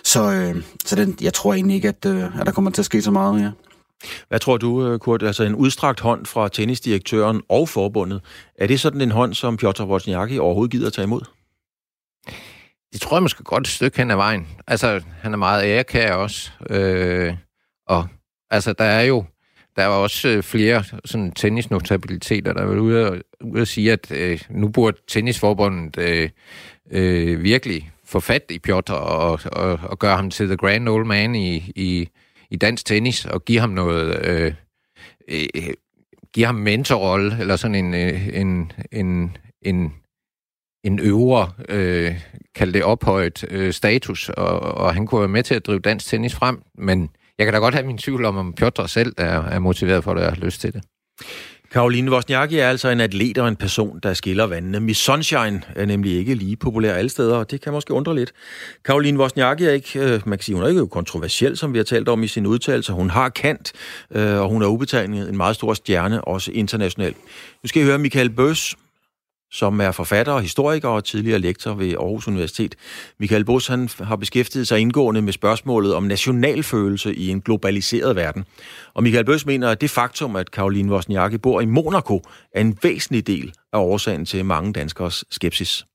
Så, 0.03 0.31
øh, 0.31 0.63
så 0.85 0.95
den, 0.95 1.17
jeg 1.21 1.33
tror 1.33 1.53
egentlig 1.53 1.75
ikke, 1.75 1.87
at, 1.87 2.05
øh, 2.05 2.39
at 2.39 2.45
der 2.45 2.51
kommer 2.51 2.71
til 2.71 2.81
at 2.81 2.85
ske 2.85 3.01
så 3.01 3.11
meget, 3.11 3.41
ja. 3.41 3.49
Hvad 4.27 4.39
tror 4.39 4.57
du, 4.57 4.85
øh, 4.87 4.99
Kurt? 4.99 5.23
Altså 5.23 5.43
en 5.43 5.55
udstrakt 5.55 5.99
hånd 5.99 6.25
fra 6.25 6.47
tennisdirektøren 6.47 7.41
og 7.49 7.69
forbundet. 7.69 8.21
Er 8.55 8.67
det 8.67 8.79
sådan 8.79 9.01
en 9.01 9.11
hånd, 9.11 9.33
som 9.33 9.57
Piotr 9.57 9.83
Wozniacki 9.83 10.39
overhovedet 10.39 10.71
gider 10.71 10.89
tage 10.89 11.03
imod? 11.03 11.21
Det 12.93 13.01
tror 13.01 13.17
jeg 13.17 13.23
måske 13.23 13.43
godt 13.43 13.63
et 13.63 13.67
stykke 13.67 13.97
hen 13.97 14.11
ad 14.11 14.15
vejen. 14.15 14.47
Altså, 14.67 15.03
han 15.21 15.33
er 15.33 15.37
meget 15.37 15.63
ærekær 15.63 16.13
også. 16.13 16.51
Øh, 16.69 17.35
og 17.87 18.07
altså, 18.49 18.73
der 18.73 18.85
er 18.85 19.01
jo 19.01 19.25
der 19.75 19.85
er 19.85 19.87
også 19.87 20.27
øh, 20.27 20.43
flere 20.43 20.83
sådan 21.05 21.31
tennisnotabiliteter, 21.31 22.53
der 22.53 22.61
er 22.61 22.79
ude 22.79 23.09
og, 23.09 23.17
ude 23.41 23.61
at 23.61 23.67
sige, 23.67 23.91
at 23.91 24.11
øh, 24.11 24.41
nu 24.49 24.67
burde 24.67 24.97
tennisforbundet 25.07 25.97
øh, 25.97 26.29
øh, 26.91 27.43
virkelig 27.43 27.91
få 28.05 28.19
fat 28.19 28.43
i 28.49 28.59
Piotr 28.59 28.93
og, 28.93 29.39
og, 29.45 29.79
og 29.83 29.99
gøre 29.99 30.15
ham 30.15 30.29
til 30.29 30.47
the 30.47 30.57
grand 30.57 30.89
old 30.89 31.05
man 31.05 31.35
i, 31.35 31.55
i, 31.75 32.09
i 32.49 32.55
dansk 32.55 32.85
tennis 32.85 33.25
og 33.25 33.45
give 33.45 33.59
ham 33.59 33.69
noget... 33.69 34.25
Øh, 34.27 34.53
øh, 35.27 35.73
give 36.33 36.45
ham 36.45 36.55
mentorrolle, 36.55 37.37
eller 37.39 37.55
sådan 37.55 37.75
en, 37.75 37.93
øh, 37.93 38.27
en, 38.33 38.71
en, 38.91 39.37
en 39.61 39.93
en 40.83 40.99
øvre, 40.99 41.51
øh, 41.69 42.15
kald 42.55 42.73
det 42.73 42.83
ophøjet 42.83 43.45
øh, 43.49 43.73
status, 43.73 44.29
og, 44.29 44.59
og 44.59 44.93
han 44.93 45.07
kunne 45.07 45.21
være 45.21 45.29
med 45.29 45.43
til 45.43 45.55
at 45.55 45.65
drive 45.65 45.79
dansk 45.79 46.05
tennis 46.05 46.35
frem, 46.35 46.61
men 46.77 47.09
jeg 47.37 47.45
kan 47.45 47.53
da 47.53 47.59
godt 47.59 47.73
have 47.73 47.87
min 47.87 47.97
tvivl 47.97 48.25
om, 48.25 48.37
om 48.37 48.53
Piotr 48.53 48.85
selv 48.85 49.13
er, 49.17 49.43
er 49.43 49.59
motiveret 49.59 50.03
for 50.03 50.13
det 50.13 50.23
og 50.23 50.33
har 50.33 50.41
lyst 50.45 50.61
til 50.61 50.73
det. 50.73 50.83
Karoline 51.71 52.11
Wozniacki 52.11 52.57
er 52.57 52.69
altså 52.69 52.89
en 52.89 52.99
atlet 52.99 53.37
og 53.37 53.47
en 53.47 53.55
person, 53.55 53.99
der 54.03 54.13
skiller 54.13 54.43
vandene. 54.43 54.79
Miss 54.79 54.99
Sunshine 54.99 55.61
er 55.75 55.85
nemlig 55.85 56.17
ikke 56.17 56.33
lige 56.33 56.55
populær 56.55 56.93
alle 56.93 57.09
steder, 57.09 57.35
og 57.35 57.51
det 57.51 57.61
kan 57.61 57.73
måske 57.73 57.93
undre 57.93 58.15
lidt. 58.15 58.31
Karoline 58.85 59.19
Wozniacki 59.19 59.65
er 59.65 59.71
ikke, 59.71 59.99
øh, 59.99 60.21
man 60.25 60.37
kan 60.37 60.43
sige, 60.43 60.55
hun 60.55 60.63
er 60.63 60.67
ikke 60.67 60.87
kontroversiel, 60.87 61.57
som 61.57 61.73
vi 61.73 61.79
har 61.79 61.83
talt 61.83 62.09
om 62.09 62.23
i 62.23 62.27
sin 62.27 62.45
udtalelse. 62.45 62.93
Hun 62.93 63.09
har 63.09 63.29
kant, 63.29 63.73
øh, 64.11 64.41
og 64.41 64.49
hun 64.49 64.61
er 64.61 64.67
ubetegnet 64.67 65.29
en 65.29 65.37
meget 65.37 65.55
stor 65.55 65.73
stjerne, 65.73 66.21
også 66.21 66.51
internationalt. 66.51 67.17
Nu 67.63 67.67
skal 67.67 67.81
I 67.81 67.85
høre 67.85 67.99
Michael 67.99 68.29
Bøs, 68.29 68.75
som 69.51 69.79
er 69.79 69.91
forfatter 69.91 70.33
og 70.33 70.41
historiker 70.41 70.89
og 70.89 71.03
tidligere 71.03 71.39
lektor 71.39 71.73
ved 71.73 71.91
Aarhus 71.93 72.27
Universitet. 72.27 72.75
Michael 73.19 73.45
Bos 73.45 73.67
han 73.67 73.87
har 74.09 74.15
beskæftiget 74.15 74.67
sig 74.67 74.79
indgående 74.79 75.21
med 75.21 75.33
spørgsmålet 75.33 75.95
om 75.95 76.03
nationalfølelse 76.03 77.13
i 77.15 77.29
en 77.29 77.41
globaliseret 77.41 78.15
verden. 78.15 78.45
Og 78.95 79.03
Michael 79.03 79.25
Bøs 79.25 79.45
mener, 79.45 79.67
at 79.69 79.81
det 79.81 79.89
faktum, 79.89 80.35
at 80.35 80.51
Karoline 80.51 80.91
Wozniacki 80.91 81.37
bor 81.37 81.61
i 81.61 81.65
Monaco, 81.65 82.15
er 82.53 82.61
en 82.61 82.77
væsentlig 82.83 83.27
del 83.27 83.53
af 83.73 83.79
årsagen 83.79 84.25
til 84.25 84.45
mange 84.45 84.73
danskers 84.73 85.25
skepsis. 85.29 85.85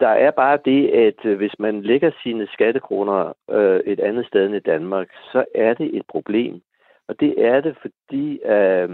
Der 0.00 0.08
er 0.08 0.30
bare 0.30 0.58
det, 0.64 0.88
at 0.88 1.20
øh, 1.24 1.36
hvis 1.36 1.54
man 1.58 1.82
lægger 1.82 2.10
sine 2.22 2.46
skattekroner 2.46 3.32
øh, 3.50 3.80
et 3.86 4.00
andet 4.00 4.26
sted 4.26 4.46
end 4.46 4.54
i 4.54 4.60
Danmark, 4.72 5.08
så 5.32 5.44
er 5.54 5.74
det 5.74 5.96
et 5.96 6.02
problem. 6.08 6.54
Og 7.08 7.20
det 7.20 7.34
er 7.38 7.60
det, 7.60 7.76
fordi 7.82 8.40
øh, 8.56 8.88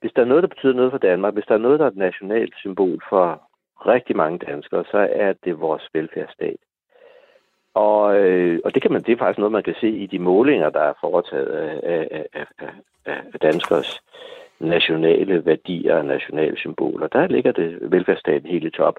hvis 0.00 0.12
der 0.12 0.22
er 0.22 0.26
noget, 0.26 0.42
der 0.42 0.48
betyder 0.48 0.72
noget 0.72 0.90
for 0.90 0.98
Danmark, 0.98 1.34
hvis 1.34 1.44
der 1.48 1.54
er 1.54 1.58
noget, 1.58 1.78
der 1.78 1.84
er 1.84 1.90
et 1.90 1.96
nationalt 1.96 2.54
symbol 2.56 3.02
for 3.08 3.42
rigtig 3.86 4.16
mange 4.16 4.38
danskere, 4.38 4.84
så 4.84 5.08
er 5.12 5.32
det 5.44 5.60
vores 5.60 5.88
velfærdsstat. 5.92 6.56
Og, 7.74 8.16
øh, 8.20 8.60
og 8.64 8.74
det 8.74 8.82
kan 8.82 8.92
man, 8.92 9.02
det 9.02 9.12
er 9.12 9.16
faktisk 9.16 9.38
noget, 9.38 9.52
man 9.52 9.62
kan 9.62 9.74
se 9.80 9.88
i 9.88 10.06
de 10.06 10.18
målinger, 10.18 10.70
der 10.70 10.80
er 10.80 10.92
foretaget 11.00 11.46
af, 11.46 12.08
af, 12.10 12.26
af, 12.32 12.46
af, 13.06 13.22
af 13.34 13.40
danskers 13.42 14.00
nationale 14.60 15.46
værdier 15.46 15.96
og 15.96 16.04
nationale 16.04 16.56
symboler. 16.56 17.06
Der 17.06 17.26
ligger 17.26 17.52
det 17.52 17.78
velfærdsstaten 17.92 18.50
helt 18.50 18.64
i 18.64 18.70
top. 18.70 18.96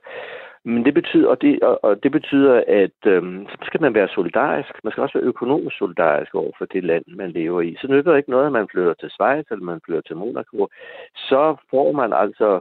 Men 0.65 0.86
det 0.86 0.93
betyder, 0.93 1.28
og 1.28 1.41
det, 1.41 1.63
og, 1.63 1.84
og 1.84 2.04
det 2.04 2.12
betyder, 2.12 2.63
at 2.67 3.00
øhm, 3.06 3.47
så 3.50 3.58
skal 3.63 3.82
man 3.82 3.93
være 3.93 4.08
solidarisk. 4.08 4.69
Man 4.84 4.91
skal 4.91 5.04
også 5.04 5.17
være 5.17 5.28
økonomisk 5.28 5.78
solidarisk 5.78 6.36
over 6.36 6.52
for 6.58 6.65
det 6.65 6.84
land, 6.84 7.04
man 7.08 7.32
lever 7.32 7.62
i. 7.62 7.78
Så 7.82 7.88
nytter 7.88 8.12
det 8.12 8.17
ikke 8.17 8.30
noget, 8.30 8.45
at 8.45 8.52
man 8.52 8.67
flytter 8.71 8.93
til 8.93 9.10
Schweiz 9.10 9.45
eller 9.52 9.65
man 9.65 9.82
flytter 9.86 10.02
til 10.02 10.15
Monaco. 10.15 10.67
Så 11.15 11.56
får 11.69 11.91
man 11.91 12.13
altså 12.13 12.60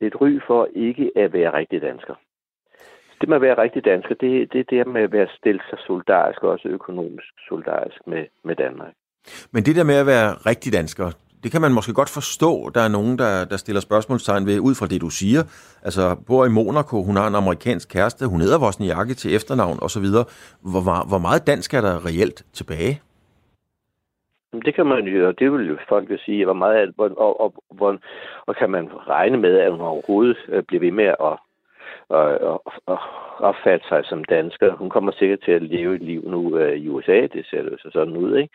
et 0.00 0.20
ry 0.20 0.40
for 0.46 0.68
ikke 0.74 1.10
at 1.16 1.32
være 1.32 1.52
rigtig 1.52 1.82
dansker. 1.82 2.14
Det 3.20 3.28
med 3.28 3.36
at 3.36 3.42
være 3.42 3.62
rigtig 3.62 3.84
dansker, 3.84 4.14
det, 4.14 4.52
det 4.52 4.60
er 4.60 4.64
det 4.70 4.86
med 4.86 5.02
at 5.02 5.12
være 5.12 5.28
stille 5.38 5.60
sig 5.70 5.78
solidarisk, 5.86 6.42
og 6.42 6.50
også 6.50 6.68
økonomisk 6.68 7.32
solidarisk 7.48 8.06
med, 8.06 8.24
med 8.44 8.56
Danmark. 8.56 8.92
Men 9.52 9.62
det 9.62 9.76
der 9.76 9.84
med 9.84 9.94
at 9.94 10.06
være 10.06 10.32
rigtig 10.32 10.72
dansker, 10.72 11.06
det 11.46 11.52
kan 11.52 11.60
man 11.66 11.72
måske 11.78 11.92
godt 12.00 12.16
forstå, 12.18 12.70
der 12.74 12.80
er 12.80 12.88
nogen, 12.88 13.18
der, 13.18 13.32
der 13.50 13.56
stiller 13.56 13.80
spørgsmålstegn 13.80 14.46
ved, 14.46 14.60
ud 14.68 14.74
fra 14.74 14.86
det, 14.86 15.00
du 15.00 15.10
siger. 15.10 15.42
Altså, 15.86 16.04
bor 16.28 16.44
i 16.46 16.48
Monaco, 16.58 17.02
hun 17.02 17.16
har 17.16 17.26
en 17.28 17.34
amerikansk 17.34 17.88
kæreste, 17.88 18.26
hun 18.26 18.40
hedder 18.40 18.58
Wozniacki 18.64 19.14
til 19.14 19.34
efternavn 19.36 19.78
osv. 19.82 20.06
Hvor, 20.72 21.08
hvor 21.10 21.18
meget 21.26 21.46
dansk 21.46 21.74
er 21.74 21.80
der 21.80 22.06
reelt 22.08 22.38
tilbage? 22.58 22.94
Det 24.64 24.74
kan 24.74 24.86
man 24.86 25.04
jo, 25.04 25.28
og 25.28 25.38
det 25.38 25.52
vil 25.52 25.68
jo 25.68 25.76
folk 25.88 26.10
jo 26.10 26.18
sige, 26.24 26.44
hvor 26.44 26.58
meget, 26.62 26.94
og, 26.98 27.10
og, 27.24 27.40
og, 27.40 27.54
og, 27.80 27.98
og 28.46 28.56
kan 28.56 28.70
man 28.70 28.88
regne 29.08 29.36
med, 29.36 29.54
at 29.58 29.70
hun 29.72 29.80
overhovedet 29.80 30.38
øh, 30.48 30.62
bliver 30.62 30.80
ved 30.80 30.92
med 30.92 31.10
at 31.28 31.32
og, 32.08 32.40
og, 32.40 32.62
og 32.86 32.98
opfatte 33.38 33.88
sig 33.88 34.00
som 34.04 34.24
dansker. 34.24 34.76
Hun 34.76 34.90
kommer 34.90 35.12
sikkert 35.12 35.40
til 35.44 35.52
at 35.52 35.62
leve 35.62 35.94
et 35.94 36.02
liv 36.02 36.22
nu 36.26 36.40
uh, 36.60 36.72
i 36.72 36.88
USA, 36.88 37.20
det 37.34 37.46
ser 37.50 37.62
det 37.62 37.80
så 37.80 37.88
sådan 37.92 38.16
ud, 38.16 38.36
ikke? 38.36 38.54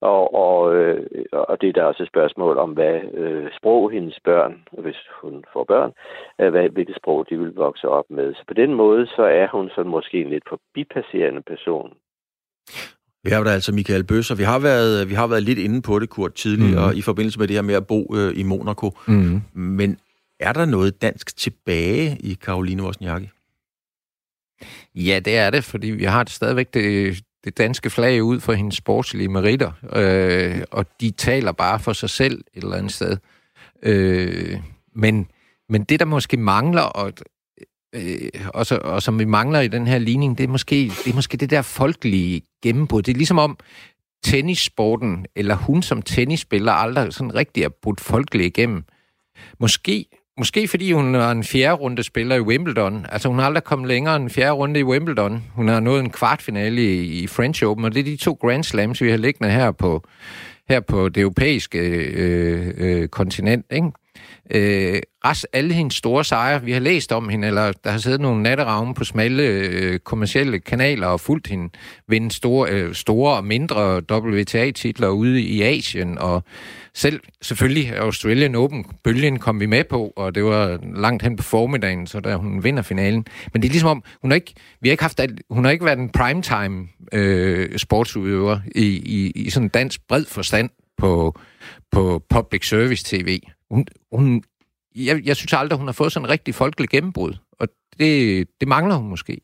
Og, 0.00 0.34
og, 0.34 0.74
øh, 0.74 1.06
og 1.32 1.60
det 1.60 1.68
er 1.68 1.72
der 1.72 1.84
også 1.84 2.02
et 2.02 2.08
spørgsmål 2.08 2.58
om, 2.58 2.70
hvad 2.70 3.00
øh, 3.14 3.48
sprog 3.58 3.90
hendes 3.90 4.18
børn, 4.24 4.54
hvis 4.78 5.00
hun 5.22 5.44
får 5.52 5.64
børn, 5.64 5.92
øh, 6.40 6.50
hvad, 6.50 6.68
hvilket 6.68 6.96
sprog 6.96 7.26
de 7.30 7.38
vil 7.38 7.54
vokse 7.54 7.88
op 7.88 8.04
med. 8.10 8.34
Så 8.34 8.42
på 8.48 8.54
den 8.54 8.74
måde, 8.74 9.06
så 9.06 9.22
er 9.22 9.48
hun 9.52 9.70
sådan 9.74 9.90
måske 9.90 10.20
en 10.20 10.30
lidt 10.30 10.44
forbipasserende 10.48 11.42
person. 11.42 11.92
Vi 13.24 13.30
har 13.30 13.44
der 13.44 13.50
altså 13.50 13.74
Michael 13.74 14.04
Bøs, 14.06 14.30
og 14.30 14.38
vi 14.38 14.42
har 14.42 14.60
været, 14.60 15.08
vi 15.10 15.14
har 15.14 15.26
været 15.26 15.42
lidt 15.42 15.58
inde 15.58 15.82
på 15.82 15.98
det, 15.98 16.10
Kurt, 16.10 16.34
tidligere, 16.34 16.90
mm. 16.92 16.98
i 16.98 17.02
forbindelse 17.02 17.38
med 17.38 17.48
det 17.48 17.56
her 17.56 17.62
med 17.62 17.74
at 17.74 17.86
bo 17.86 18.00
øh, 18.18 18.40
i 18.40 18.42
Monaco. 18.42 18.88
Mm. 19.08 19.40
Men 19.54 19.98
er 20.40 20.52
der 20.52 20.64
noget 20.64 21.02
dansk 21.02 21.36
tilbage 21.36 22.16
i 22.20 22.34
Karoline 22.34 22.82
Wozniacki? 22.82 23.28
Ja, 24.94 25.20
det 25.24 25.36
er 25.36 25.50
det, 25.50 25.64
fordi 25.64 25.86
vi 25.90 26.04
har 26.04 26.24
det 26.24 26.32
stadigvæk 26.32 26.74
det, 26.74 27.22
det 27.44 27.58
danske 27.58 27.90
flag 27.90 28.22
ud 28.22 28.40
for 28.40 28.52
hendes 28.52 28.76
sportslige 28.76 29.28
meritter, 29.28 29.72
øh, 29.92 30.62
og 30.70 30.86
de 31.00 31.10
taler 31.10 31.52
bare 31.52 31.80
for 31.80 31.92
sig 31.92 32.10
selv 32.10 32.44
et 32.54 32.62
eller 32.62 32.76
andet 32.76 32.92
sted. 32.92 33.16
Øh, 33.82 34.60
men, 34.94 35.28
men 35.68 35.84
det, 35.84 36.00
der 36.00 36.06
måske 36.06 36.36
mangler, 36.36 36.82
og, 36.82 37.12
øh, 37.94 38.30
og, 38.54 38.66
så, 38.66 38.76
og 38.76 39.02
som 39.02 39.18
vi 39.18 39.24
mangler 39.24 39.60
i 39.60 39.68
den 39.68 39.86
her 39.86 39.98
ligning, 39.98 40.38
det 40.38 40.44
er 40.44 40.48
måske 40.48 40.92
det, 41.04 41.10
er 41.10 41.14
måske 41.14 41.36
det 41.36 41.50
der 41.50 41.62
folkelige 41.62 42.42
gennembrud. 42.62 43.02
Det 43.02 43.12
er 43.12 43.16
ligesom 43.16 43.38
om 43.38 43.58
tennissporten, 44.24 45.26
eller 45.36 45.54
hun 45.54 45.82
som 45.82 46.02
tennisspiller, 46.02 46.72
aldrig 46.72 47.12
sådan 47.12 47.34
rigtig 47.34 47.62
er 47.62 47.68
brudt 47.68 48.00
folkelig 48.00 48.46
igennem. 48.46 48.84
Måske 49.58 50.06
Måske 50.38 50.68
fordi 50.68 50.92
hun 50.92 51.14
er 51.14 51.30
en 51.30 51.44
fjerde 51.44 51.74
runde 51.74 52.02
spiller 52.02 52.36
i 52.36 52.40
Wimbledon. 52.40 53.06
Altså 53.08 53.28
hun 53.28 53.38
har 53.38 53.46
aldrig 53.46 53.64
kommet 53.64 53.88
længere 53.88 54.16
end 54.16 54.24
en 54.24 54.30
fjerde 54.30 54.52
runde 54.52 54.80
i 54.80 54.84
Wimbledon. 54.84 55.44
Hun 55.54 55.68
har 55.68 55.80
nået 55.80 56.00
en 56.00 56.10
kvartfinale 56.10 56.82
i, 56.82 57.22
i 57.22 57.26
French 57.26 57.64
Open, 57.64 57.84
og 57.84 57.94
det 57.94 58.00
er 58.00 58.04
de 58.04 58.16
to 58.16 58.38
Grand 58.40 58.64
Slams, 58.64 59.02
vi 59.02 59.10
har 59.10 59.16
liggende 59.16 59.50
her 59.50 59.70
på, 59.70 60.04
her 60.68 60.80
på 60.80 61.08
det 61.08 61.20
europæiske 61.20 61.78
øh, 61.78 62.74
øh, 62.76 63.08
kontinent. 63.08 63.66
Ikke? 63.70 63.90
Øh, 64.50 65.00
rest 65.24 65.46
alle 65.52 65.74
hendes 65.74 65.94
store 65.94 66.24
sejre, 66.24 66.62
vi 66.62 66.72
har 66.72 66.80
læst 66.80 67.12
om 67.12 67.28
hende, 67.28 67.46
eller 67.46 67.72
der 67.84 67.90
har 67.90 67.98
siddet 67.98 68.20
nogle 68.20 68.42
natteravne 68.42 68.94
på 68.94 69.04
smalle 69.04 69.42
øh, 69.42 69.98
kommersielle 69.98 70.60
kanaler 70.60 71.06
og 71.06 71.20
fulgt 71.20 71.46
hende 71.46 71.68
vinde 72.08 72.30
store, 72.30 72.70
øh, 72.70 72.94
store 72.94 73.36
og 73.36 73.44
mindre 73.44 74.02
WTA-titler 74.10 75.08
ude 75.08 75.42
i 75.42 75.62
Asien, 75.62 76.18
og 76.18 76.44
selv 76.94 77.20
selvfølgelig 77.42 77.96
Australian 77.96 78.54
Open-bølgen 78.54 79.38
kom 79.38 79.60
vi 79.60 79.66
med 79.66 79.84
på, 79.84 80.12
og 80.16 80.34
det 80.34 80.44
var 80.44 80.78
langt 80.96 81.22
hen 81.22 81.36
på 81.36 81.42
formiddagen, 81.42 82.06
så 82.06 82.20
da 82.20 82.36
hun 82.36 82.64
vinder 82.64 82.82
finalen. 82.82 83.26
Men 83.52 83.62
det 83.62 83.68
er 83.68 83.72
ligesom 83.72 83.90
om, 83.90 84.02
hun 84.22 84.30
har 84.30 84.34
ikke, 84.34 84.54
vi 84.80 84.88
har 84.88 84.92
ikke 84.92 85.04
haft, 85.04 85.20
hun 85.50 85.64
har 85.64 85.72
ikke 85.72 85.84
været 85.84 85.98
en 85.98 86.08
primetime 86.08 86.88
øh, 87.12 87.78
sportsudøver 87.78 88.58
i, 88.74 88.86
i, 88.86 89.30
i 89.30 89.50
sådan 89.50 89.68
dansk 89.68 90.00
bred 90.08 90.24
forstand 90.24 90.70
på, 90.98 91.38
på 91.92 92.22
public 92.28 92.68
service 92.68 93.04
tv. 93.06 93.38
Hun, 93.70 93.86
hun, 94.12 94.42
jeg, 94.96 95.20
jeg 95.24 95.36
synes 95.36 95.52
aldrig, 95.52 95.78
hun 95.78 95.88
har 95.88 95.92
fået 95.92 96.12
sådan 96.12 96.26
en 96.26 96.30
rigtig 96.30 96.54
folkelig 96.54 96.90
gennembrud, 96.90 97.32
og 97.60 97.68
det, 97.98 98.48
det 98.60 98.68
mangler 98.68 98.94
hun 98.94 99.08
måske. 99.08 99.40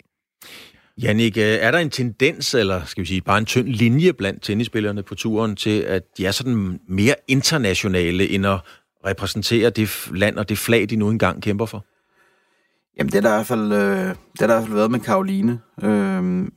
Jannik, 1.03 1.37
øh, 1.37 1.43
er 1.43 1.71
der 1.71 1.79
en 1.79 1.91
tendens, 1.91 2.55
eller 2.55 2.85
skal 2.85 3.01
vi 3.01 3.07
sige 3.07 3.21
bare 3.21 3.39
en 3.39 3.45
tynd 3.45 3.69
linje 3.69 4.13
blandt 4.13 4.43
tennisspillerne 4.43 5.03
på 5.03 5.15
turen 5.15 5.57
til, 5.57 5.81
at 5.81 6.03
de 6.19 6.27
er 6.27 6.31
sådan 6.31 6.81
mere 6.89 7.15
internationale, 7.29 8.29
end 8.29 8.47
at 8.47 8.61
repræsentere 9.07 9.71
det 9.71 10.11
land 10.15 10.37
og 10.37 10.49
det 10.49 10.59
flag, 10.59 10.87
de 10.91 10.97
nu 10.97 11.11
engang 11.11 11.43
kæmper 11.43 11.67
for? 11.67 11.87
Jamen, 12.99 13.13
det 13.13 13.19
er 13.19 13.23
der 13.23 13.29
i 13.29 13.37
hvert 13.37 13.47
fald, 13.47 13.73
øh, 13.73 14.15
det 14.33 14.43
er 14.43 14.47
der 14.47 14.55
i 14.55 14.59
hvert 14.59 14.63
fald 14.63 14.75
været 14.75 14.91
med 14.91 15.01
Karoline. 15.01 15.61
Øh, 15.83 16.49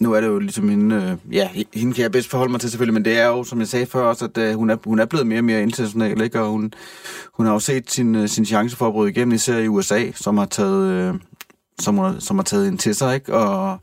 nu 0.00 0.12
er 0.12 0.20
det 0.20 0.28
jo 0.28 0.38
ligesom 0.38 0.68
hende, 0.68 1.18
øh, 1.26 1.34
ja, 1.34 1.48
hende 1.74 1.94
kan 1.94 2.02
jeg 2.02 2.12
bedst 2.12 2.30
forholde 2.30 2.52
mig 2.52 2.60
til 2.60 2.70
selvfølgelig, 2.70 2.94
men 2.94 3.04
det 3.04 3.18
er 3.18 3.26
jo, 3.26 3.44
som 3.44 3.60
jeg 3.60 3.68
sagde 3.68 3.86
før 3.86 4.02
også, 4.02 4.24
at 4.24 4.38
øh, 4.38 4.54
hun, 4.54 4.70
er, 4.70 4.76
hun 4.84 4.98
er 4.98 5.04
blevet 5.04 5.26
mere 5.26 5.38
og 5.38 5.44
mere 5.44 5.62
international, 5.62 6.20
ikke? 6.20 6.40
og 6.40 6.48
hun, 6.48 6.72
hun 7.34 7.46
har 7.46 7.52
jo 7.52 7.58
set 7.58 7.90
sin, 7.90 8.14
øh, 8.14 8.28
sin 8.28 8.44
chance 8.46 8.76
for 8.76 8.86
at 8.86 8.92
bryde 8.92 9.10
igennem, 9.10 9.34
især 9.34 9.58
i 9.58 9.68
USA, 9.68 10.10
som 10.14 10.38
har 10.38 10.46
taget, 10.46 10.90
øh, 10.90 11.14
som, 11.80 11.98
har, 11.98 12.16
som 12.18 12.36
har 12.36 12.44
taget 12.44 12.64
hende 12.64 12.78
til 12.78 12.94
sig, 12.94 13.14
ikke? 13.14 13.34
og 13.34 13.78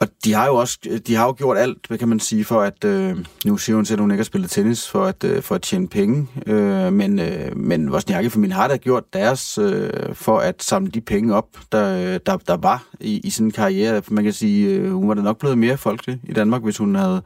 og 0.00 0.08
de 0.24 0.32
har 0.32 0.46
jo 0.46 0.54
også 0.54 1.00
de 1.06 1.14
har 1.14 1.26
jo 1.26 1.34
gjort 1.38 1.58
alt, 1.58 1.86
hvad 1.88 1.98
kan 1.98 2.08
man 2.08 2.20
sige, 2.20 2.44
for 2.44 2.60
at... 2.60 2.84
Øh, 2.84 3.16
nu 3.44 3.56
siger 3.56 3.76
hun 3.76 3.84
selv, 3.84 3.98
at 3.98 4.00
hun 4.00 4.10
ikke 4.10 4.20
har 4.20 4.24
spillet 4.24 4.50
tennis 4.50 4.88
for 4.88 5.04
at, 5.04 5.24
øh, 5.24 5.42
for 5.42 5.54
at 5.54 5.62
tjene 5.62 5.88
penge. 5.88 6.28
Øh, 6.46 6.92
men 6.92 7.18
øh, 7.18 7.56
men 7.56 7.90
Wozniacki-familien 7.90 8.52
har 8.52 8.68
da 8.68 8.76
gjort 8.76 9.12
deres 9.12 9.58
øh, 9.58 10.14
for 10.14 10.38
at 10.38 10.62
samle 10.62 10.90
de 10.90 11.00
penge 11.00 11.34
op, 11.34 11.48
der, 11.72 12.18
der, 12.18 12.36
der 12.36 12.56
var 12.56 12.88
i, 13.00 13.20
i 13.24 13.30
sin 13.30 13.50
karriere. 13.50 14.02
Man 14.08 14.24
kan 14.24 14.32
sige, 14.32 14.68
øh, 14.68 14.92
hun 14.92 15.08
var 15.08 15.14
da 15.14 15.22
nok 15.22 15.38
blevet 15.38 15.58
mere 15.58 15.76
folkelig 15.76 16.20
i 16.24 16.32
Danmark, 16.32 16.62
hvis 16.62 16.78
hun 16.78 16.94
havde 16.94 17.22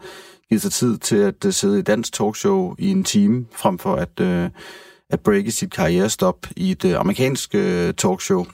givet 0.49 0.62
sig 0.62 0.73
tid 0.73 0.99
til 0.99 1.16
at 1.16 1.45
øh, 1.45 1.53
sidde 1.53 1.79
i 1.79 1.83
dansk 1.83 2.12
talkshow 2.12 2.75
i 2.79 2.89
en 2.91 3.05
time, 3.05 3.47
frem 3.57 3.79
for 3.79 3.95
at, 3.95 4.20
øh, 4.20 4.51
at 5.11 5.20
breake 5.20 5.51
sit 5.51 5.73
karrierestop 5.73 6.47
i 6.57 6.70
et 6.70 6.85
øh, 6.85 7.01
amerikansk 7.01 7.55
øh, 7.55 7.95
talkshow. 7.95 8.47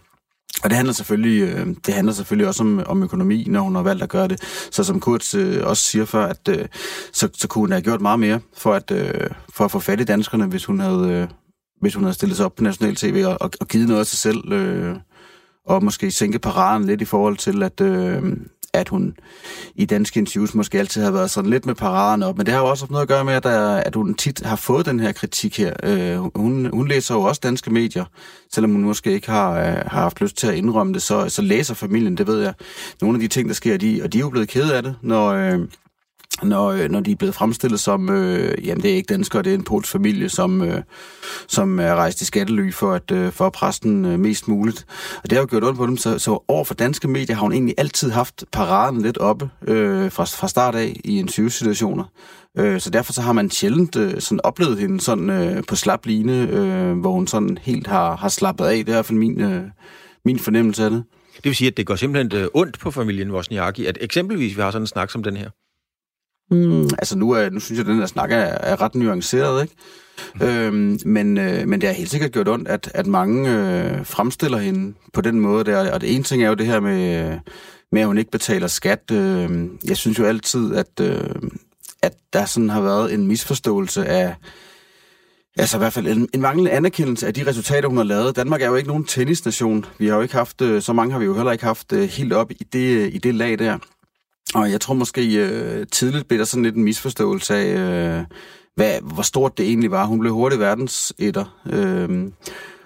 Og 0.65 0.71
det 0.71 0.77
handler 0.77 0.93
selvfølgelig, 0.93 1.43
øh, 1.43 1.67
det 1.87 1.95
handler 1.95 2.13
selvfølgelig 2.13 2.49
også 2.49 2.63
om, 2.63 2.83
om 2.87 3.03
økonomi, 3.03 3.45
når 3.49 3.61
hun 3.61 3.75
har 3.75 3.83
valgt 3.83 4.03
at 4.03 4.09
gøre 4.09 4.29
det. 4.29 4.69
Så 4.71 4.85
som 4.85 5.01
Kurt 5.01 5.35
øh, 5.35 5.67
også 5.67 5.83
siger 5.83 6.05
før, 6.05 6.27
at 6.27 6.49
øh, 6.49 6.67
så, 7.13 7.29
så 7.35 7.49
kunne 7.49 7.61
hun 7.61 7.73
have 7.73 7.83
gjort 7.83 8.01
meget 8.01 8.21
mere 8.21 8.41
for 8.57 8.75
at, 8.75 8.91
øh, 8.91 9.31
for 9.55 9.65
at 9.65 9.71
få 9.71 9.79
fat 9.79 10.01
i 10.01 10.05
danskerne, 10.05 10.47
hvis 10.47 10.65
hun 10.65 10.81
havde, 10.81 11.09
øh, 11.11 11.29
hvis 11.81 11.95
hun 11.95 12.05
havde 12.05 12.15
stillet 12.15 12.37
sig 12.37 12.47
op 12.47 12.55
på 12.55 12.63
national 12.63 12.97
tv 12.97 13.25
og, 13.27 13.37
og, 13.41 13.51
og 13.61 13.69
givet 13.69 13.89
noget 13.89 14.01
af 14.01 14.07
sig 14.07 14.19
selv. 14.19 14.53
Øh, 14.53 14.97
og 15.67 15.85
måske 15.85 16.11
sænke 16.11 16.39
paraden 16.39 16.87
lidt 16.87 17.03
i 17.03 17.05
forhold 17.05 17.37
til, 17.37 17.63
at, 17.63 17.81
øh, 17.81 18.23
at 18.79 18.89
hun 18.89 19.15
i 19.75 19.85
danske 19.85 20.21
interviews 20.21 20.55
måske 20.55 20.79
altid 20.79 21.03
har 21.03 21.11
været 21.11 21.31
sådan 21.31 21.51
lidt 21.51 21.67
med 21.67 21.75
paraderne 21.75 22.27
op. 22.27 22.37
Men 22.37 22.47
det 22.47 22.55
har 22.55 22.61
jo 22.61 22.67
også 22.67 22.87
noget 22.91 23.03
at 23.03 23.09
gøre 23.09 23.25
med, 23.25 23.35
at, 23.35 23.43
der, 23.43 23.77
at 23.77 23.95
hun 23.95 24.15
tit 24.15 24.41
har 24.45 24.57
fået 24.57 24.87
den 24.87 25.01
her 25.01 25.13
kritik 25.13 25.59
her. 25.59 25.73
Øh, 25.83 26.37
hun, 26.37 26.71
hun 26.73 26.89
læser 26.89 27.15
jo 27.15 27.21
også 27.21 27.41
danske 27.43 27.71
medier, 27.71 28.05
selvom 28.53 28.73
hun 28.73 28.83
måske 28.83 29.13
ikke 29.13 29.31
har, 29.31 29.51
øh, 29.51 29.65
har 29.67 30.01
haft 30.01 30.21
lyst 30.21 30.37
til 30.37 30.47
at 30.47 30.55
indrømme 30.55 30.93
det, 30.93 31.03
så, 31.03 31.29
så 31.29 31.43
læser 31.43 31.75
familien, 31.75 32.17
det 32.17 32.27
ved 32.27 32.43
jeg, 32.43 32.55
nogle 33.01 33.17
af 33.17 33.21
de 33.21 33.29
ting, 33.29 33.49
der 33.49 33.55
sker, 33.55 33.77
de, 33.77 34.01
og 34.05 34.13
de 34.13 34.19
er 34.19 34.21
jo 34.21 34.31
blevet 34.31 34.49
kede 34.49 34.77
af 34.77 34.83
det, 34.83 34.95
når... 35.03 35.29
Øh, 35.29 35.61
når, 36.43 36.69
øh, 36.69 36.91
når 36.91 37.01
de 37.01 37.13
er 37.13 37.17
blevet 37.17 37.35
fremstillet 37.35 37.81
som, 37.81 38.09
øh, 38.11 38.67
jamen 38.67 38.83
det 38.83 38.91
er 38.91 38.97
ikke 38.97 39.15
danskere, 39.15 39.43
det 39.43 39.51
er 39.51 39.55
en 39.55 39.65
polsk 39.65 39.93
familie, 39.93 40.29
som, 40.29 40.63
øh, 40.63 40.83
som 41.47 41.81
er 41.81 41.95
rejst 41.95 42.21
i 42.21 42.25
skattely 42.25 42.73
for 42.73 42.93
at, 42.93 43.11
øh, 43.11 43.33
for 43.33 43.47
at 43.47 43.53
presse 43.53 43.83
den 43.83 44.05
øh, 44.05 44.19
mest 44.19 44.49
muligt. 44.49 44.87
Og 45.23 45.31
det 45.31 45.33
har 45.33 45.41
jo 45.41 45.47
gjort 45.51 45.65
ondt 45.65 45.79
på 45.79 45.87
dem, 45.87 45.97
så, 45.97 46.19
så 46.19 46.45
over 46.49 46.65
for 46.65 46.75
danske 46.75 47.09
medier 47.09 47.37
har 47.37 47.43
hun 47.43 47.53
egentlig 47.53 47.75
altid 47.79 48.11
haft 48.11 48.45
paraden 48.53 49.03
lidt 49.03 49.19
oppe 49.19 49.51
øh, 49.67 50.13
fra, 50.13 50.25
fra 50.25 50.49
start 50.49 50.75
af 50.75 51.01
i 51.05 51.19
en 51.19 51.29
situationer. 51.29 52.05
Øh, 52.59 52.81
så 52.81 52.91
derfor 52.91 53.13
så 53.13 53.23
har 53.23 53.33
man 53.33 53.51
sjældent 53.51 53.97
øh, 53.97 54.21
sådan 54.21 54.41
oplevet 54.45 54.79
hende 54.79 55.01
sådan 55.01 55.31
øh, 55.31 55.63
på 55.69 55.77
slap 55.77 56.07
line, 56.07 56.49
øh, 56.51 56.99
hvor 56.99 57.13
hun 57.13 57.27
sådan 57.27 57.59
helt 57.63 57.87
har, 57.87 58.17
har 58.17 58.29
slappet 58.29 58.65
af. 58.65 58.77
Det 58.77 58.79
er 58.79 58.93
i 58.93 58.93
hvert 58.93 59.07
fald 59.07 59.19
min, 59.19 59.41
øh, 59.41 59.63
min 60.25 60.39
fornemmelse 60.39 60.85
af 60.85 60.91
det. 60.91 61.05
Det 61.37 61.45
vil 61.45 61.55
sige, 61.55 61.69
at 61.69 61.77
det 61.77 61.87
går 61.87 61.97
simpelthen 61.97 62.43
øh, 62.43 62.49
ondt 62.55 62.79
på 62.79 62.91
familien 62.91 63.31
Wozniacki, 63.31 63.87
at 63.87 63.99
eksempelvis 64.01 64.57
vi 64.57 64.63
har 64.63 64.71
sådan 64.71 64.83
en 64.83 64.87
snak 64.87 65.11
som 65.11 65.23
den 65.23 65.37
her. 65.37 65.51
Mm, 66.51 66.85
altså 66.85 67.19
nu, 67.19 67.31
er, 67.31 67.51
nu 67.51 67.61
synes 67.61 67.79
jeg, 67.79 67.87
at 67.87 67.91
den 67.93 68.01
der 68.01 68.07
snak 68.07 68.33
er, 68.33 68.37
er 68.37 68.81
ret 68.81 68.95
nuanceret, 68.95 69.63
ikke? 69.63 69.75
Øhm, 70.43 70.99
men, 71.05 71.39
øh, 71.39 71.69
men 71.69 71.81
det 71.81 71.89
har 71.89 71.95
helt 71.95 72.11
sikkert 72.11 72.33
gjort 72.33 72.49
ondt, 72.49 72.69
at, 72.69 72.91
at 72.95 73.07
mange 73.07 73.51
øh, 73.51 74.07
fremstiller 74.07 74.59
hende 74.59 74.95
på 75.13 75.21
den 75.21 75.41
måde 75.41 75.65
der. 75.65 75.93
Og 75.93 76.01
det 76.01 76.15
ene 76.15 76.25
ting 76.25 76.43
er 76.43 76.49
jo 76.49 76.55
det 76.55 76.67
her 76.67 76.81
med, 76.81 77.39
med 77.93 78.01
at 78.01 78.07
hun 78.07 78.19
ikke 78.19 78.31
betaler 78.31 78.67
skat. 78.67 79.11
Øh, 79.13 79.69
jeg 79.85 79.97
synes 79.97 80.19
jo 80.19 80.25
altid, 80.25 80.75
at, 80.75 81.01
øh, 81.01 81.35
at 82.03 82.15
der 82.33 82.45
sådan 82.45 82.71
har 82.71 82.81
været 82.81 83.15
en 83.15 83.27
misforståelse 83.27 84.07
af, 84.07 84.35
Altså 85.59 85.77
i 85.77 85.79
hvert 85.79 85.93
fald 85.93 86.07
en, 86.07 86.29
en 86.35 86.41
manglende 86.41 86.71
anerkendelse 86.71 87.27
af 87.27 87.35
de 87.35 87.47
resultater, 87.47 87.89
hun 87.89 87.97
har 87.97 88.05
lavet. 88.05 88.37
Danmark 88.37 88.63
er 88.63 88.67
jo 88.67 88.75
ikke 88.75 88.89
nogen 88.89 89.05
tennisnation. 89.05 89.85
Vi 89.99 90.07
har 90.07 90.17
jo 90.17 90.23
ikke 90.23 90.35
haft, 90.35 90.61
øh, 90.63 90.83
så 90.83 90.93
mange 90.93 91.13
har 91.13 91.19
vi 91.19 91.25
jo 91.25 91.35
heller 91.35 91.53
ikke 91.53 91.65
haft 91.65 91.93
øh, 91.93 92.09
helt 92.09 92.33
op 92.33 92.51
i 92.51 92.67
det, 92.73 93.15
i 93.15 93.19
det 93.19 93.35
lag 93.35 93.59
der. 93.59 93.79
Og 94.55 94.71
jeg 94.71 94.81
tror 94.81 94.95
måske 94.95 95.37
øh, 95.37 95.87
tidligt 95.93 96.29
blev 96.29 96.39
der 96.39 96.45
sådan 96.45 96.63
lidt 96.63 96.77
en 96.77 96.85
misforståelse 96.85 97.55
af, 97.55 97.67
øh, 97.67 98.25
hvad, 98.75 98.99
hvor 99.03 99.23
stort 99.23 99.59
det 99.59 99.67
egentlig 99.67 99.91
var. 99.91 100.05
Hun 100.05 100.21
blev 100.21 100.33
hurtigt 100.33 100.61
verdensetter. 100.61 101.61
Øh, 101.71 102.31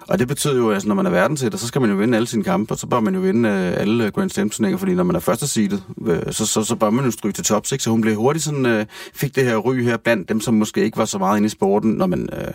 og 0.07 0.19
det 0.19 0.27
betyder 0.27 0.55
jo, 0.57 0.69
at 0.69 0.73
altså, 0.73 0.87
når 0.87 0.95
man 0.95 1.05
er 1.05 1.09
verdensetter, 1.09 1.57
så 1.57 1.67
skal 1.67 1.81
man 1.81 1.89
jo 1.89 1.95
vinde 1.95 2.15
alle 2.15 2.27
sine 2.27 2.43
kampe, 2.43 2.73
og 2.73 2.77
så 2.77 2.87
bør 2.87 2.99
man 2.99 3.15
jo 3.15 3.21
vinde 3.21 3.49
øh, 3.49 3.81
alle 3.81 4.11
Grand 4.11 4.29
Slam-turneringer, 4.29 4.77
fordi 4.77 4.93
når 4.93 5.03
man 5.03 5.15
er 5.15 5.19
første 5.19 5.47
seedet, 5.47 5.83
øh, 6.07 6.33
så, 6.33 6.45
så, 6.45 6.63
så 6.63 6.75
bør 6.75 6.89
man 6.89 7.05
jo 7.05 7.11
stryge 7.11 7.33
til 7.33 7.43
top 7.43 7.65
6. 7.65 7.83
Så 7.83 7.89
hun 7.89 8.01
blev 8.01 8.15
hurtigt 8.15 8.45
sådan, 8.45 8.65
øh, 8.65 8.85
fik 9.13 9.35
det 9.35 9.45
her 9.45 9.57
ry 9.57 9.83
her 9.83 9.97
blandt 9.97 10.29
dem, 10.29 10.41
som 10.41 10.53
måske 10.53 10.83
ikke 10.83 10.97
var 10.97 11.05
så 11.05 11.17
meget 11.17 11.37
inde 11.37 11.45
i 11.45 11.49
sporten, 11.49 11.91
når 11.91 12.05
man, 12.05 12.29
øh, 12.33 12.53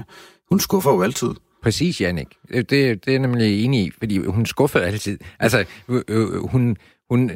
hun 0.50 0.60
skuffer 0.60 0.90
jo 0.90 1.02
altid. 1.02 1.28
Præcis, 1.62 2.00
Jannik. 2.00 2.28
Det, 2.52 2.70
det 3.04 3.08
er 3.14 3.18
nemlig 3.18 3.64
enig 3.64 3.80
i, 3.80 3.90
fordi 3.98 4.18
hun 4.18 4.46
skuffer 4.46 4.80
altid. 4.80 5.18
Altså, 5.38 5.64
øh, 5.88 6.02
øh, 6.08 6.42
hun, 6.44 6.76
hun, 7.10 7.30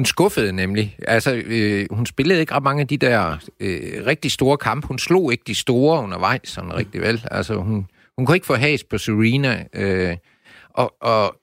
hun 0.00 0.04
skuffede 0.04 0.52
nemlig. 0.52 0.96
Altså, 1.08 1.42
øh, 1.46 1.86
hun 1.90 2.06
spillede 2.06 2.40
ikke 2.40 2.54
ret 2.54 2.62
mange 2.62 2.80
af 2.80 2.88
de 2.88 2.96
der 2.96 3.36
øh, 3.60 4.06
rigtig 4.06 4.32
store 4.32 4.56
kampe. 4.56 4.86
Hun 4.86 4.98
slog 4.98 5.32
ikke 5.32 5.44
de 5.46 5.54
store 5.54 6.02
undervejs 6.02 6.48
sådan 6.48 6.74
rigtig 6.74 7.00
vel. 7.00 7.24
Altså, 7.30 7.54
hun, 7.54 7.86
hun 8.16 8.26
kunne 8.26 8.36
ikke 8.36 8.46
få 8.46 8.54
has 8.54 8.84
på 8.84 8.98
Serena. 8.98 9.64
Øh, 9.72 10.16
og, 10.70 10.94
og 11.00 11.36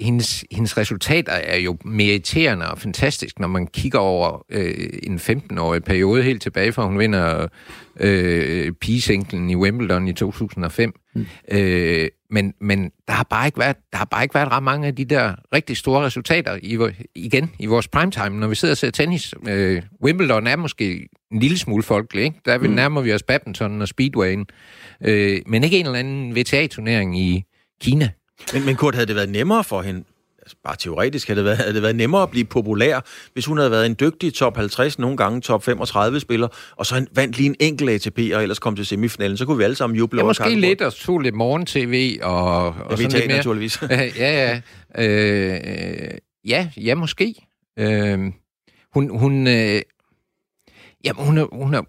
hendes, 0.00 0.44
hendes 0.50 0.78
resultater 0.78 1.32
er 1.32 1.56
jo 1.56 1.76
meriterende 1.84 2.70
og 2.70 2.78
fantastisk, 2.78 3.38
når 3.38 3.48
man 3.48 3.66
kigger 3.66 3.98
over 3.98 4.44
øh, 4.50 4.88
en 5.02 5.16
15-årig 5.16 5.84
periode 5.84 6.22
helt 6.22 6.42
tilbage 6.42 6.72
fra 6.72 6.86
hun 6.86 6.98
vinder 6.98 7.48
øh, 8.00 8.72
pigesinglen 8.72 9.50
i 9.50 9.56
Wimbledon 9.56 10.08
i 10.08 10.12
2005. 10.12 10.92
Mm. 11.14 11.26
Øh, 11.52 12.08
men, 12.30 12.54
men 12.60 12.90
der 13.08 13.12
har 13.12 13.26
bare 13.30 13.46
ikke 13.46 13.58
været 13.58 13.76
der 13.92 13.98
har 13.98 14.04
bare 14.04 14.22
ikke 14.22 14.34
været 14.34 14.52
ret 14.52 14.62
mange 14.62 14.86
af 14.86 14.96
de 14.96 15.04
der 15.04 15.34
rigtig 15.54 15.76
store 15.76 16.04
resultater 16.04 16.58
i, 16.62 16.78
igen 17.14 17.50
i 17.58 17.66
vores 17.66 17.88
primetime, 17.88 18.40
når 18.40 18.48
vi 18.48 18.54
sidder 18.54 18.72
og 18.72 18.78
ser 18.78 18.90
tennis. 18.90 19.34
Øh, 19.48 19.82
Wimbledon 20.02 20.46
er 20.46 20.56
måske 20.56 21.08
en 21.32 21.40
lille 21.40 21.58
smule 21.58 21.82
folkelig, 21.82 22.24
ikke? 22.24 22.40
Der 22.44 22.58
mm. 22.58 22.70
nærmer 22.70 23.00
vi 23.00 23.12
os 23.12 23.22
badminton 23.22 23.82
og 23.82 23.88
speedwayen, 23.88 24.46
øh, 25.00 25.40
men 25.46 25.64
ikke 25.64 25.78
en 25.78 25.86
eller 25.86 25.98
anden 25.98 26.36
VTA-turnering 26.36 27.20
i 27.20 27.44
Kina. 27.80 28.10
Men, 28.52 28.66
men 28.66 28.76
Kurt, 28.76 28.94
havde 28.94 29.06
det 29.06 29.16
været 29.16 29.28
nemmere 29.28 29.64
for 29.64 29.82
hende, 29.82 30.04
altså 30.42 30.56
bare 30.64 30.76
teoretisk, 30.76 31.28
havde 31.28 31.38
det, 31.38 31.44
været, 31.44 31.56
havde 31.56 31.74
det 31.74 31.82
været 31.82 31.96
nemmere 31.96 32.22
at 32.22 32.30
blive 32.30 32.44
populær, 32.44 33.00
hvis 33.32 33.46
hun 33.46 33.58
havde 33.58 33.70
været 33.70 33.86
en 33.86 33.96
dygtig 34.00 34.34
top 34.34 34.56
50, 34.56 34.98
nogle 34.98 35.16
gange 35.16 35.40
top 35.40 35.64
35 35.64 36.20
spiller, 36.20 36.48
og 36.76 36.86
så 36.86 37.06
vandt 37.12 37.36
lige 37.36 37.46
en 37.46 37.56
enkelt 37.60 37.90
ATP, 37.90 38.18
og 38.34 38.42
ellers 38.42 38.58
kom 38.58 38.76
til 38.76 38.86
semifinalen, 38.86 39.36
så 39.36 39.46
kunne 39.46 39.58
vi 39.58 39.64
alle 39.64 39.76
sammen 39.76 39.96
juble 39.96 40.18
ja, 40.18 40.22
over 40.22 40.30
måske 40.30 40.60
lidt, 40.60 40.82
og 40.82 40.94
tog 40.94 41.20
lidt 41.20 41.34
morgen-tv, 41.34 42.18
og, 42.22 42.66
og 42.66 42.90
ja, 42.90 42.96
sådan 42.96 43.12
lidt 43.12 43.26
mere. 43.26 43.36
naturligvis. 43.36 43.82
ja, 43.90 44.10
ja. 44.16 44.60
Øh, 44.98 46.10
ja, 46.44 46.68
ja, 46.76 46.94
måske. 46.94 47.34
Øh, 47.78 48.18
hun, 48.94 49.18
hun, 49.18 49.46
øh, 49.46 49.82
jamen, 51.04 51.24
hun, 51.24 51.38
er, 51.38 51.46
hun, 51.52 51.74
er, 51.74 51.82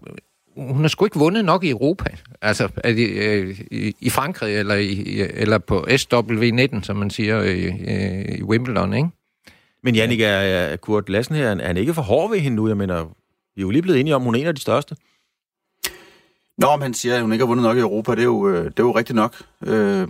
hun 0.58 0.80
har 0.80 0.88
sgu 0.88 1.04
ikke 1.04 1.18
vundet 1.18 1.44
nok 1.44 1.64
i 1.64 1.70
Europa. 1.70 2.10
Altså 2.42 2.68
i, 2.84 3.02
øh, 3.02 3.60
i, 3.70 3.94
i 4.00 4.10
Frankrig, 4.10 4.56
eller, 4.56 4.74
i, 4.74 5.20
eller 5.34 5.58
på 5.58 5.86
SW19, 5.90 6.82
som 6.82 6.96
man 6.96 7.10
siger, 7.10 7.42
i, 7.42 8.38
i 8.38 8.42
Wimbledon, 8.42 8.92
ikke? 8.94 9.08
Men 9.82 9.94
Jannik, 9.94 10.20
er, 10.20 10.26
er 10.26 10.76
Kurt 10.76 11.08
Lassen 11.08 11.36
her, 11.36 11.50
er 11.50 11.66
han 11.66 11.76
ikke 11.76 11.94
for 11.94 12.02
hård 12.02 12.30
ved 12.30 12.38
hende 12.38 12.56
nu? 12.56 12.68
Jeg 12.68 12.76
mener, 12.76 13.04
vi 13.56 13.62
er 13.62 13.62
jo 13.62 13.70
lige 13.70 13.82
blevet 13.82 14.00
enige 14.00 14.14
om, 14.14 14.22
hun 14.22 14.34
er 14.34 14.38
en 14.38 14.46
af 14.46 14.54
de 14.54 14.60
største. 14.60 14.96
Nå, 16.58 16.76
men 16.76 16.82
han 16.82 16.94
siger, 16.94 17.14
at 17.14 17.22
hun 17.22 17.32
ikke 17.32 17.42
har 17.42 17.48
vundet 17.48 17.62
nok 17.62 17.76
i 17.76 17.80
Europa. 17.80 18.12
Det 18.12 18.20
er 18.20 18.24
jo, 18.24 18.48
øh, 18.48 18.64
det 18.64 18.78
er 18.78 18.82
jo 18.82 18.96
rigtigt 18.96 19.16
nok. 19.16 19.42
Øh, 19.66 20.08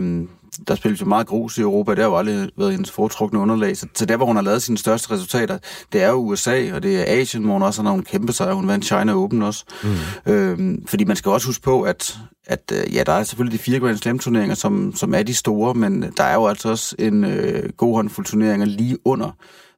der 0.68 0.74
spilles 0.74 1.00
jo 1.00 1.06
meget 1.06 1.26
grus 1.26 1.58
i 1.58 1.60
Europa, 1.60 1.90
det 1.90 1.98
har 1.98 2.10
jo 2.10 2.16
aldrig 2.16 2.50
været 2.58 2.72
hendes 2.72 2.90
foretrukne 2.90 3.38
underlag. 3.38 3.76
Så, 3.76 3.86
så 3.94 4.06
der, 4.06 4.16
hvor 4.16 4.26
hun 4.26 4.36
har 4.36 4.42
lavet 4.42 4.62
sine 4.62 4.78
største 4.78 5.10
resultater, 5.10 5.58
det 5.92 6.02
er 6.02 6.08
jo 6.08 6.14
USA, 6.14 6.74
og 6.74 6.82
det 6.82 7.00
er 7.00 7.20
Asien, 7.20 7.44
hvor 7.44 7.52
hun 7.52 7.62
også 7.62 7.82
har 7.82 7.90
nogle 7.90 8.04
kæmpe 8.04 8.32
sejre. 8.32 8.54
Hun 8.54 8.68
vandt 8.68 8.84
China 8.84 9.14
Open 9.14 9.42
også. 9.42 9.64
Mm. 10.26 10.32
Øhm, 10.32 10.86
fordi 10.86 11.04
man 11.04 11.16
skal 11.16 11.30
også 11.30 11.46
huske 11.46 11.62
på, 11.62 11.82
at, 11.82 12.18
at 12.46 12.72
øh, 12.72 12.94
ja, 12.94 13.02
der 13.02 13.12
er 13.12 13.24
selvfølgelig 13.24 13.58
de 13.58 13.64
fire 13.64 13.80
Grand 13.80 13.96
Slam-turneringer, 13.96 14.54
som, 14.54 14.92
som 14.96 15.14
er 15.14 15.22
de 15.22 15.34
store, 15.34 15.74
men 15.74 16.12
der 16.16 16.24
er 16.24 16.34
jo 16.34 16.46
altså 16.46 16.68
også 16.68 16.96
en 16.98 17.24
øh, 17.24 17.70
god 17.76 17.94
håndfuld 17.94 18.26
turneringer 18.26 18.66
lige 18.66 18.98
under, 19.04 19.30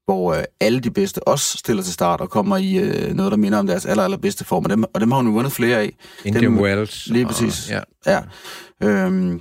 hvor 0.04 0.34
øh, 0.34 0.44
alle 0.60 0.80
de 0.80 0.90
bedste 0.90 1.28
også 1.28 1.58
stiller 1.58 1.82
til 1.82 1.92
start 1.92 2.20
og 2.20 2.30
kommer 2.30 2.56
i 2.56 2.78
øh, 2.78 3.14
noget, 3.14 3.30
der 3.32 3.38
minder 3.38 3.58
om 3.58 3.66
deres 3.66 3.86
aller, 3.86 4.04
allerbedste 4.04 4.44
form. 4.44 4.64
Og 4.64 4.70
dem, 4.70 4.84
og 4.94 5.00
dem 5.00 5.10
har 5.10 5.18
hun 5.18 5.26
jo 5.26 5.32
vundet 5.32 5.52
flere 5.52 5.78
af. 5.78 5.96
Indian 6.24 6.44
dem, 6.44 6.60
Wells. 6.60 7.06
Lige 7.06 7.26
præcis. 7.26 7.70
Og, 7.70 7.82
ja. 8.06 8.12
ja. 8.12 8.20
Øhm, 8.88 9.40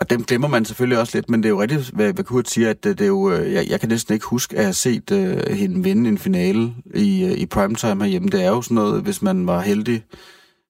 og 0.00 0.10
dem 0.10 0.24
glemmer 0.24 0.48
man 0.48 0.64
selvfølgelig 0.64 0.98
også 0.98 1.16
lidt, 1.16 1.30
men 1.30 1.42
det 1.42 1.48
er 1.48 1.50
jo 1.50 1.60
rigtigt, 1.60 1.90
hvad, 1.90 2.12
hvad 2.12 2.24
Kurt 2.24 2.48
siger, 2.50 2.70
at 2.70 2.84
det, 2.84 2.98
det 2.98 3.04
er 3.04 3.08
jo, 3.08 3.30
øh, 3.30 3.52
jeg, 3.52 3.66
jeg 3.68 3.80
kan 3.80 3.88
næsten 3.88 4.14
ikke 4.14 4.26
huske 4.26 4.56
at 4.56 4.64
have 4.64 4.72
set 4.72 5.10
uh, 5.10 5.52
hende 5.52 5.82
vinde 5.82 6.08
en 6.08 6.18
finale 6.18 6.74
i, 6.94 7.24
uh, 7.24 7.30
i 7.30 7.46
primetime 7.46 8.04
herhjemme. 8.04 8.28
Det 8.28 8.44
er 8.44 8.48
jo 8.48 8.62
sådan 8.62 8.74
noget, 8.74 9.02
hvis 9.02 9.22
man 9.22 9.46
var 9.46 9.60
heldig, 9.60 10.04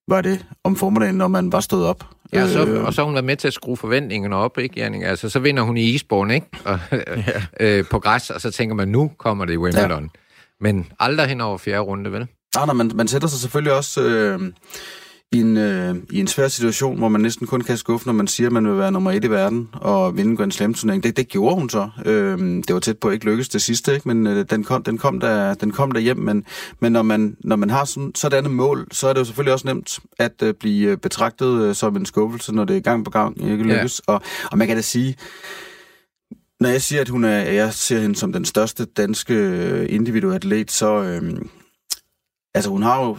var 0.07 0.21
det 0.21 0.45
om 0.63 0.75
formiddagen, 0.75 1.15
når 1.15 1.27
man 1.27 1.51
var 1.51 1.59
stået 1.59 1.85
op. 1.85 2.03
Ja, 2.33 2.47
så, 2.47 2.65
øh, 2.65 2.83
og 2.83 2.93
så 2.93 3.01
har 3.01 3.05
hun 3.05 3.13
været 3.13 3.25
med 3.25 3.37
til 3.37 3.47
at 3.47 3.53
skrue 3.53 3.77
forventningerne 3.77 4.35
op, 4.35 4.57
ikke, 4.57 4.79
Janning? 4.79 5.03
Altså, 5.03 5.29
så 5.29 5.39
vinder 5.39 5.63
hun 5.63 5.77
i 5.77 5.91
Eastbourne, 5.91 6.35
ikke? 6.35 6.47
Og, 6.65 6.79
ja. 7.27 7.41
øh, 7.59 7.85
på 7.91 7.99
græs, 7.99 8.29
og 8.29 8.41
så 8.41 8.51
tænker 8.51 8.75
man, 8.75 8.87
nu 8.87 9.11
kommer 9.17 9.45
det 9.45 9.53
i 9.53 9.57
Wimbledon. 9.57 10.03
Ja. 10.03 10.19
Men 10.61 10.87
aldrig 10.99 11.27
hen 11.27 11.41
over 11.41 11.57
fjerde 11.57 11.79
runde, 11.79 12.11
vel? 12.11 12.27
Nej, 12.55 12.65
nej, 12.65 12.73
man, 12.73 12.91
man 12.95 13.07
sætter 13.07 13.27
sig 13.27 13.39
selvfølgelig 13.39 13.73
også... 13.73 14.03
Øh, 14.03 14.39
i 15.31 15.39
en, 15.39 15.57
øh, 15.57 15.95
i 16.11 16.19
en 16.19 16.27
svær 16.27 16.47
situation, 16.47 16.97
hvor 16.97 17.09
man 17.09 17.21
næsten 17.21 17.47
kun 17.47 17.61
kan 17.61 17.77
skuffe, 17.77 18.07
når 18.07 18.13
man 18.13 18.27
siger, 18.27 18.47
at 18.47 18.53
man 18.53 18.67
vil 18.67 18.77
være 18.77 18.91
nummer 18.91 19.11
et 19.11 19.23
i 19.23 19.29
verden 19.29 19.69
og 19.73 20.17
vinde 20.17 20.37
Grand 20.37 20.51
Slam-turnering. 20.51 21.03
Det, 21.03 21.17
det 21.17 21.27
gjorde 21.27 21.55
hun 21.55 21.69
så. 21.69 21.89
Øh, 22.05 22.39
det 22.39 22.73
var 22.73 22.79
tæt 22.79 22.97
på 22.97 23.07
at 23.07 23.13
ikke 23.13 23.25
lykkes 23.25 23.49
det 23.49 23.61
sidste, 23.61 23.93
ikke? 23.93 24.07
men 24.07 24.27
øh, 24.27 24.45
den, 24.49 24.63
kom, 24.63 24.83
den, 24.83 24.97
kom 24.97 25.19
der, 25.19 25.53
den 25.53 25.71
kom 25.71 25.91
der 25.91 25.99
hjem. 25.99 26.17
Men, 26.17 26.45
men 26.79 26.91
når, 26.91 27.01
man, 27.01 27.37
når 27.39 27.55
man 27.55 27.69
har 27.69 27.85
sådan, 27.85 28.11
sådan 28.15 28.45
et 28.45 28.51
mål, 28.51 28.87
så 28.91 29.07
er 29.07 29.13
det 29.13 29.19
jo 29.19 29.25
selvfølgelig 29.25 29.53
også 29.53 29.67
nemt 29.67 29.99
at 30.19 30.43
øh, 30.43 30.53
blive 30.53 30.97
betragtet 30.97 31.61
øh, 31.63 31.75
som 31.75 31.95
en 31.95 32.05
skuffelse, 32.05 32.55
når 32.55 32.65
det 32.65 32.77
er 32.77 32.81
gang 32.81 33.05
på 33.05 33.11
gang 33.11 33.51
ikke 33.51 33.63
lykkes. 33.63 34.01
Ja. 34.07 34.13
Og, 34.13 34.21
og 34.51 34.57
man 34.57 34.67
kan 34.67 34.75
da 34.75 34.81
sige, 34.81 35.15
når 36.59 36.69
jeg 36.69 36.81
siger, 36.81 37.01
at 37.01 37.09
hun 37.09 37.23
er, 37.23 37.37
jeg 37.37 37.73
ser 37.73 37.99
hende 37.99 38.15
som 38.15 38.33
den 38.33 38.45
største 38.45 38.85
danske 38.85 39.33
øh, 39.33 39.85
individuelle 39.89 40.35
atlet, 40.35 40.71
så... 40.71 41.03
Øh, 41.03 41.41
altså 42.53 42.69
hun 42.69 42.83
har 42.83 43.05
jo 43.05 43.17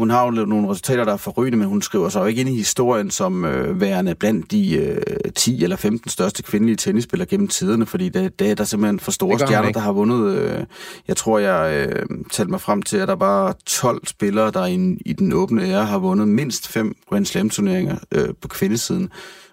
hun 0.00 0.10
har 0.10 0.24
jo 0.24 0.30
nogle 0.30 0.70
resultater, 0.70 1.04
der 1.04 1.12
er 1.12 1.16
forrygende, 1.16 1.58
men 1.58 1.68
hun 1.68 1.82
skriver 1.82 2.08
sig 2.08 2.20
jo 2.20 2.24
ikke 2.24 2.40
ind 2.40 2.48
i 2.48 2.56
historien 2.56 3.10
som 3.10 3.44
øh, 3.44 3.80
værende 3.80 4.14
blandt 4.14 4.50
de 4.50 4.76
øh, 4.76 5.02
10 5.36 5.64
eller 5.64 5.76
15 5.76 6.10
største 6.10 6.42
kvindelige 6.42 6.76
tennisspillere 6.76 7.28
gennem 7.28 7.48
tiderne, 7.48 7.86
fordi 7.86 8.08
det, 8.08 8.38
det 8.38 8.50
er 8.50 8.54
der 8.54 8.64
simpelthen 8.64 9.00
for 9.00 9.10
store 9.10 9.38
stjerner, 9.38 9.72
der 9.72 9.80
har 9.80 9.92
vundet. 9.92 10.34
Øh, 10.34 10.64
jeg 11.08 11.16
tror, 11.16 11.38
jeg 11.38 11.88
øh, 11.88 12.06
talte 12.32 12.50
mig 12.50 12.60
frem 12.60 12.82
til, 12.82 12.96
at 12.96 13.08
der 13.08 13.14
bare 13.14 13.54
12 13.66 14.06
spillere, 14.06 14.50
der 14.50 14.66
i, 14.66 14.98
i 15.06 15.12
den 15.12 15.32
åbne 15.32 15.64
ære 15.64 15.84
har 15.84 15.98
vundet 15.98 16.28
mindst 16.28 16.68
fem 16.68 16.94
Grand 17.08 17.26
Slam-turneringer 17.26 17.96
øh, 18.12 18.28
på 18.40 18.48
kvindesiden. 18.48 19.10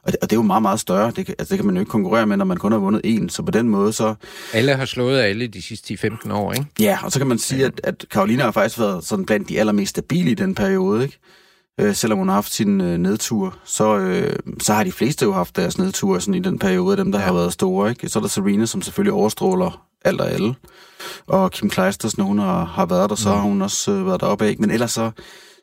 Og 0.08 0.14
det, 0.14 0.20
og 0.22 0.30
det 0.30 0.36
er 0.36 0.40
jo 0.40 0.44
meget, 0.44 0.62
meget 0.62 0.80
større. 0.80 1.12
Det, 1.12 1.30
altså, 1.30 1.46
det 1.50 1.58
kan 1.58 1.66
man 1.66 1.76
jo 1.76 1.80
ikke 1.80 1.90
konkurrere 1.90 2.28
med, 2.28 2.38
når 2.38 2.46
man 2.46 2.58
kun 2.58 2.72
har 2.72 2.80
vundet 2.80 3.02
en. 3.04 3.30
Så 3.30 3.44
på 3.44 3.52
den 3.52 3.70
måde 3.70 3.94
så... 3.94 4.16
Alle 4.54 4.76
har 4.76 4.86
slået 4.86 5.20
alle 5.20 5.48
de 5.48 5.62
sidste 5.62 5.94
10-15 5.94 6.34
år, 6.34 6.54
ikke? 6.54 6.66
Ja, 6.80 6.98
og 7.04 7.12
så 7.12 7.20
kan 7.20 7.28
man 7.28 7.38
sige, 7.38 7.66
at, 7.66 7.82
at 7.84 8.06
Karolina 8.12 8.44
har 8.44 8.52
faktisk 8.52 8.80
været 8.80 9.04
sådan 9.04 9.26
blandt 9.26 9.50
de 9.50 9.60
allermest 9.60 9.90
stabile 9.90 10.32
i 10.32 10.34
den 10.34 10.56
periode, 10.56 11.04
ikke? 11.04 11.20
Øh, 11.80 11.96
selvom 11.96 12.20
hun 12.20 12.28
har 12.28 12.36
haft 12.36 12.54
sin 12.54 12.82
øh, 12.82 12.98
nedtur, 12.98 13.58
så, 13.66 13.98
øh, 13.98 14.36
så 14.62 14.74
har 14.74 14.84
de 14.84 14.92
fleste 14.92 15.26
jo 15.26 15.34
haft 15.34 15.56
deres 15.56 15.78
nedtur 15.78 16.20
sådan 16.20 16.34
i 16.34 16.40
den 16.40 16.60
periode, 16.60 16.98
dem 16.98 17.12
der 17.12 17.20
ja. 17.20 17.26
har 17.26 17.34
været 17.34 17.54
store, 17.54 17.90
ikke? 17.90 18.10
Så 18.10 18.20
er 18.20 18.22
der 18.22 18.30
Serena, 18.30 18.66
som 18.66 18.82
selvfølgelig 18.82 19.14
overstråler 19.14 19.88
alt 20.06 20.22
og 20.22 20.32
alle. 20.32 20.56
Og 21.28 21.52
Kim 21.52 21.70
Kleisters, 21.70 22.18
når 22.18 22.26
hun 22.26 22.40
har, 22.40 22.66
har 22.66 22.86
været 22.86 23.10
der, 23.10 23.16
så 23.16 23.30
ja. 23.30 23.36
har 23.36 23.42
hun 23.42 23.62
også 23.62 23.92
øh, 23.92 24.06
været 24.06 24.22
deroppe, 24.22 24.50
ikke? 24.50 24.62
Men 24.62 24.72
ellers 24.72 24.92
så, 24.92 25.12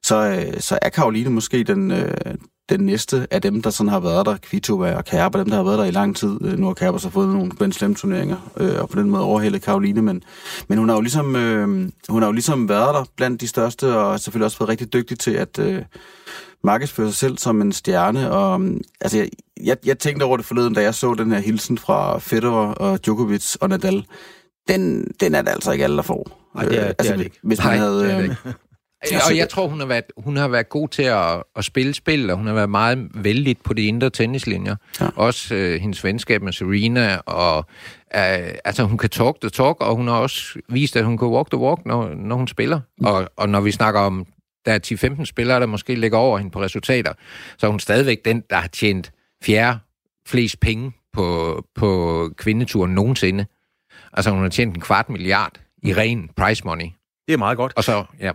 så, 0.02 0.16
øh, 0.16 0.60
så 0.60 0.78
er 0.82 0.88
Karoline 0.88 1.30
måske 1.30 1.64
den, 1.64 1.90
øh, 1.90 2.14
den 2.68 2.80
næste 2.80 3.26
af 3.30 3.42
dem, 3.42 3.62
der 3.62 3.70
sådan 3.70 3.90
har 3.90 4.00
været 4.00 4.26
der, 4.26 4.36
Kvitova 4.36 4.96
og 4.96 5.04
Kerber, 5.04 5.38
dem, 5.38 5.48
der 5.48 5.56
har 5.56 5.64
været 5.64 5.78
der 5.78 5.84
i 5.84 5.90
lang 5.90 6.16
tid. 6.16 6.36
Øh, 6.44 6.58
nu 6.58 6.66
har 6.66 6.74
Kerber 6.74 6.98
så 6.98 7.10
fået 7.10 7.28
nogle 7.28 7.50
Grand 7.50 7.72
Slam-turneringer, 7.72 8.52
øh, 8.56 8.80
og 8.80 8.88
på 8.88 9.00
den 9.00 9.10
måde 9.10 9.22
overhældet 9.22 9.62
Karoline, 9.62 10.02
men, 10.02 10.22
men 10.68 10.78
hun 10.78 10.88
har 10.88 10.96
jo 10.96 11.00
ligesom, 11.00 11.36
øh, 11.36 11.68
hun 12.08 12.22
har 12.22 12.28
jo 12.28 12.32
ligesom 12.32 12.68
været 12.68 12.94
der 12.94 13.04
blandt 13.16 13.40
de 13.40 13.48
største, 13.48 13.96
og 13.96 14.20
selvfølgelig 14.20 14.44
også 14.44 14.58
været 14.58 14.68
rigtig 14.68 14.92
dygtig 14.92 15.18
til 15.18 15.30
at 15.30 15.58
øh, 15.58 15.82
markedsføre 16.64 17.06
sig 17.06 17.16
selv 17.16 17.38
som 17.38 17.60
en 17.60 17.72
stjerne. 17.72 18.30
Og, 18.30 18.62
øh, 18.62 18.76
altså, 19.00 19.18
jeg, 19.18 19.28
jeg, 19.62 19.76
jeg 19.84 19.98
tænkte 19.98 20.24
over 20.24 20.36
det 20.36 20.46
forleden, 20.46 20.74
da 20.74 20.82
jeg 20.82 20.94
så 20.94 21.14
den 21.14 21.32
her 21.32 21.38
hilsen 21.38 21.78
fra 21.78 22.18
Federer 22.18 22.72
og 22.72 23.04
Djokovic 23.04 23.54
og 23.60 23.68
Nadal. 23.68 24.06
Den, 24.68 25.12
den 25.20 25.34
er 25.34 25.42
det 25.42 25.50
altså 25.50 25.72
ikke 25.72 25.84
alle, 25.84 25.96
der 25.96 26.02
får. 26.02 26.50
Nej, 26.54 26.64
det 26.64 26.78
er, 26.78 26.84
øh, 26.84 26.94
altså, 26.98 27.02
det 27.02 27.10
er 27.12 27.16
det 27.16 27.24
ikke. 27.24 27.38
Hvis 27.42 27.58
man 27.58 27.66
Nej, 27.66 27.76
havde... 27.76 28.28
Øh, 28.46 28.52
og 29.30 29.36
jeg 29.36 29.48
tror, 29.48 29.68
hun 29.68 29.80
har 29.80 29.86
været, 29.86 30.04
hun 30.16 30.36
har 30.36 30.48
været 30.48 30.68
god 30.68 30.88
til 30.88 31.02
at, 31.02 31.42
at 31.56 31.64
spille 31.64 31.94
spil, 31.94 32.30
og 32.30 32.36
hun 32.36 32.46
har 32.46 32.54
været 32.54 32.70
meget 32.70 33.08
vældig 33.14 33.56
på 33.64 33.74
de 33.74 33.82
indre 33.86 34.10
tennislinjer. 34.10 34.76
Ja. 35.00 35.08
Også 35.16 35.54
øh, 35.54 35.80
hendes 35.80 36.04
venskab 36.04 36.42
med 36.42 36.52
Serena, 36.52 37.16
og 37.16 37.58
øh, 38.14 38.54
altså 38.64 38.84
hun 38.84 38.98
kan 38.98 39.10
talk 39.10 39.40
the 39.40 39.50
talk, 39.50 39.80
og 39.80 39.96
hun 39.96 40.08
har 40.08 40.14
også 40.14 40.58
vist, 40.68 40.96
at 40.96 41.04
hun 41.04 41.18
kan 41.18 41.28
walk 41.28 41.50
the 41.50 41.58
walk, 41.58 41.86
når, 41.86 42.14
når 42.14 42.36
hun 42.36 42.48
spiller. 42.48 42.80
Mm. 42.98 43.06
Og, 43.06 43.30
og 43.36 43.48
når 43.48 43.60
vi 43.60 43.70
snakker 43.70 44.00
om, 44.00 44.26
der 44.66 44.72
er 44.72 45.18
10-15 45.20 45.24
spillere, 45.24 45.60
der 45.60 45.66
måske 45.66 45.94
ligger 45.94 46.18
over 46.18 46.38
hende 46.38 46.50
på 46.50 46.60
resultater, 46.60 47.12
så 47.58 47.66
er 47.66 47.70
hun 47.70 47.80
stadigvæk 47.80 48.24
den, 48.24 48.42
der 48.50 48.56
har 48.56 48.68
tjent 48.68 49.12
fjerde 49.42 49.78
flest 50.26 50.60
penge 50.60 50.92
på, 51.12 51.62
på 51.74 52.30
kvindeturen 52.36 52.94
nogensinde. 52.94 53.46
Altså 54.12 54.30
hun 54.30 54.42
har 54.42 54.48
tjent 54.48 54.74
en 54.74 54.80
kvart 54.80 55.08
milliard 55.08 55.52
i 55.82 55.92
mm. 55.92 55.96
ren 55.96 56.30
price 56.36 56.64
money. 56.64 56.86
Det 57.28 57.34
er 57.34 57.38
meget 57.38 57.56
godt. 57.56 57.72
Og 57.76 57.84
så, 57.84 58.04
ja 58.20 58.32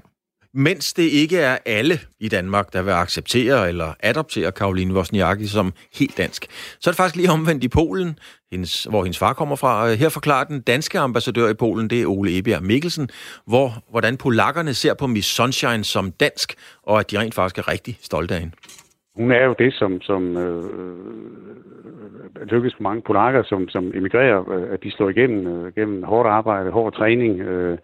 mens 0.54 0.94
det 0.94 1.04
ikke 1.04 1.38
er 1.38 1.58
alle 1.66 1.96
i 2.20 2.28
Danmark, 2.28 2.74
der 2.74 2.82
vil 2.82 2.92
acceptere 2.92 3.68
eller 3.68 3.94
adoptere 4.04 4.52
Karoline 4.52 4.94
Wozniacki 4.94 5.48
som 5.48 5.74
helt 6.00 6.18
dansk, 6.18 6.46
så 6.80 6.90
er 6.90 6.92
det 6.92 6.98
faktisk 6.98 7.16
lige 7.16 7.32
omvendt 7.32 7.64
i 7.64 7.68
Polen, 7.68 8.20
hendes, 8.52 8.84
hvor 8.84 9.04
hendes 9.04 9.20
far 9.20 9.34
kommer 9.34 9.56
fra. 9.56 9.88
Øh, 9.88 9.94
her 10.00 10.10
forklarer 10.10 10.44
den 10.44 10.62
danske 10.62 11.00
ambassadør 11.00 11.50
i 11.50 11.54
Polen, 11.54 11.90
det 11.90 12.02
er 12.02 12.08
Ole 12.08 12.38
Ebjerg 12.38 12.64
Mikkelsen, 12.64 13.10
hvor, 13.48 13.68
hvordan 13.90 14.18
polakkerne 14.18 14.74
ser 14.74 14.94
på 15.00 15.08
Miss 15.08 15.36
Sunshine 15.36 15.84
som 15.84 16.12
dansk, 16.12 16.54
og 16.84 17.00
at 17.00 17.12
de 17.12 17.20
rent 17.20 17.36
faktisk 17.36 17.58
er 17.58 17.72
rigtig 17.72 17.98
stolte 18.02 18.34
af 18.34 18.40
hende. 18.40 18.56
Hun 19.16 19.32
er 19.32 19.46
jo 19.46 19.56
det, 19.60 19.74
som, 19.74 20.02
som 20.02 20.38
øh, 20.38 20.58
øh, 20.58 20.64
øh 22.42 22.48
lykkes 22.48 22.74
for 22.76 22.84
mange 22.84 23.02
polakker, 23.08 23.44
som, 23.44 23.70
som 23.70 23.92
emigrerer, 23.96 24.40
at 24.74 24.84
de 24.84 24.92
slår 24.92 25.10
igennem 25.10 25.48
øh, 25.48 25.74
gennem 25.76 26.04
hårdt 26.04 26.30
arbejde, 26.30 26.72
hård 26.72 26.94
træning, 26.94 27.40
øh, 27.42 27.78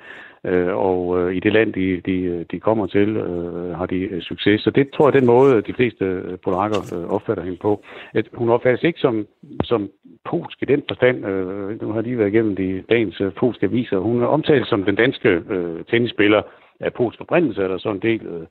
Øh, 0.45 0.75
og 0.75 1.19
øh, 1.19 1.35
i 1.35 1.39
det 1.39 1.53
land, 1.53 1.73
de, 1.73 2.01
de, 2.05 2.45
de 2.51 2.59
kommer 2.59 2.87
til, 2.87 3.17
øh, 3.17 3.77
har 3.77 3.85
de 3.85 3.95
øh, 3.95 4.21
succes. 4.21 4.61
Så 4.61 4.69
det 4.69 4.89
tror 4.93 5.07
jeg 5.07 5.19
den 5.19 5.25
måde, 5.25 5.61
de 5.61 5.73
fleste 5.73 6.05
øh, 6.05 6.37
polakker 6.43 6.79
øh, 6.95 7.13
opfatter 7.13 7.43
hende 7.43 7.57
på. 7.57 7.83
At 8.13 8.25
hun 8.33 8.49
opfattes 8.49 8.83
ikke 8.83 8.99
som, 8.99 9.27
som 9.63 9.89
polsk 10.25 10.61
i 10.61 10.65
den 10.65 10.83
forstand. 10.87 11.25
Øh, 11.25 11.81
nu 11.81 11.91
har 11.91 12.01
lige 12.01 12.17
været 12.17 12.33
igennem 12.33 12.55
de 12.55 12.83
dagens 12.89 13.21
øh, 13.21 13.31
polske 13.33 13.65
aviser. 13.65 13.97
Hun 13.97 14.21
er 14.21 14.27
omtalt 14.27 14.67
som 14.67 14.83
den 14.83 14.95
danske 14.95 15.29
øh, 15.29 15.83
tennisspiller 15.89 16.41
af 16.79 16.93
polsk 16.93 17.21
oprindelse, 17.21 17.63
eller 17.63 17.77
sådan 17.77 17.95
en 17.95 18.01
del 18.01 18.21
øh, 18.27 18.47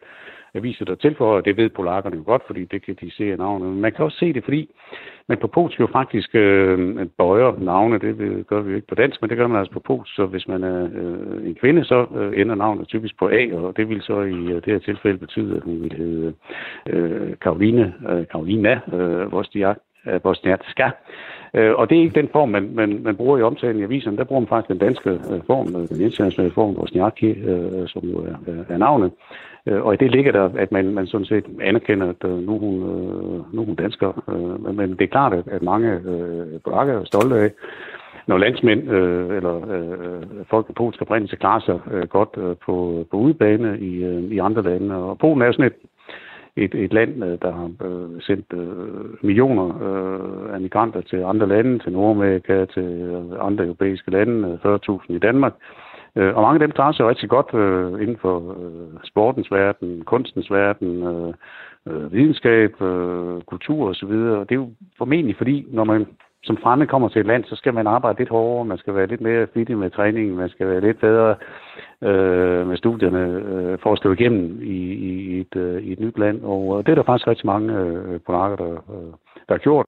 aviser, 0.55 0.84
der 0.84 0.94
tilføjer, 0.94 1.40
det 1.40 1.57
ved 1.57 1.68
polakkerne 1.70 2.16
jo 2.16 2.22
godt, 2.26 2.42
fordi 2.46 2.64
det 2.64 2.84
kan 2.84 2.96
de 3.00 3.11
se 3.11 3.32
af 3.32 3.38
navnet. 3.38 3.68
Men 3.68 3.80
man 3.80 3.92
kan 3.92 4.05
også 4.05 4.18
se 4.18 4.32
det, 4.32 4.44
fordi 4.44 4.70
man 5.28 5.38
på 5.38 5.46
polsk 5.46 5.80
jo 5.80 5.86
faktisk 5.92 6.34
øh, 6.34 7.07
bøjer 7.18 7.52
navne, 7.59 7.98
det 7.98 8.46
gør 8.46 8.61
vi 8.61 8.70
jo 8.70 8.76
ikke 8.76 8.88
på 8.88 8.94
dansk, 8.94 9.22
men 9.22 9.30
det 9.30 9.38
gør 9.38 9.46
man 9.46 9.59
altså 9.59 9.72
på 9.72 9.80
polsk, 9.80 10.14
så 10.14 10.26
hvis 10.26 10.48
man 10.48 10.64
er 10.64 10.88
øh, 10.94 11.46
en 11.46 11.55
kvinde, 11.55 11.84
så 11.84 12.07
øh, 12.16 12.40
ender 12.40 12.55
navnet 12.55 12.88
typisk 12.88 13.18
på 13.18 13.28
A, 13.28 13.55
og 13.55 13.76
det 13.76 13.88
vil 13.88 14.02
så 14.02 14.20
i 14.20 14.46
øh, 14.52 14.55
det 14.55 14.66
her 14.66 14.78
tilfælde 14.78 15.18
betyde, 15.18 15.57
at 15.57 15.62
hun 15.62 15.82
vil 15.82 15.92
hedde 15.92 16.34
øh, 16.86 17.36
Karoline, 17.40 17.94
øh, 18.11 18.26
Karolina 18.26 18.80
øh, 18.92 19.32
Vostiak, 19.32 19.78
Øh, 20.07 20.20
Bosniatska. 20.20 20.90
Øh, 21.55 21.74
og 21.74 21.90
det 21.90 21.98
er 21.98 22.02
ikke 22.02 22.20
den 22.20 22.28
form, 22.32 22.48
man, 22.48 22.70
man, 22.74 23.00
man 23.02 23.16
bruger 23.16 23.38
i 23.38 23.42
omtalen 23.42 23.80
i 23.80 23.84
aviserne. 23.84 24.16
Der 24.16 24.24
bruger 24.24 24.40
man 24.40 24.48
faktisk 24.48 24.68
den 24.68 24.78
danske 24.78 25.11
øh, 25.11 25.40
form, 25.46 25.66
den 25.66 26.00
internationale 26.00 26.55
form, 26.55 26.74
Bosniaki, 26.74 27.34
som 27.86 28.02
jo 28.02 28.18
er, 28.18 28.64
er 28.68 28.78
navnet. 28.78 29.11
Og 29.66 29.94
i 29.94 29.96
det 29.96 30.11
ligger 30.11 30.32
der, 30.32 30.50
at 30.59 30.72
man, 30.72 30.94
man 30.94 31.07
sådan 31.07 31.24
set 31.24 31.44
anerkender, 31.61 32.09
at 32.09 32.22
nu, 32.22 32.55
er 32.55 32.59
hun, 32.59 32.74
nu 33.52 33.64
hun 33.64 33.74
dansker. 33.74 34.30
Men 34.72 34.90
det 34.90 35.00
er 35.00 35.07
klart, 35.07 35.32
at, 35.32 35.48
at 35.48 35.62
mange 35.62 35.90
øh, 35.92 36.61
polakker 36.64 37.00
er 37.00 37.05
stolte 37.05 37.36
af, 37.36 37.50
når 38.26 38.38
landsmænd 38.38 38.90
øh, 38.90 39.36
eller 39.36 39.57
øh, 39.57 40.22
folk 40.50 40.66
af 40.68 40.74
polsk 40.74 41.02
oprindelse 41.02 41.36
klarer 41.36 41.61
sig 41.61 41.78
øh, 41.90 42.09
godt 42.09 42.28
øh, 42.38 42.57
på, 42.66 43.05
på 43.11 43.16
udebane 43.16 43.78
i, 43.78 44.05
øh, 44.05 44.22
i 44.22 44.38
andre 44.38 44.62
lande. 44.62 44.94
Og 44.96 45.18
Polen 45.18 45.42
er 45.42 45.46
jo 45.46 45.52
sådan 45.52 45.66
et, 45.66 45.76
et, 46.57 46.74
et 46.74 46.92
land, 46.92 47.38
der 47.38 47.52
har 47.52 47.70
øh, 47.84 48.22
sendt 48.22 48.46
øh, 48.52 49.24
millioner 49.24 49.66
øh, 49.82 50.55
af 50.55 50.61
migranter 50.61 51.00
til 51.00 51.16
andre 51.16 51.48
lande, 51.48 51.78
til 51.78 51.92
Nordamerika, 51.92 52.64
til 52.64 52.82
øh, 52.82 53.46
andre 53.46 53.64
europæiske 53.64 54.11
lande, 54.11 54.61
øh, 54.64 54.74
40.000 54.74 55.14
i 55.14 55.18
Danmark. 55.18 55.55
Øh, 56.16 56.36
og 56.36 56.42
mange 56.42 56.55
af 56.55 56.61
dem 56.61 56.70
klarer 56.70 56.92
sig 56.92 57.07
rigtig 57.07 57.28
godt 57.28 57.55
øh, 57.55 58.02
inden 58.02 58.16
for 58.20 58.38
øh, 58.61 58.98
sportens 59.05 59.50
verden, 59.50 60.05
kunstens 60.05 60.50
verden, 60.50 61.02
øh, 61.02 61.34
øh, 61.88 62.12
videnskab, 62.12 62.82
øh, 62.82 63.42
kultur 63.42 63.88
osv. 63.88 64.11
Og 64.11 64.48
det 64.48 64.55
er 64.55 64.62
jo 64.64 64.70
formentlig 64.98 65.36
fordi, 65.36 65.66
når 65.68 65.84
man 65.84 66.07
som 66.45 66.59
fremmed 66.62 66.86
kommer 66.86 67.09
til 67.09 67.20
et 67.20 67.26
land, 67.26 67.45
så 67.45 67.57
skal 67.57 67.74
man 67.74 67.86
arbejde 67.86 68.18
lidt 68.18 68.28
hårdere, 68.28 68.64
man 68.64 68.78
skal 68.78 68.95
være 68.95 69.07
lidt 69.07 69.20
mere 69.20 69.47
flittig 69.53 69.78
med 69.78 69.90
træningen, 69.90 70.36
man 70.36 70.49
skal 70.49 70.66
være 70.68 70.80
lidt 70.80 71.01
bedre 71.01 71.34
øh, 72.09 72.68
med 72.68 72.76
studierne 72.76 73.24
øh, 73.53 73.78
for 73.82 73.92
at 73.92 73.99
stå 73.99 74.12
igennem 74.12 74.62
i, 74.62 74.78
i, 75.11 75.40
et, 75.40 75.57
øh, 75.57 75.82
i 75.82 75.92
et 75.92 76.01
nyt 76.01 76.18
land. 76.18 76.38
Og 76.42 76.86
det 76.86 76.90
er 76.92 76.97
der 76.97 77.11
faktisk 77.11 77.28
rigtig 77.28 77.47
mange 77.47 77.68
øh, 77.74 78.20
polakker, 78.26 78.57
der, 78.57 78.72
øh, 78.95 79.12
der 79.49 79.55
har 79.55 79.59
gjort. 79.59 79.86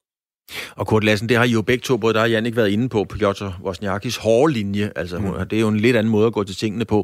Og 0.77 0.87
Kurt 0.87 1.05
Lassen, 1.05 1.29
det 1.29 1.37
har 1.37 1.45
I 1.45 1.53
jo 1.59 1.63
begge 1.63 1.83
to, 1.83 1.97
både 1.97 2.15
der 2.15 2.23
og 2.23 2.31
Jan, 2.31 2.47
ikke 2.47 2.57
været 2.57 2.71
inde 2.71 2.89
på, 2.89 3.05
Piotr 3.05 3.49
Wozniakis 3.65 4.17
hårde 4.17 4.53
linje. 4.53 4.91
Altså, 4.97 5.19
mm. 5.19 5.49
det 5.51 5.57
er 5.57 5.61
jo 5.61 5.69
en 5.69 5.77
lidt 5.87 5.97
anden 5.97 6.13
måde 6.13 6.27
at 6.27 6.33
gå 6.33 6.45
til 6.45 6.57
tingene 6.57 6.85
på. 6.85 6.99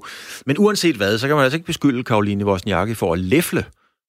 Men 0.47 0.57
uanset 0.59 0.97
hvad, 0.97 1.19
så 1.19 1.27
kan 1.27 1.37
man 1.37 1.45
altså 1.45 1.57
ikke 1.57 1.67
beskylde 1.67 2.05
Karoline 2.05 2.47
Wozniacki 2.47 2.95
for 2.95 3.13
at 3.13 3.19
læfle 3.19 3.63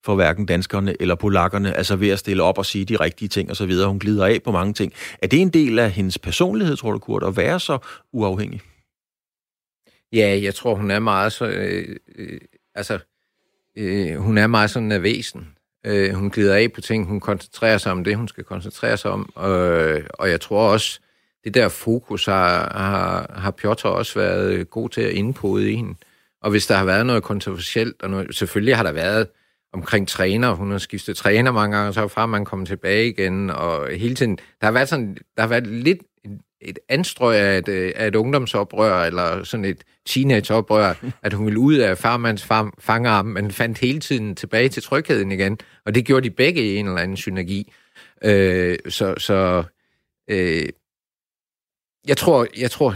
for 0.05 0.15
hverken 0.15 0.45
danskerne 0.45 0.95
eller 0.99 1.15
polakkerne, 1.15 1.77
altså 1.77 1.95
ved 1.95 2.09
at 2.09 2.19
stille 2.19 2.43
op 2.43 2.57
og 2.57 2.65
sige 2.65 2.85
de 2.85 2.95
rigtige 2.95 3.29
ting 3.29 3.49
og 3.49 3.55
så 3.55 3.65
videre. 3.65 3.87
Hun 3.87 3.99
glider 3.99 4.25
af 4.25 4.43
på 4.43 4.51
mange 4.51 4.73
ting. 4.73 4.93
Er 5.21 5.27
det 5.27 5.41
en 5.41 5.49
del 5.49 5.79
af 5.79 5.91
hendes 5.91 6.19
personlighed, 6.19 6.75
tror 6.75 6.91
du, 6.91 6.99
Kurt, 6.99 7.23
at 7.23 7.37
være 7.37 7.59
så 7.59 7.77
uafhængig? 8.11 8.61
Ja, 10.13 10.39
jeg 10.43 10.55
tror, 10.55 10.75
hun 10.75 10.91
er 10.91 10.99
meget 10.99 11.33
så... 11.33 11.45
Øh, 11.45 11.95
øh, 12.15 12.39
altså, 12.75 12.99
øh, 13.77 14.15
hun 14.15 14.37
er 14.37 14.47
meget 14.47 14.69
sådan 14.69 14.91
en 14.91 15.03
væsen. 15.03 15.47
Øh, 15.85 16.13
hun 16.13 16.29
glider 16.29 16.55
af 16.55 16.71
på 16.73 16.81
ting, 16.81 17.07
hun 17.07 17.19
koncentrerer 17.19 17.77
sig 17.77 17.91
om 17.91 18.03
det, 18.03 18.15
hun 18.17 18.27
skal 18.27 18.43
koncentrere 18.43 18.97
sig 18.97 19.11
om. 19.11 19.33
Øh, 19.37 20.03
og 20.09 20.29
jeg 20.29 20.41
tror 20.41 20.71
også, 20.71 20.99
det 21.43 21.53
der 21.53 21.69
fokus 21.69 22.25
har, 22.25 22.77
har, 22.77 23.35
har 23.39 23.51
Piotr 23.51 23.87
også 23.87 24.19
været 24.19 24.69
god 24.69 24.89
til 24.89 25.01
at 25.01 25.11
indpode 25.11 25.71
i 25.71 25.75
hende. 25.75 25.95
Og 26.41 26.51
hvis 26.51 26.67
der 26.67 26.75
har 26.75 26.85
været 26.85 27.05
noget 27.05 27.23
kontroversielt, 27.23 28.03
og 28.03 28.09
noget, 28.09 28.35
selvfølgelig 28.35 28.75
har 28.75 28.83
der 28.83 28.91
været 28.91 29.27
omkring 29.73 30.07
træner, 30.07 30.53
hun 30.53 30.71
har 30.71 30.77
skiftet 30.77 31.17
træner 31.17 31.51
mange 31.51 31.75
gange, 31.77 31.87
og 31.87 31.93
så 31.93 32.03
er 32.03 32.07
far 32.07 32.25
man 32.25 32.45
kommet 32.45 32.67
tilbage 32.67 33.07
igen, 33.07 33.49
og 33.49 33.89
hele 33.89 34.15
tiden, 34.15 34.37
der 34.61 34.67
har 34.67 34.71
været 34.71 34.89
sådan, 34.89 35.17
der 35.35 35.41
har 35.41 35.47
været 35.47 35.67
lidt 35.67 35.99
et 36.61 36.79
anstrøg 36.89 37.37
af 37.37 37.57
et, 37.57 37.69
af 37.69 38.07
et 38.07 38.15
ungdomsoprør, 38.15 39.03
eller 39.03 39.43
sådan 39.43 39.65
et 39.65 39.83
teenageoprør, 40.05 40.93
at 41.23 41.33
hun 41.33 41.45
ville 41.45 41.59
ud 41.59 41.75
af 41.75 41.97
farmands 41.97 42.43
far, 42.43 42.73
fangerarm, 42.79 43.25
men 43.25 43.51
fandt 43.51 43.77
hele 43.77 43.99
tiden 43.99 44.35
tilbage 44.35 44.69
til 44.69 44.83
trygheden 44.83 45.31
igen. 45.31 45.57
Og 45.85 45.95
det 45.95 46.05
gjorde 46.05 46.29
de 46.29 46.35
begge 46.35 46.61
i 46.61 46.77
en 46.77 46.87
eller 46.87 47.01
anden 47.01 47.17
synergi. 47.17 47.73
Øh, 48.23 48.77
så 48.89 49.15
så 49.17 49.63
øh, 50.29 50.69
jeg 52.07 52.17
tror, 52.17 52.47
jeg 52.57 52.71
tror, 52.71 52.95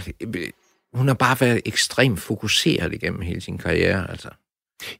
hun 0.93 1.07
har 1.07 1.15
bare 1.15 1.37
været 1.41 1.61
ekstremt 1.65 2.19
fokuseret 2.19 2.93
igennem 2.93 3.21
hele 3.21 3.41
sin 3.41 3.57
karriere, 3.57 4.09
altså. 4.09 4.29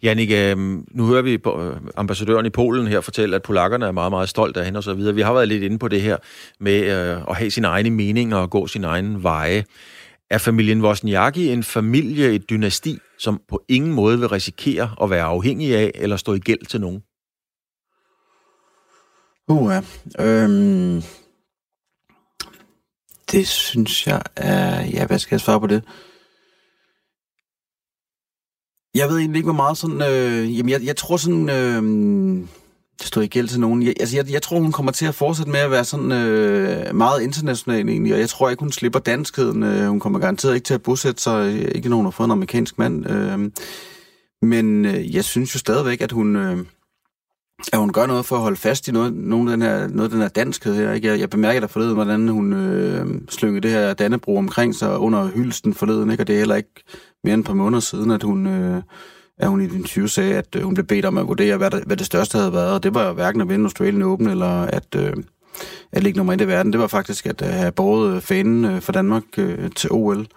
Janik, 0.04 0.32
øh, 0.32 0.58
nu 0.92 1.06
hører 1.06 1.22
vi 1.22 1.34
øh, 1.34 1.76
ambassadøren 1.96 2.46
i 2.46 2.50
Polen 2.50 2.88
her 2.88 3.02
fortælle, 3.02 3.36
at 3.36 3.44
polakkerne 3.44 3.86
er 3.86 3.92
meget, 3.92 4.12
meget 4.12 4.30
stolte 4.30 4.60
af 4.60 4.66
hende 4.66 4.78
osv. 4.78 5.16
Vi 5.16 5.22
har 5.22 5.34
været 5.34 5.48
lidt 5.48 5.64
inde 5.64 5.80
på 5.80 5.88
det 5.88 6.02
her 6.02 6.18
med 6.60 6.84
øh, 6.84 7.22
at 7.30 7.36
have 7.36 7.52
sin 7.52 7.66
egne 7.66 7.90
meninger 7.90 8.38
og 8.38 8.50
gå 8.50 8.68
sin 8.68 8.84
egen 8.84 9.24
veje. 9.24 9.64
Er 10.30 10.38
familien 10.38 10.82
Wozniacki 10.82 11.50
en 11.50 11.64
familie, 11.64 12.34
et 12.34 12.50
dynasti, 12.50 12.98
som 13.20 13.42
på 13.50 13.64
ingen 13.68 13.94
måde 13.94 14.20
vil 14.20 14.30
risikere 14.30 14.96
at 15.02 15.10
være 15.10 15.24
afhængig 15.24 15.76
af 15.76 15.92
eller 15.96 16.18
stå 16.18 16.34
i 16.34 16.40
gæld 16.40 16.66
til 16.66 16.82
nogen? 16.82 17.02
Uha, 19.50 19.82
øhm, 20.20 21.02
det 23.32 23.48
synes 23.48 24.08
jeg 24.08 24.22
er... 24.36 24.86
Ja, 24.86 25.06
hvad 25.06 25.20
skal 25.20 25.36
jeg 25.36 25.42
svare 25.42 25.60
på 25.60 25.68
det? 25.68 25.84
Jeg 28.98 29.10
ved 29.10 29.18
egentlig 29.18 29.40
ikke, 29.40 29.52
hvor 29.52 29.64
meget 29.64 29.78
sådan... 29.78 30.02
Øh, 30.02 30.58
jamen, 30.58 30.70
jeg, 30.70 30.84
jeg 30.84 30.96
tror 30.96 31.18
sådan... 31.18 31.50
Øh, 31.50 31.84
det 33.00 33.08
står 33.08 33.22
ikke 33.22 33.34
gæld 33.34 33.48
til 33.48 33.60
nogen. 33.60 33.84
Jeg, 33.84 33.94
altså, 34.00 34.16
jeg, 34.16 34.32
jeg 34.32 34.42
tror, 34.42 34.60
hun 34.60 34.72
kommer 34.72 34.92
til 34.92 35.06
at 35.06 35.16
fortsætte 35.16 35.52
med 35.52 35.60
at 35.60 35.72
være 35.72 35.86
sådan 35.86 36.12
øh, 36.12 36.96
meget 36.96 37.22
international 37.22 37.90
egentlig, 37.90 38.14
og 38.14 38.20
jeg 38.20 38.30
tror 38.30 38.50
ikke, 38.50 38.62
hun 38.62 38.72
slipper 38.72 39.00
danskheden. 39.00 39.64
Øh, 39.64 39.88
hun 39.88 40.00
kommer 40.00 40.20
garanteret 40.20 40.56
ikke 40.56 40.66
til 40.66 40.74
at 40.74 40.84
bosætte 40.84 41.22
sig, 41.22 41.54
øh, 41.54 41.72
ikke 41.76 41.90
nogen 41.90 42.06
har 42.06 42.12
fået 42.12 42.28
en 42.28 42.32
amerikansk 42.32 42.80
mand. 42.80 43.10
Øh, 43.10 43.52
men 44.42 44.86
øh, 44.86 45.16
jeg 45.16 45.24
synes 45.24 45.56
jo 45.56 45.60
stadigvæk, 45.60 46.02
at 46.02 46.12
hun... 46.12 46.36
Øh, 46.36 46.58
at 47.74 47.80
hun 47.80 47.94
gør 47.94 48.06
noget 48.06 48.26
for 48.26 48.36
at 48.36 48.42
holde 48.42 48.58
fast 48.58 48.88
i 48.88 48.92
noget, 48.92 49.14
noget, 49.14 49.52
af, 49.52 49.58
den 49.58 49.62
her, 49.62 49.88
noget 49.88 50.04
af 50.04 50.10
den 50.10 50.22
her 50.22 50.28
danskhed 50.28 50.76
her. 50.76 50.94
Ikke? 50.94 51.08
Jeg, 51.08 51.20
jeg 51.20 51.30
bemærker 51.30 51.60
der 51.60 51.68
forleden, 51.68 51.94
hvordan 51.94 52.28
hun 52.28 52.54
øh, 52.54 53.06
slyngede 53.30 53.62
det 53.62 53.72
her 53.72 53.94
Dannebro 53.94 54.38
omkring 54.38 54.76
sig 54.76 54.98
under 54.98 55.28
hylsten 55.28 55.74
forleden, 55.74 56.12
ikke? 56.12 56.24
og 56.24 56.28
det 56.28 56.34
er 56.34 56.40
heller 56.40 56.56
ikke 56.56 56.84
mere 57.24 57.34
end 57.34 57.42
et 57.42 57.48
par 57.48 57.54
måneder 57.54 57.80
siden, 57.80 58.12
at 58.12 58.24
hun, 58.24 58.48
øh, 58.48 58.82
at 59.38 59.50
hun 59.50 59.62
i 59.62 59.68
den 59.68 59.84
20 59.84 60.10
sagde, 60.10 60.36
at 60.36 60.56
øh, 60.56 60.64
hun 60.64 60.74
blev 60.74 60.86
bedt 60.86 61.06
om 61.06 61.18
at 61.18 61.28
vurdere, 61.28 61.58
hvad, 61.58 61.72
der, 61.72 61.80
hvad 61.86 61.98
det 61.98 62.06
største 62.06 62.38
havde 62.38 62.54
været. 62.54 62.74
Og 62.74 62.84
det 62.84 62.94
var 62.94 63.08
jo 63.08 63.14
hverken 63.14 63.42
at 63.42 63.50
vinde 63.50 63.64
Australien 63.66 64.02
Open, 64.02 64.28
eller 64.28 64.62
at, 64.62 64.96
øh, 64.96 65.14
at 65.92 66.04
ligge 66.04 66.18
nummer 66.18 66.34
et 66.34 66.42
i 66.42 66.48
verden. 66.48 66.74
Det 66.74 66.82
var 66.82 66.88
faktisk 66.88 67.26
at 67.26 67.42
øh, 67.42 67.48
have 67.48 67.72
båret 67.72 68.16
øh, 68.16 68.22
fanen 68.22 68.66
øh, 68.66 68.82
for 68.82 68.92
Danmark 68.92 69.24
øh, 69.38 69.72
til 69.76 69.92
OL. 69.92 70.28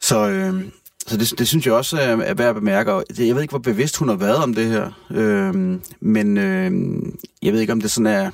Så, 0.00 0.28
øh, 0.28 0.64
så 1.06 1.16
det, 1.16 1.38
det 1.38 1.48
synes 1.48 1.66
jeg 1.66 1.74
også 1.74 1.96
er, 1.96 2.16
er 2.16 2.34
værd 2.34 2.48
at 2.48 2.54
bemærke. 2.54 2.92
Og 2.92 3.04
jeg 3.18 3.34
ved 3.34 3.42
ikke, 3.42 3.52
hvor 3.52 3.58
bevidst 3.58 3.96
hun 3.96 4.08
har 4.08 4.16
været 4.16 4.42
om 4.42 4.54
det 4.54 4.66
her. 4.66 4.90
Øh, 5.10 5.78
men 6.00 6.38
øh, 6.38 6.72
jeg 7.42 7.52
ved 7.52 7.60
ikke, 7.60 7.72
om 7.72 7.80
det 7.80 7.90
sådan 7.90 8.06
er 8.06 8.30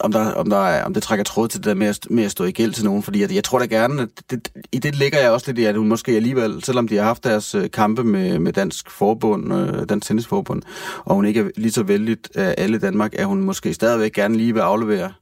om, 0.00 0.12
der, 0.12 0.32
om, 0.32 0.50
der 0.50 0.56
er, 0.56 0.84
om 0.84 0.94
det 0.94 1.02
trækker 1.02 1.24
tråd 1.24 1.48
til 1.48 1.60
det 1.60 1.66
der 1.66 1.74
med 1.74 1.86
at, 1.86 1.98
med 2.10 2.24
at 2.24 2.30
stå 2.30 2.44
i 2.44 2.52
gæld 2.52 2.72
til 2.72 2.84
nogen, 2.84 3.02
fordi 3.02 3.20
jeg, 3.20 3.34
jeg 3.34 3.44
tror 3.44 3.58
da 3.58 3.64
gerne, 3.64 4.02
at 4.02 4.08
det, 4.30 4.48
i 4.72 4.78
det 4.78 4.94
ligger 4.94 5.18
jeg 5.18 5.30
også 5.30 5.46
lidt 5.46 5.58
i, 5.58 5.64
at 5.64 5.76
hun 5.76 5.88
måske 5.88 6.12
alligevel, 6.12 6.64
selvom 6.64 6.88
de 6.88 6.96
har 6.96 7.04
haft 7.04 7.24
deres 7.24 7.54
øh, 7.54 7.70
kampe 7.70 8.04
med, 8.04 8.38
med 8.38 8.52
Dansk 8.52 8.90
Forbund, 8.90 9.54
øh, 9.54 9.88
Dansk 9.88 10.06
Tennisforbund, 10.06 10.62
og 11.04 11.14
hun 11.14 11.24
ikke 11.24 11.40
er 11.40 11.44
lige 11.56 11.72
så 11.72 11.82
vældig 11.82 12.16
af 12.34 12.48
øh, 12.48 12.54
alle 12.58 12.76
i 12.76 12.80
Danmark, 12.80 13.14
at 13.18 13.26
hun 13.26 13.40
måske 13.40 13.74
stadigvæk 13.74 14.12
gerne 14.12 14.36
lige 14.36 14.52
vil 14.52 14.60
aflevere, 14.60 15.12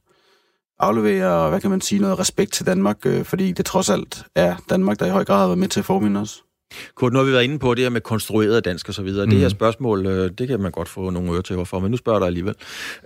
aflevere, 0.79 1.49
hvad 1.49 1.61
kan 1.61 1.69
man 1.69 1.81
sige, 1.81 2.01
noget 2.01 2.19
respekt 2.19 2.53
til 2.53 2.65
Danmark, 2.65 3.05
øh, 3.05 3.25
fordi 3.25 3.51
det 3.51 3.65
trods 3.65 3.89
alt 3.89 4.23
er 4.35 4.55
Danmark, 4.69 4.99
der 4.99 5.05
i 5.05 5.09
høj 5.09 5.25
grad 5.25 5.39
har 5.39 5.47
været 5.47 5.59
med 5.59 5.67
til 5.67 5.79
at 5.79 5.85
forme 5.85 6.19
os. 6.19 6.43
Kurt, 6.95 7.13
nu 7.13 7.19
har 7.19 7.25
vi 7.25 7.31
været 7.31 7.43
inde 7.43 7.59
på 7.59 7.73
det 7.73 7.83
her 7.83 7.89
med 7.89 8.01
konstrueret 8.01 8.65
dansk 8.65 8.87
og 8.87 8.93
så 8.93 9.01
videre. 9.01 9.25
Mm. 9.25 9.29
Det 9.29 9.39
her 9.39 9.47
mhm. 9.47 9.55
spørgsmål, 9.55 10.05
øh, 10.05 10.31
det 10.37 10.47
kan 10.47 10.59
man 10.59 10.71
godt 10.71 10.89
få 10.89 11.09
nogle 11.09 11.31
øretøver 11.31 11.63
for, 11.63 11.79
men 11.79 11.91
nu 11.91 11.97
spørger 11.97 12.17
jeg 12.17 12.21
dig 12.21 12.27
alligevel. 12.27 12.55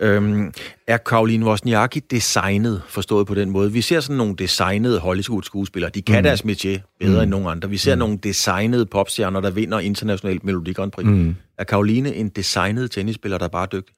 Øhm, 0.01 0.53
er 0.87 0.97
Karoline 0.97 1.45
Wozniacki 1.45 1.99
designet, 1.99 2.81
forstået 2.87 3.27
på 3.27 3.35
den 3.35 3.49
måde? 3.49 3.71
Vi 3.71 3.81
ser 3.81 3.99
sådan 3.99 4.17
nogle 4.17 4.35
designede 4.35 4.99
Hollywood-skuespillere. 4.99 5.91
De 5.91 6.01
kan 6.01 6.19
mm. 6.19 6.23
deres 6.23 6.41
métier 6.41 6.97
bedre 6.99 7.15
mm. 7.15 7.21
end 7.21 7.29
nogen 7.29 7.47
andre. 7.47 7.69
Vi 7.69 7.77
ser 7.77 7.95
mm. 7.95 7.99
nogle 7.99 8.17
designede 8.17 8.85
popstjerner, 8.85 9.41
der 9.41 9.49
vinder 9.49 9.79
internationalt 9.79 10.43
Melodi 10.43 10.73
Grand 10.73 10.91
Prix. 10.91 11.07
Mm. 11.07 11.35
Er 11.57 11.63
Karoline 11.63 12.15
en 12.15 12.29
designet 12.29 12.91
tennisspiller, 12.91 13.37
der 13.37 13.45
er 13.45 13.49
bare 13.49 13.67
dygtig? 13.71 13.95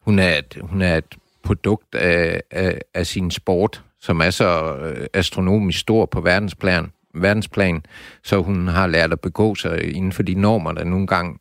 Hun 0.00 0.18
er 0.18 0.38
et, 0.38 0.58
hun 0.60 0.82
er 0.82 0.96
et 0.96 1.14
produkt 1.44 1.94
af, 1.94 2.42
af, 2.50 2.80
af 2.94 3.06
sin 3.06 3.30
sport, 3.30 3.82
som 4.00 4.20
er 4.20 4.30
så 4.30 4.76
øh, 4.76 5.06
astronomisk 5.12 5.78
stor 5.78 6.06
på 6.06 6.20
verdensplan 6.20 6.90
verdensplan, 7.22 7.82
så 8.24 8.42
hun 8.42 8.68
har 8.68 8.86
lært 8.86 9.12
at 9.12 9.20
begå 9.20 9.54
sig 9.54 9.96
inden 9.96 10.12
for 10.12 10.22
de 10.22 10.34
normer, 10.34 10.72
der 10.72 10.84
nogle 10.84 11.06
gange, 11.06 11.38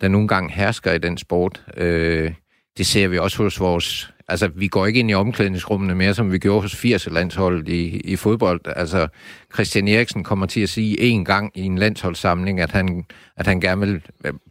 der 0.00 0.08
nogle 0.08 0.28
gange 0.28 0.52
hersker 0.52 0.92
i 0.92 0.98
den 0.98 1.18
sport. 1.18 1.62
Øh, 1.76 2.32
det 2.78 2.86
ser 2.86 3.08
vi 3.08 3.18
også 3.18 3.42
hos 3.42 3.60
vores... 3.60 4.12
Altså, 4.28 4.48
vi 4.48 4.68
går 4.68 4.86
ikke 4.86 5.00
ind 5.00 5.10
i 5.10 5.14
omklædningsrummene 5.14 5.94
mere, 5.94 6.14
som 6.14 6.32
vi 6.32 6.38
gjorde 6.38 6.62
hos 6.62 6.84
80-landsholdet 6.84 7.68
i, 7.68 7.86
i 7.86 8.16
fodbold. 8.16 8.60
Altså, 8.76 9.08
Christian 9.54 9.88
Eriksen 9.88 10.24
kommer 10.24 10.46
til 10.46 10.60
at 10.60 10.68
sige 10.68 11.00
en 11.00 11.24
gang 11.24 11.52
i 11.54 11.62
en 11.62 11.78
landsholdssamling, 11.78 12.60
at 12.60 12.70
han, 12.70 13.04
at 13.36 13.46
han 13.46 13.60
gerne 13.60 13.86
vil, 13.86 14.02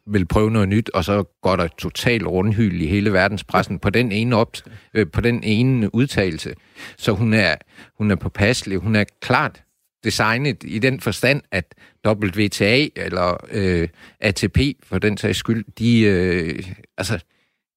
vil 0.07 0.25
prøve 0.25 0.51
noget 0.51 0.69
nyt, 0.69 0.89
og 0.93 1.03
så 1.03 1.23
går 1.41 1.55
der 1.55 1.67
total 1.67 2.27
rundhyld 2.27 2.81
i 2.81 2.87
hele 2.87 3.13
verdenspressen 3.13 3.79
på 3.79 3.89
den 3.89 4.11
ene, 4.11 4.35
op, 4.35 4.57
øh, 4.93 5.07
på 5.13 5.21
den 5.21 5.43
ene 5.43 5.95
udtalelse. 5.95 6.53
Så 6.97 7.11
hun 7.11 7.33
er, 7.33 7.55
hun 7.97 8.11
er 8.11 8.15
påpasselig. 8.15 8.77
Hun 8.77 8.95
er 8.95 9.03
klart 9.21 9.61
designet 10.05 10.57
i 10.63 10.79
den 10.79 10.99
forstand, 10.99 11.41
at 11.51 11.75
WTA 12.07 12.87
eller 12.95 13.37
øh, 13.51 13.87
ATP 14.19 14.59
for 14.83 14.99
den 14.99 15.17
sags 15.17 15.37
skyld, 15.37 15.65
de, 15.79 16.01
øh, 16.01 16.63
altså, 16.97 17.19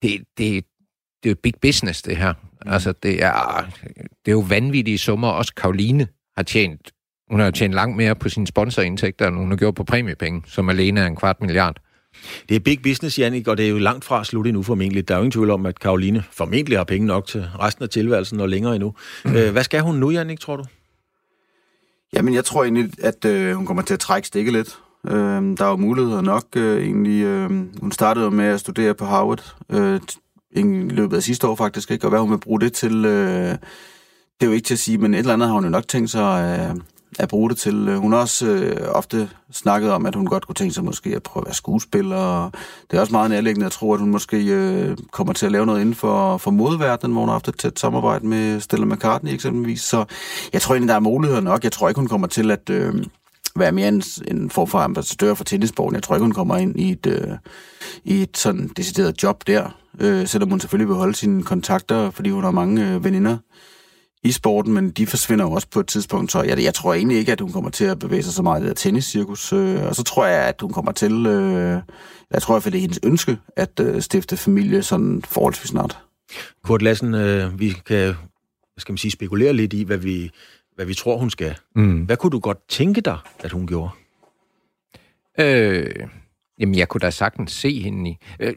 det, 0.03 0.21
det, 0.39 0.65
det 1.23 1.29
er 1.29 1.31
jo 1.31 1.37
big 1.43 1.55
business, 1.63 2.03
det 2.03 2.17
her. 2.17 2.33
Mm. 2.33 2.73
Altså, 2.73 2.93
det 2.93 3.25
er, 3.25 3.69
det 4.25 4.31
er 4.31 4.33
jo 4.33 4.45
vanvittige 4.49 4.99
summer. 4.99 5.29
Også 5.29 5.55
Karoline 5.55 6.09
har 6.37 6.43
tjent, 6.43 6.91
hun 7.31 7.41
har 7.41 7.51
tjent 7.51 7.75
langt 7.75 7.97
mere 7.97 8.15
på 8.15 8.29
sine 8.29 8.47
sponsorindtægter, 8.47 9.29
end 9.29 9.37
hun 9.37 9.51
har 9.51 9.57
gjort 9.57 9.75
på 9.75 9.85
præmiepenge, 9.85 10.43
som 10.47 10.69
alene 10.69 11.01
er 11.01 11.07
en 11.07 11.17
kvart 11.17 11.41
milliard. 11.41 11.77
Det 12.49 12.55
er 12.55 12.61
big 12.61 12.83
business, 12.83 13.19
Jannik, 13.19 13.49
og 13.49 13.57
det 13.57 13.67
er 13.67 13.71
jo 13.71 13.79
langt 13.79 14.05
fra 14.05 14.25
slut 14.25 14.47
endnu 14.47 14.63
formentlig. 14.63 15.09
Der 15.09 15.15
er 15.15 15.19
jo 15.19 15.23
ingen 15.23 15.33
tvivl 15.33 15.51
om, 15.51 15.67
at 15.67 15.79
Karoline 15.81 16.25
formentlig 16.33 16.79
har 16.79 16.85
penge 16.85 17.07
nok 17.07 17.27
til 17.27 17.45
resten 17.61 17.83
af 17.83 17.89
tilværelsen 17.89 18.41
og 18.41 18.49
længere 18.49 18.75
endnu. 18.75 18.95
Mm. 19.25 19.31
Hvad 19.31 19.65
skal 19.65 19.81
hun 19.81 19.95
nu, 19.97 20.11
Jannik, 20.11 20.41
tror 20.41 20.57
du? 20.57 20.65
Jamen, 22.13 22.35
jeg 22.35 22.45
tror 22.45 22.65
egentlig, 22.65 22.91
at 23.03 23.25
øh, 23.25 23.55
hun 23.55 23.67
kommer 23.67 23.83
til 23.83 23.95
at 23.95 24.01
trække 24.01 24.29
stikket 24.29 24.53
lidt. 24.53 24.79
Øh, 25.07 25.57
der 25.59 25.65
er 25.65 25.71
jo 25.71 25.77
muligheder 25.77 26.21
nok 26.21 26.45
øh, 26.57 26.85
egentlig. 26.85 27.23
Øh, 27.23 27.51
hun 27.81 27.93
startede 27.93 28.31
med 28.31 28.45
at 28.45 28.61
studere 28.61 28.95
på 28.95 29.05
Harvard 29.05 29.57
øh, 29.71 30.01
i 30.51 30.63
løbet 30.91 31.17
af 31.17 31.23
sidste 31.23 31.47
år 31.47 31.55
faktisk, 31.55 31.91
ikke? 31.91 32.07
og 32.07 32.11
hvad 32.11 32.21
hun 32.21 32.31
vil 32.31 32.39
bruge 32.39 32.61
det 32.61 32.73
til, 32.73 33.05
øh, 33.05 33.51
det 34.41 34.47
er 34.47 34.47
jo 34.47 34.53
ikke 34.53 34.67
til 34.67 34.75
at 34.75 34.79
sige, 34.79 34.99
men 34.99 35.15
et 35.15 35.19
eller 35.19 35.33
andet 35.33 35.49
har 35.49 35.55
hun 35.55 35.65
jo 35.65 35.71
nok 35.71 35.89
tænkt 35.89 36.11
sig 36.11 36.59
øh, 36.71 36.81
at 37.19 37.29
bruge 37.29 37.51
det 37.51 37.59
til. 37.59 37.89
Øh, 37.89 37.97
hun 37.97 38.13
har 38.13 38.21
også 38.21 38.47
øh, 38.47 38.89
ofte 38.91 39.29
snakket 39.53 39.91
om, 39.91 40.07
at 40.07 40.15
hun 40.15 40.27
godt 40.27 40.47
kunne 40.47 40.55
tænke 40.55 40.75
sig 40.75 40.85
måske 40.85 41.17
at 41.17 41.23
prøve 41.23 41.43
at 41.43 41.47
være 41.47 41.55
skuespiller, 41.55 42.17
og 42.17 42.53
det 42.91 42.97
er 42.97 43.01
også 43.01 43.13
meget 43.13 43.31
nærliggende 43.31 43.67
at 43.67 43.73
tro, 43.73 43.93
at 43.93 44.01
hun 44.01 44.11
måske 44.11 44.45
øh, 44.45 44.97
kommer 45.11 45.33
til 45.33 45.47
at 45.47 45.53
lave 45.53 45.67
noget 45.67 45.81
inden 45.81 45.95
for, 45.95 46.37
for 46.37 46.51
modverdenen, 46.51 47.13
hvor 47.13 47.21
hun 47.21 47.29
har 47.29 47.35
haft 47.35 47.49
et 47.49 47.59
tæt 47.59 47.79
samarbejde 47.79 48.27
med 48.27 48.61
Stella 48.61 48.87
McCartney 48.87 49.33
eksempelvis. 49.33 49.81
Så 49.81 50.05
jeg 50.53 50.63
tror 50.63 50.75
egentlig, 50.75 50.89
der 50.89 50.95
er 50.95 51.01
muligheder 51.01 51.41
nok. 51.41 51.65
Jeg 51.65 51.73
tror 51.73 51.89
ikke, 51.89 51.99
hun 51.99 52.09
kommer 52.09 52.27
til 52.27 52.51
at... 52.51 52.71
Øh, 52.71 53.05
være 53.57 53.73
mere 53.73 53.89
en, 53.89 54.03
en 54.29 54.51
form 54.51 54.69
for 54.69 54.79
ambassadør 54.79 55.35
for 55.35 55.45
tennissporten. 55.45 55.95
Jeg 55.95 56.03
tror 56.03 56.15
ikke, 56.15 56.23
hun 56.23 56.33
kommer 56.33 56.57
ind 56.57 56.81
i 56.81 56.91
et, 56.91 57.07
øh, 57.07 57.37
i 58.05 58.23
et 58.23 58.39
sådan 58.39 58.71
decideret 58.77 59.23
job 59.23 59.47
der, 59.47 59.77
øh, 60.01 60.27
selvom 60.27 60.51
hun 60.51 60.61
selvfølgelig 60.61 60.89
vil 60.89 60.97
holde 60.97 61.15
sine 61.15 61.43
kontakter, 61.43 62.11
fordi 62.11 62.31
hun 62.31 62.45
har 62.45 62.51
mange 62.51 62.89
øh, 62.89 63.05
veninder 63.05 63.37
i 64.23 64.33
sporten, 64.33 64.73
men 64.73 64.91
de 64.91 65.07
forsvinder 65.07 65.45
jo 65.45 65.53
også 65.53 65.69
på 65.71 65.81
et 65.81 65.87
tidspunkt, 65.87 66.33
så 66.33 66.43
jeg, 66.43 66.63
jeg 66.63 66.75
tror 66.75 66.95
egentlig 66.95 67.19
ikke, 67.19 67.33
at 67.33 67.41
hun 67.41 67.53
kommer 67.53 67.71
til 67.71 67.85
at 67.85 67.99
bevæge 67.99 68.23
sig 68.23 68.33
så 68.33 68.43
meget 68.43 68.65
i 68.65 68.69
det 68.69 68.77
tenniscirkus. 68.77 69.53
Øh, 69.53 69.87
og 69.87 69.97
så 69.97 70.03
tror 70.03 70.27
jeg, 70.27 70.43
at 70.43 70.61
hun 70.61 70.73
kommer 70.73 70.93
til, 70.93 71.27
øh, 71.27 71.81
jeg 72.31 72.43
tror 72.43 72.55
i 72.55 72.57
hvert 72.57 72.63
fald, 72.63 72.73
det 72.73 72.79
er 72.79 72.83
hendes 72.83 73.01
ønske, 73.03 73.39
at 73.57 73.81
øh, 73.81 74.03
stifte 74.03 74.37
familie 74.37 74.83
sådan 74.83 75.23
forholdsvis 75.23 75.69
snart. 75.69 75.99
Kurt 76.65 76.83
Lassen, 76.83 77.15
øh, 77.15 77.61
vi 77.61 77.71
kan, 77.87 78.05
hvad 78.07 78.79
skal 78.79 78.93
man 78.93 78.99
sige, 78.99 79.11
spekulere 79.11 79.53
lidt 79.53 79.73
i, 79.73 79.83
hvad 79.83 79.99
vi, 79.99 80.31
hvad 80.75 80.87
vi 80.87 80.95
tror, 80.95 81.19
hun 81.19 81.31
skal. 81.31 81.55
Mm. 81.77 82.01
Hvad 82.01 82.17
kunne 82.17 82.31
du 82.31 82.39
godt 82.39 82.59
tænke 82.69 83.01
dig, 83.01 83.19
at 83.39 83.53
hun 83.53 83.67
gjorde? 83.67 83.91
Øh, 85.41 86.09
jamen, 86.59 86.75
jeg 86.75 86.89
kunne 86.89 87.01
da 87.01 87.11
sagtens 87.11 87.53
se 87.53 87.83
hende 87.83 88.11
i. 88.11 88.17
Øh, 88.41 88.55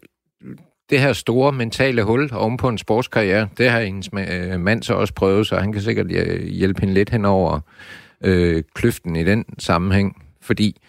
det 0.91 0.99
her 0.99 1.13
store 1.13 1.51
mentale 1.51 2.03
hul 2.03 2.29
oven 2.33 2.57
på 2.57 2.69
en 2.69 2.77
sportskarriere, 2.77 3.49
det 3.57 3.69
har 3.69 3.81
hendes 3.81 4.09
øh, 4.13 4.59
mand 4.59 4.83
så 4.83 4.93
også 4.93 5.13
prøvet, 5.13 5.47
så 5.47 5.55
han 5.55 5.73
kan 5.73 5.81
sikkert 5.81 6.11
øh, 6.11 6.47
hjælpe 6.47 6.79
hende 6.81 6.93
lidt 6.93 7.09
hen 7.09 7.25
over 7.25 7.59
øh, 8.23 8.63
kløften 8.73 9.15
i 9.15 9.23
den 9.23 9.45
sammenhæng, 9.59 10.23
fordi 10.41 10.81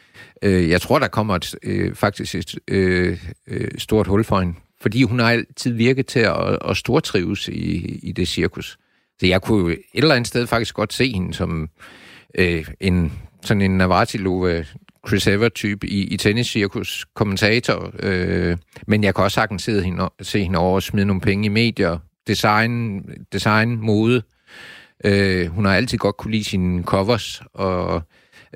øh, 0.43 0.69
jeg 0.69 0.81
tror, 0.81 0.99
der 0.99 1.09
kommer 1.09 1.35
et, 1.35 1.55
øh, 1.63 1.95
faktisk 1.95 2.35
et 2.35 2.55
øh, 2.69 3.19
øh, 3.47 3.69
stort 3.79 4.07
hul 4.07 4.25
for 4.25 4.41
hende, 4.41 4.55
fordi 4.81 5.03
hun 5.03 5.19
har 5.19 5.31
altid 5.31 5.73
virket 5.73 6.07
til 6.07 6.21
at, 6.21 6.59
at 6.69 6.77
stortrives 6.77 7.49
i, 7.49 7.99
i 8.03 8.13
det 8.13 8.29
cirkus. 8.29 8.79
Så 9.21 9.27
jeg 9.27 9.43
kunne 9.43 9.73
et 9.73 9.79
eller 9.95 10.15
andet 10.15 10.29
sted 10.29 10.47
faktisk 10.47 10.75
godt 10.75 10.93
se 10.93 11.13
hende 11.13 11.35
som 11.35 11.69
øh, 12.39 12.67
en 12.81 13.13
sådan 13.43 13.63
en 13.63 13.79
Navratilova 13.79 14.65
Chris 15.09 15.27
Ever-type 15.27 15.87
i, 15.87 16.03
i 16.03 16.17
tennis-cirkus, 16.17 17.07
kommentator. 17.15 17.93
Øh, 17.99 18.57
men 18.87 19.05
jeg 19.05 19.15
kan 19.15 19.25
også 19.25 19.35
sagtens 19.35 19.63
se 19.63 19.83
hende, 19.83 20.11
se 20.23 20.43
hende 20.43 20.59
over 20.59 20.75
og 20.75 20.83
smide 20.83 21.07
nogle 21.07 21.21
penge 21.21 21.47
i 21.47 21.49
medier, 21.49 21.99
design, 22.27 23.03
design 23.33 23.77
mode. 23.81 24.23
Øh, 25.05 25.47
hun 25.47 25.65
har 25.65 25.75
altid 25.75 25.99
godt 25.99 26.17
kunne 26.17 26.33
lide 26.33 26.45
sine 26.45 26.83
covers, 26.83 27.43
og 27.55 28.03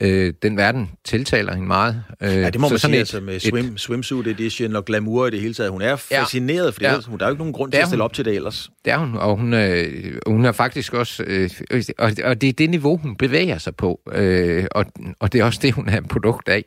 øh, 0.01 0.34
den 0.42 0.57
verden 0.57 0.90
tiltaler 1.05 1.53
hende 1.53 1.66
meget. 1.66 2.03
Øh, 2.22 2.28
ja, 2.28 2.51
det 2.51 2.61
må 2.61 2.68
man 2.68 2.78
sige, 2.78 2.94
et, 2.94 2.99
altså 2.99 3.20
med 3.20 3.40
swim, 3.40 3.66
et, 3.66 3.80
swimsuit 3.80 4.26
edition 4.26 4.76
og 4.76 4.84
glamour 4.84 5.26
i 5.26 5.30
det 5.30 5.40
hele 5.40 5.55
taget. 5.55 5.70
Hun 5.70 5.82
er 5.82 5.97
fascineret, 5.97 6.74
for 6.74 6.82
ja, 6.82 7.01
hun, 7.07 7.18
der 7.18 7.24
er 7.24 7.28
jo 7.28 7.32
ikke 7.32 7.40
nogen 7.40 7.53
grund 7.53 7.72
til 7.72 7.78
at 7.78 7.86
stille 7.86 8.05
op 8.05 8.12
til 8.12 8.24
det 8.24 8.34
ellers. 8.34 8.70
Det 8.84 8.92
er 8.92 8.99
hun, 8.99 9.14
og 9.14 9.36
hun, 9.36 9.55
øh, 9.55 10.18
hun 10.26 10.44
er 10.44 10.53
faktisk 10.53 10.94
også... 10.94 11.24
Øh, 11.26 11.51
og, 11.99 12.12
og 12.24 12.40
det 12.40 12.49
er 12.49 12.53
det 12.53 12.70
niveau, 12.70 12.97
hun 12.97 13.16
bevæger 13.16 13.59
sig 13.59 13.76
på, 13.76 14.01
øh, 14.12 14.64
og, 14.70 14.86
og 15.20 15.32
det 15.32 15.40
er 15.40 15.44
også 15.44 15.59
det, 15.62 15.72
hun 15.72 15.88
er 15.88 15.99
en 15.99 16.09
produkt 16.09 16.49
af. 16.49 16.64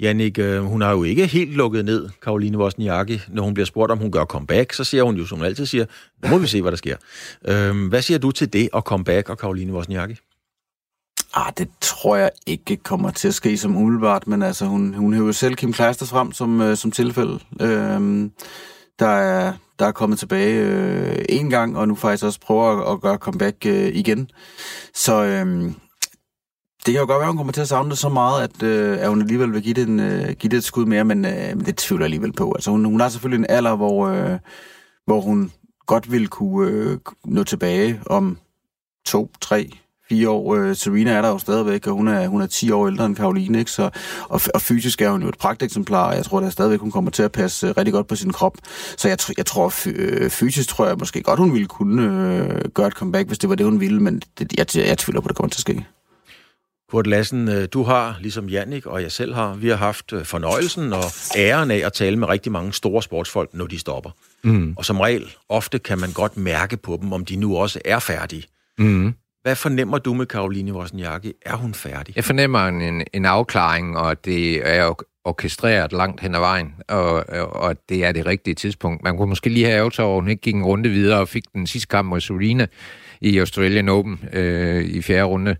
Jannik, 0.00 0.38
øh, 0.38 0.62
hun 0.62 0.80
har 0.80 0.90
jo 0.92 1.04
ikke 1.04 1.26
helt 1.26 1.56
lukket 1.56 1.84
ned, 1.84 2.08
Karoline 2.22 2.58
Wozniacki. 2.58 3.20
Når 3.28 3.42
hun 3.42 3.54
bliver 3.54 3.66
spurgt, 3.66 3.92
om 3.92 3.98
hun 3.98 4.12
gør 4.12 4.24
comeback, 4.24 4.72
så 4.72 4.84
siger 4.84 5.02
hun 5.02 5.16
jo, 5.16 5.26
som 5.26 5.38
hun 5.38 5.46
altid 5.46 5.66
siger, 5.66 5.84
nu 6.22 6.28
må 6.28 6.38
vi 6.38 6.46
se, 6.46 6.62
hvad 6.62 6.72
der 6.72 6.76
sker. 6.76 6.96
Øh, 7.48 7.88
hvad 7.88 8.02
siger 8.02 8.18
du 8.18 8.30
til 8.30 8.52
det 8.52 8.68
at 8.76 8.82
comeback 8.82 9.28
og 9.28 9.38
Karoline 9.38 9.72
Wozniacki? 9.72 10.14
Ah, 11.34 11.52
det 11.58 11.68
tror 11.80 12.16
jeg 12.16 12.30
ikke 12.46 12.76
kommer 12.76 13.10
til 13.10 13.28
at 13.28 13.34
ske 13.34 13.58
som 13.58 13.76
umiddelbart, 13.76 14.26
men 14.26 14.42
altså, 14.42 14.66
hun, 14.66 14.94
hun 14.94 15.14
hæver 15.14 15.32
selv 15.32 15.54
Kim 15.54 15.72
Kleisters 15.72 16.10
frem 16.10 16.32
som, 16.32 16.60
øh, 16.60 16.76
som 16.76 16.90
tilfælde. 16.90 17.38
Øh, 17.60 18.30
der, 18.98 19.08
er, 19.08 19.52
der 19.78 19.86
er 19.86 19.92
kommet 19.92 20.18
tilbage 20.18 20.60
øh, 20.60 21.24
en 21.28 21.50
gang, 21.50 21.78
og 21.78 21.88
nu 21.88 21.94
faktisk 21.94 22.24
også 22.24 22.40
prøver 22.40 22.64
at, 22.64 22.92
at 22.92 23.00
gøre 23.00 23.16
comeback 23.16 23.66
øh, 23.66 23.88
igen. 23.94 24.30
Så 24.94 25.22
øh, 25.24 25.72
det 26.86 26.94
kan 26.94 27.00
jo 27.00 27.06
godt 27.06 27.10
være, 27.10 27.20
at 27.20 27.26
hun 27.26 27.36
kommer 27.36 27.52
til 27.52 27.60
at 27.60 27.68
savne 27.68 27.90
det 27.90 27.98
så 27.98 28.08
meget, 28.08 28.42
at, 28.42 28.62
øh, 28.62 28.98
at 29.00 29.08
hun 29.08 29.20
alligevel 29.20 29.52
vil 29.52 29.62
give 29.62 29.74
det, 29.74 29.88
en, 29.88 30.00
øh, 30.00 30.30
give 30.30 30.50
det 30.50 30.56
et 30.56 30.64
skud 30.64 30.84
mere, 30.86 31.04
men, 31.04 31.24
øh, 31.24 31.66
det 31.66 31.76
tvivler 31.76 32.04
jeg 32.04 32.06
alligevel 32.06 32.32
på. 32.32 32.52
Altså, 32.52 32.70
hun, 32.70 32.84
hun 32.84 33.00
har 33.00 33.08
selvfølgelig 33.08 33.38
en 33.38 33.56
alder, 33.56 33.76
hvor, 33.76 34.06
øh, 34.06 34.38
hvor 35.06 35.20
hun 35.20 35.52
godt 35.86 36.12
vil 36.12 36.28
kunne 36.28 36.70
øh, 36.70 36.98
nå 37.24 37.44
tilbage 37.44 38.00
om 38.06 38.38
to, 39.06 39.30
tre, 39.40 39.70
fire 40.08 40.28
år. 40.28 40.54
Øh, 40.54 40.76
Serena 40.76 41.10
er 41.10 41.22
der 41.22 41.28
jo 41.28 41.38
stadigvæk, 41.38 41.86
og 41.86 41.92
hun 41.92 42.08
er, 42.08 42.26
hun 42.26 42.40
er 42.40 42.46
10 42.46 42.70
år 42.70 42.88
ældre 42.88 43.06
end 43.06 43.16
Karoline, 43.16 43.58
ikke? 43.58 43.70
Så, 43.70 43.90
og, 44.28 44.40
og 44.54 44.60
fysisk 44.60 45.02
er 45.02 45.10
hun 45.10 45.22
jo 45.22 45.28
et 45.28 45.38
pragteksemplar, 45.38 46.08
og 46.08 46.16
jeg 46.16 46.24
tror 46.24 46.40
da 46.40 46.50
stadigvæk, 46.50 46.80
hun 46.80 46.90
kommer 46.90 47.10
til 47.10 47.22
at 47.22 47.32
passe 47.32 47.66
øh, 47.66 47.74
rigtig 47.76 47.92
godt 47.92 48.06
på 48.06 48.16
sin 48.16 48.32
krop. 48.32 48.56
Så 48.96 49.08
jeg, 49.08 49.18
jeg 49.36 49.46
tror, 49.46 49.72
øh, 49.86 50.30
fysisk 50.30 50.68
tror 50.68 50.86
jeg 50.86 50.96
måske 50.98 51.22
godt, 51.22 51.40
hun 51.40 51.52
ville 51.52 51.68
kunne 51.68 52.02
øh, 52.02 52.60
gøre 52.74 52.86
et 52.86 52.92
comeback, 52.92 53.28
hvis 53.28 53.38
det 53.38 53.48
var 53.48 53.54
det, 53.54 53.66
hun 53.66 53.80
ville, 53.80 54.00
men 54.00 54.22
det, 54.38 54.52
jeg, 54.58 54.66
jeg, 54.76 54.86
jeg 54.86 54.98
tvivler 54.98 55.20
på, 55.20 55.26
at 55.26 55.28
det 55.28 55.36
kommer 55.36 55.50
til 55.50 55.58
at 55.58 55.60
ske. 55.60 55.86
Kurt 56.90 57.06
Lassen, 57.06 57.48
øh, 57.48 57.68
du 57.72 57.82
har, 57.82 58.16
ligesom 58.20 58.48
Jannik 58.48 58.86
og 58.86 59.02
jeg 59.02 59.12
selv 59.12 59.34
har, 59.34 59.54
vi 59.54 59.68
har 59.68 59.76
haft 59.76 60.12
fornøjelsen 60.24 60.92
og 60.92 61.04
æren 61.36 61.70
af 61.70 61.82
at 61.84 61.92
tale 61.92 62.16
med 62.16 62.28
rigtig 62.28 62.52
mange 62.52 62.72
store 62.72 63.02
sportsfolk, 63.02 63.54
når 63.54 63.66
de 63.66 63.78
stopper. 63.78 64.10
Mm. 64.44 64.74
Og 64.76 64.84
som 64.84 65.00
regel, 65.00 65.24
ofte 65.48 65.78
kan 65.78 65.98
man 65.98 66.12
godt 66.12 66.36
mærke 66.36 66.76
på 66.76 66.98
dem, 67.02 67.12
om 67.12 67.24
de 67.24 67.36
nu 67.36 67.56
også 67.56 67.80
er 67.84 67.98
færdige. 67.98 68.44
Mm. 68.78 69.14
Hvad 69.42 69.56
fornemmer 69.56 69.98
du 69.98 70.14
med 70.14 70.26
Karoline 70.26 70.72
Wozniacki? 70.72 71.32
Er 71.46 71.56
hun 71.56 71.74
færdig? 71.74 72.16
Jeg 72.16 72.24
fornemmer 72.24 72.66
en, 72.66 73.04
en 73.12 73.24
afklaring, 73.24 73.98
og 73.98 74.24
det 74.24 74.68
er 74.68 74.94
orkestreret 75.24 75.92
langt 75.92 76.20
hen 76.20 76.34
ad 76.34 76.40
vejen, 76.40 76.74
og, 76.88 77.24
og 77.52 77.76
det 77.88 78.04
er 78.04 78.12
det 78.12 78.26
rigtige 78.26 78.54
tidspunkt. 78.54 79.04
Man 79.04 79.16
kunne 79.16 79.28
måske 79.28 79.48
lige 79.48 79.66
have 79.66 79.76
ærget 79.76 80.00
over, 80.00 80.16
at 80.16 80.22
hun 80.22 80.30
ikke 80.30 80.42
gik 80.42 80.54
en 80.54 80.64
runde 80.64 80.88
videre 80.88 81.20
og 81.20 81.28
fik 81.28 81.42
den 81.54 81.66
sidste 81.66 81.88
kamp 81.88 82.08
mod 82.08 82.20
Serena 82.20 82.66
i 83.20 83.38
Australian 83.38 83.88
Open 83.88 84.20
øh, 84.32 84.84
i 84.84 85.02
fjerde 85.02 85.24
runde. 85.24 85.56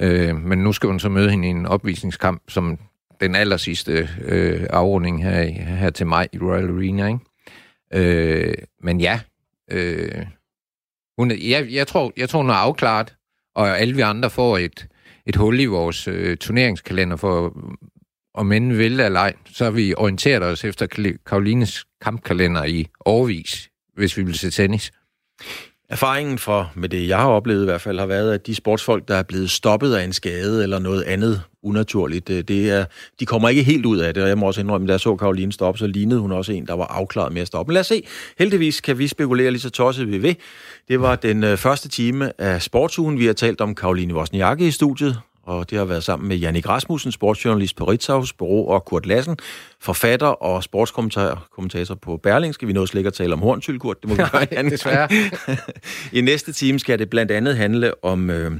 Øh, 0.00 0.36
men 0.36 0.58
nu 0.58 0.72
skal 0.72 0.86
hun 0.86 1.00
så 1.00 1.08
møde 1.08 1.30
hende 1.30 1.48
i 1.48 1.50
en 1.50 1.66
opvisningskamp, 1.66 2.42
som 2.48 2.78
den 3.20 3.34
aller 3.34 3.56
sidste 3.56 4.08
øh, 4.24 4.66
afrunding 4.70 5.24
her, 5.24 5.42
her 5.64 5.90
til 5.90 6.06
mig 6.06 6.28
i 6.32 6.38
Royal 6.38 6.68
Arena. 6.68 7.06
Ikke? 7.06 8.48
Øh, 8.48 8.54
men 8.82 9.00
ja, 9.00 9.20
øh, 9.70 10.26
hun, 11.18 11.30
jeg, 11.30 11.72
jeg, 11.72 11.86
tror, 11.86 12.12
jeg 12.16 12.28
tror, 12.28 12.40
hun 12.40 12.50
er 12.50 12.54
afklaret 12.54 13.14
og 13.54 13.80
alle 13.80 13.94
vi 13.94 14.00
andre 14.00 14.30
får 14.30 14.58
et, 14.58 14.86
et 15.26 15.36
hul 15.36 15.60
i 15.60 15.64
vores 15.64 16.08
øh, 16.08 16.36
turneringskalender 16.36 17.16
for, 17.16 17.56
om 18.34 18.52
end 18.52 18.72
vil 18.72 19.00
eller 19.00 19.20
ej, 19.20 19.34
så 19.46 19.64
har 19.64 19.70
vi 19.70 19.94
orienteret 19.96 20.42
os 20.42 20.64
efter 20.64 21.16
Karolines 21.26 21.84
kampkalender 22.00 22.64
i 22.64 22.86
årvis, 23.06 23.68
hvis 23.94 24.16
vi 24.16 24.22
vil 24.22 24.38
se 24.38 24.50
tennis. 24.50 24.92
Erfaringen 25.94 26.38
for, 26.38 26.72
med 26.74 26.88
det 26.88 27.08
jeg 27.08 27.18
har 27.18 27.28
oplevet 27.28 27.62
i 27.62 27.64
hvert 27.64 27.80
fald, 27.80 27.98
har 27.98 28.06
været, 28.06 28.32
at 28.32 28.46
de 28.46 28.54
sportsfolk, 28.54 29.08
der 29.08 29.14
er 29.14 29.22
blevet 29.22 29.50
stoppet 29.50 29.94
af 29.94 30.04
en 30.04 30.12
skade 30.12 30.62
eller 30.62 30.78
noget 30.78 31.02
andet 31.02 31.42
unaturligt, 31.62 32.30
øh, 32.30 32.42
det, 32.42 32.70
er, 32.70 32.84
de 33.20 33.26
kommer 33.26 33.48
ikke 33.48 33.62
helt 33.62 33.86
ud 33.86 33.98
af 33.98 34.14
det, 34.14 34.22
og 34.22 34.28
jeg 34.28 34.38
må 34.38 34.46
også 34.46 34.60
indrømme, 34.60 34.84
at 34.84 34.88
da 34.88 34.92
jeg 34.92 35.00
så 35.00 35.16
Karoline 35.16 35.52
stoppe, 35.52 35.78
så 35.78 35.86
lignede 35.86 36.20
hun 36.20 36.32
også 36.32 36.52
en, 36.52 36.66
der 36.66 36.74
var 36.74 36.84
afklaret 36.84 37.32
med 37.32 37.42
at 37.42 37.46
stoppe. 37.46 37.70
Men 37.70 37.74
lad 37.74 37.80
os 37.80 37.86
se. 37.86 38.02
Heldigvis 38.38 38.80
kan 38.80 38.98
vi 38.98 39.08
spekulere 39.08 39.50
lige 39.50 39.60
så 39.60 39.70
tosset 39.70 40.10
vi 40.10 40.22
ved. 40.22 40.34
Det 40.88 41.00
var 41.00 41.16
den 41.16 41.44
øh, 41.44 41.56
første 41.56 41.88
time 41.88 42.40
af 42.40 42.62
sportsugen. 42.62 43.18
Vi 43.18 43.26
har 43.26 43.32
talt 43.32 43.60
om 43.60 43.74
Karoline 43.74 44.14
Wozniacki 44.14 44.66
i 44.66 44.70
studiet, 44.70 45.18
og 45.46 45.70
det 45.70 45.78
har 45.78 45.84
været 45.84 46.04
sammen 46.04 46.28
med 46.28 46.36
Jannik 46.36 46.68
Rasmussen, 46.68 47.12
sportsjournalist 47.12 47.76
på 47.76 47.84
Ritzhaus 47.84 48.32
Bureau, 48.32 48.68
og 48.68 48.84
Kurt 48.84 49.06
Lassen, 49.06 49.36
forfatter 49.80 50.26
og 50.26 50.64
sportskommentator 50.64 51.94
på 51.94 52.16
Berling. 52.16 52.54
Skal 52.54 52.68
vi 52.68 52.72
nå 52.72 52.86
slet 52.86 53.00
ikke 53.00 53.08
at 53.08 53.14
tale 53.14 53.32
om 53.32 53.40
horntyl, 53.40 53.78
Kurt? 53.78 54.02
Det 54.02 54.08
må 54.08 54.14
vi 54.14 54.22
gøre 54.32 54.58
en 54.58 54.70
desværre. 54.70 55.08
I 56.18 56.20
næste 56.20 56.52
time 56.52 56.78
skal 56.78 56.98
det 56.98 57.10
blandt 57.10 57.32
andet 57.32 57.56
handle 57.56 58.04
om 58.04 58.30
øh, 58.30 58.52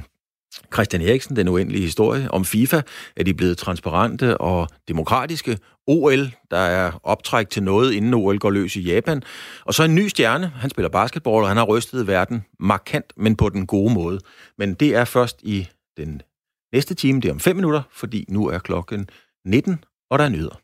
Christian 0.73 1.01
Eriksen, 1.01 1.35
den 1.35 1.47
uendelige 1.47 1.83
historie, 1.83 2.31
om 2.31 2.45
FIFA, 2.45 2.81
er 3.15 3.23
de 3.23 3.33
blevet 3.33 3.57
transparente 3.57 4.37
og 4.37 4.67
demokratiske, 4.87 5.57
OL, 5.87 6.31
der 6.51 6.57
er 6.57 6.91
optræk 7.03 7.49
til 7.49 7.63
noget, 7.63 7.93
inden 7.93 8.13
OL 8.13 8.37
går 8.37 8.49
løs 8.49 8.75
i 8.75 8.81
Japan, 8.81 9.23
og 9.65 9.73
så 9.73 9.83
en 9.83 9.95
ny 9.95 10.07
stjerne, 10.07 10.51
han 10.55 10.69
spiller 10.69 10.89
basketball, 10.89 11.43
og 11.43 11.47
han 11.47 11.57
har 11.57 11.63
rystet 11.63 12.07
verden 12.07 12.45
markant, 12.59 13.13
men 13.17 13.35
på 13.35 13.49
den 13.49 13.67
gode 13.67 13.93
måde. 13.93 14.19
Men 14.57 14.73
det 14.73 14.95
er 14.95 15.05
først 15.05 15.39
i 15.43 15.67
den 15.97 16.21
næste 16.75 16.95
time, 16.95 17.21
det 17.21 17.29
er 17.29 17.33
om 17.33 17.39
5 17.39 17.55
minutter, 17.55 17.81
fordi 17.91 18.25
nu 18.29 18.47
er 18.47 18.59
klokken 18.59 19.09
19, 19.45 19.83
og 20.09 20.19
der 20.19 20.25
er 20.25 20.29
nyheder. 20.29 20.61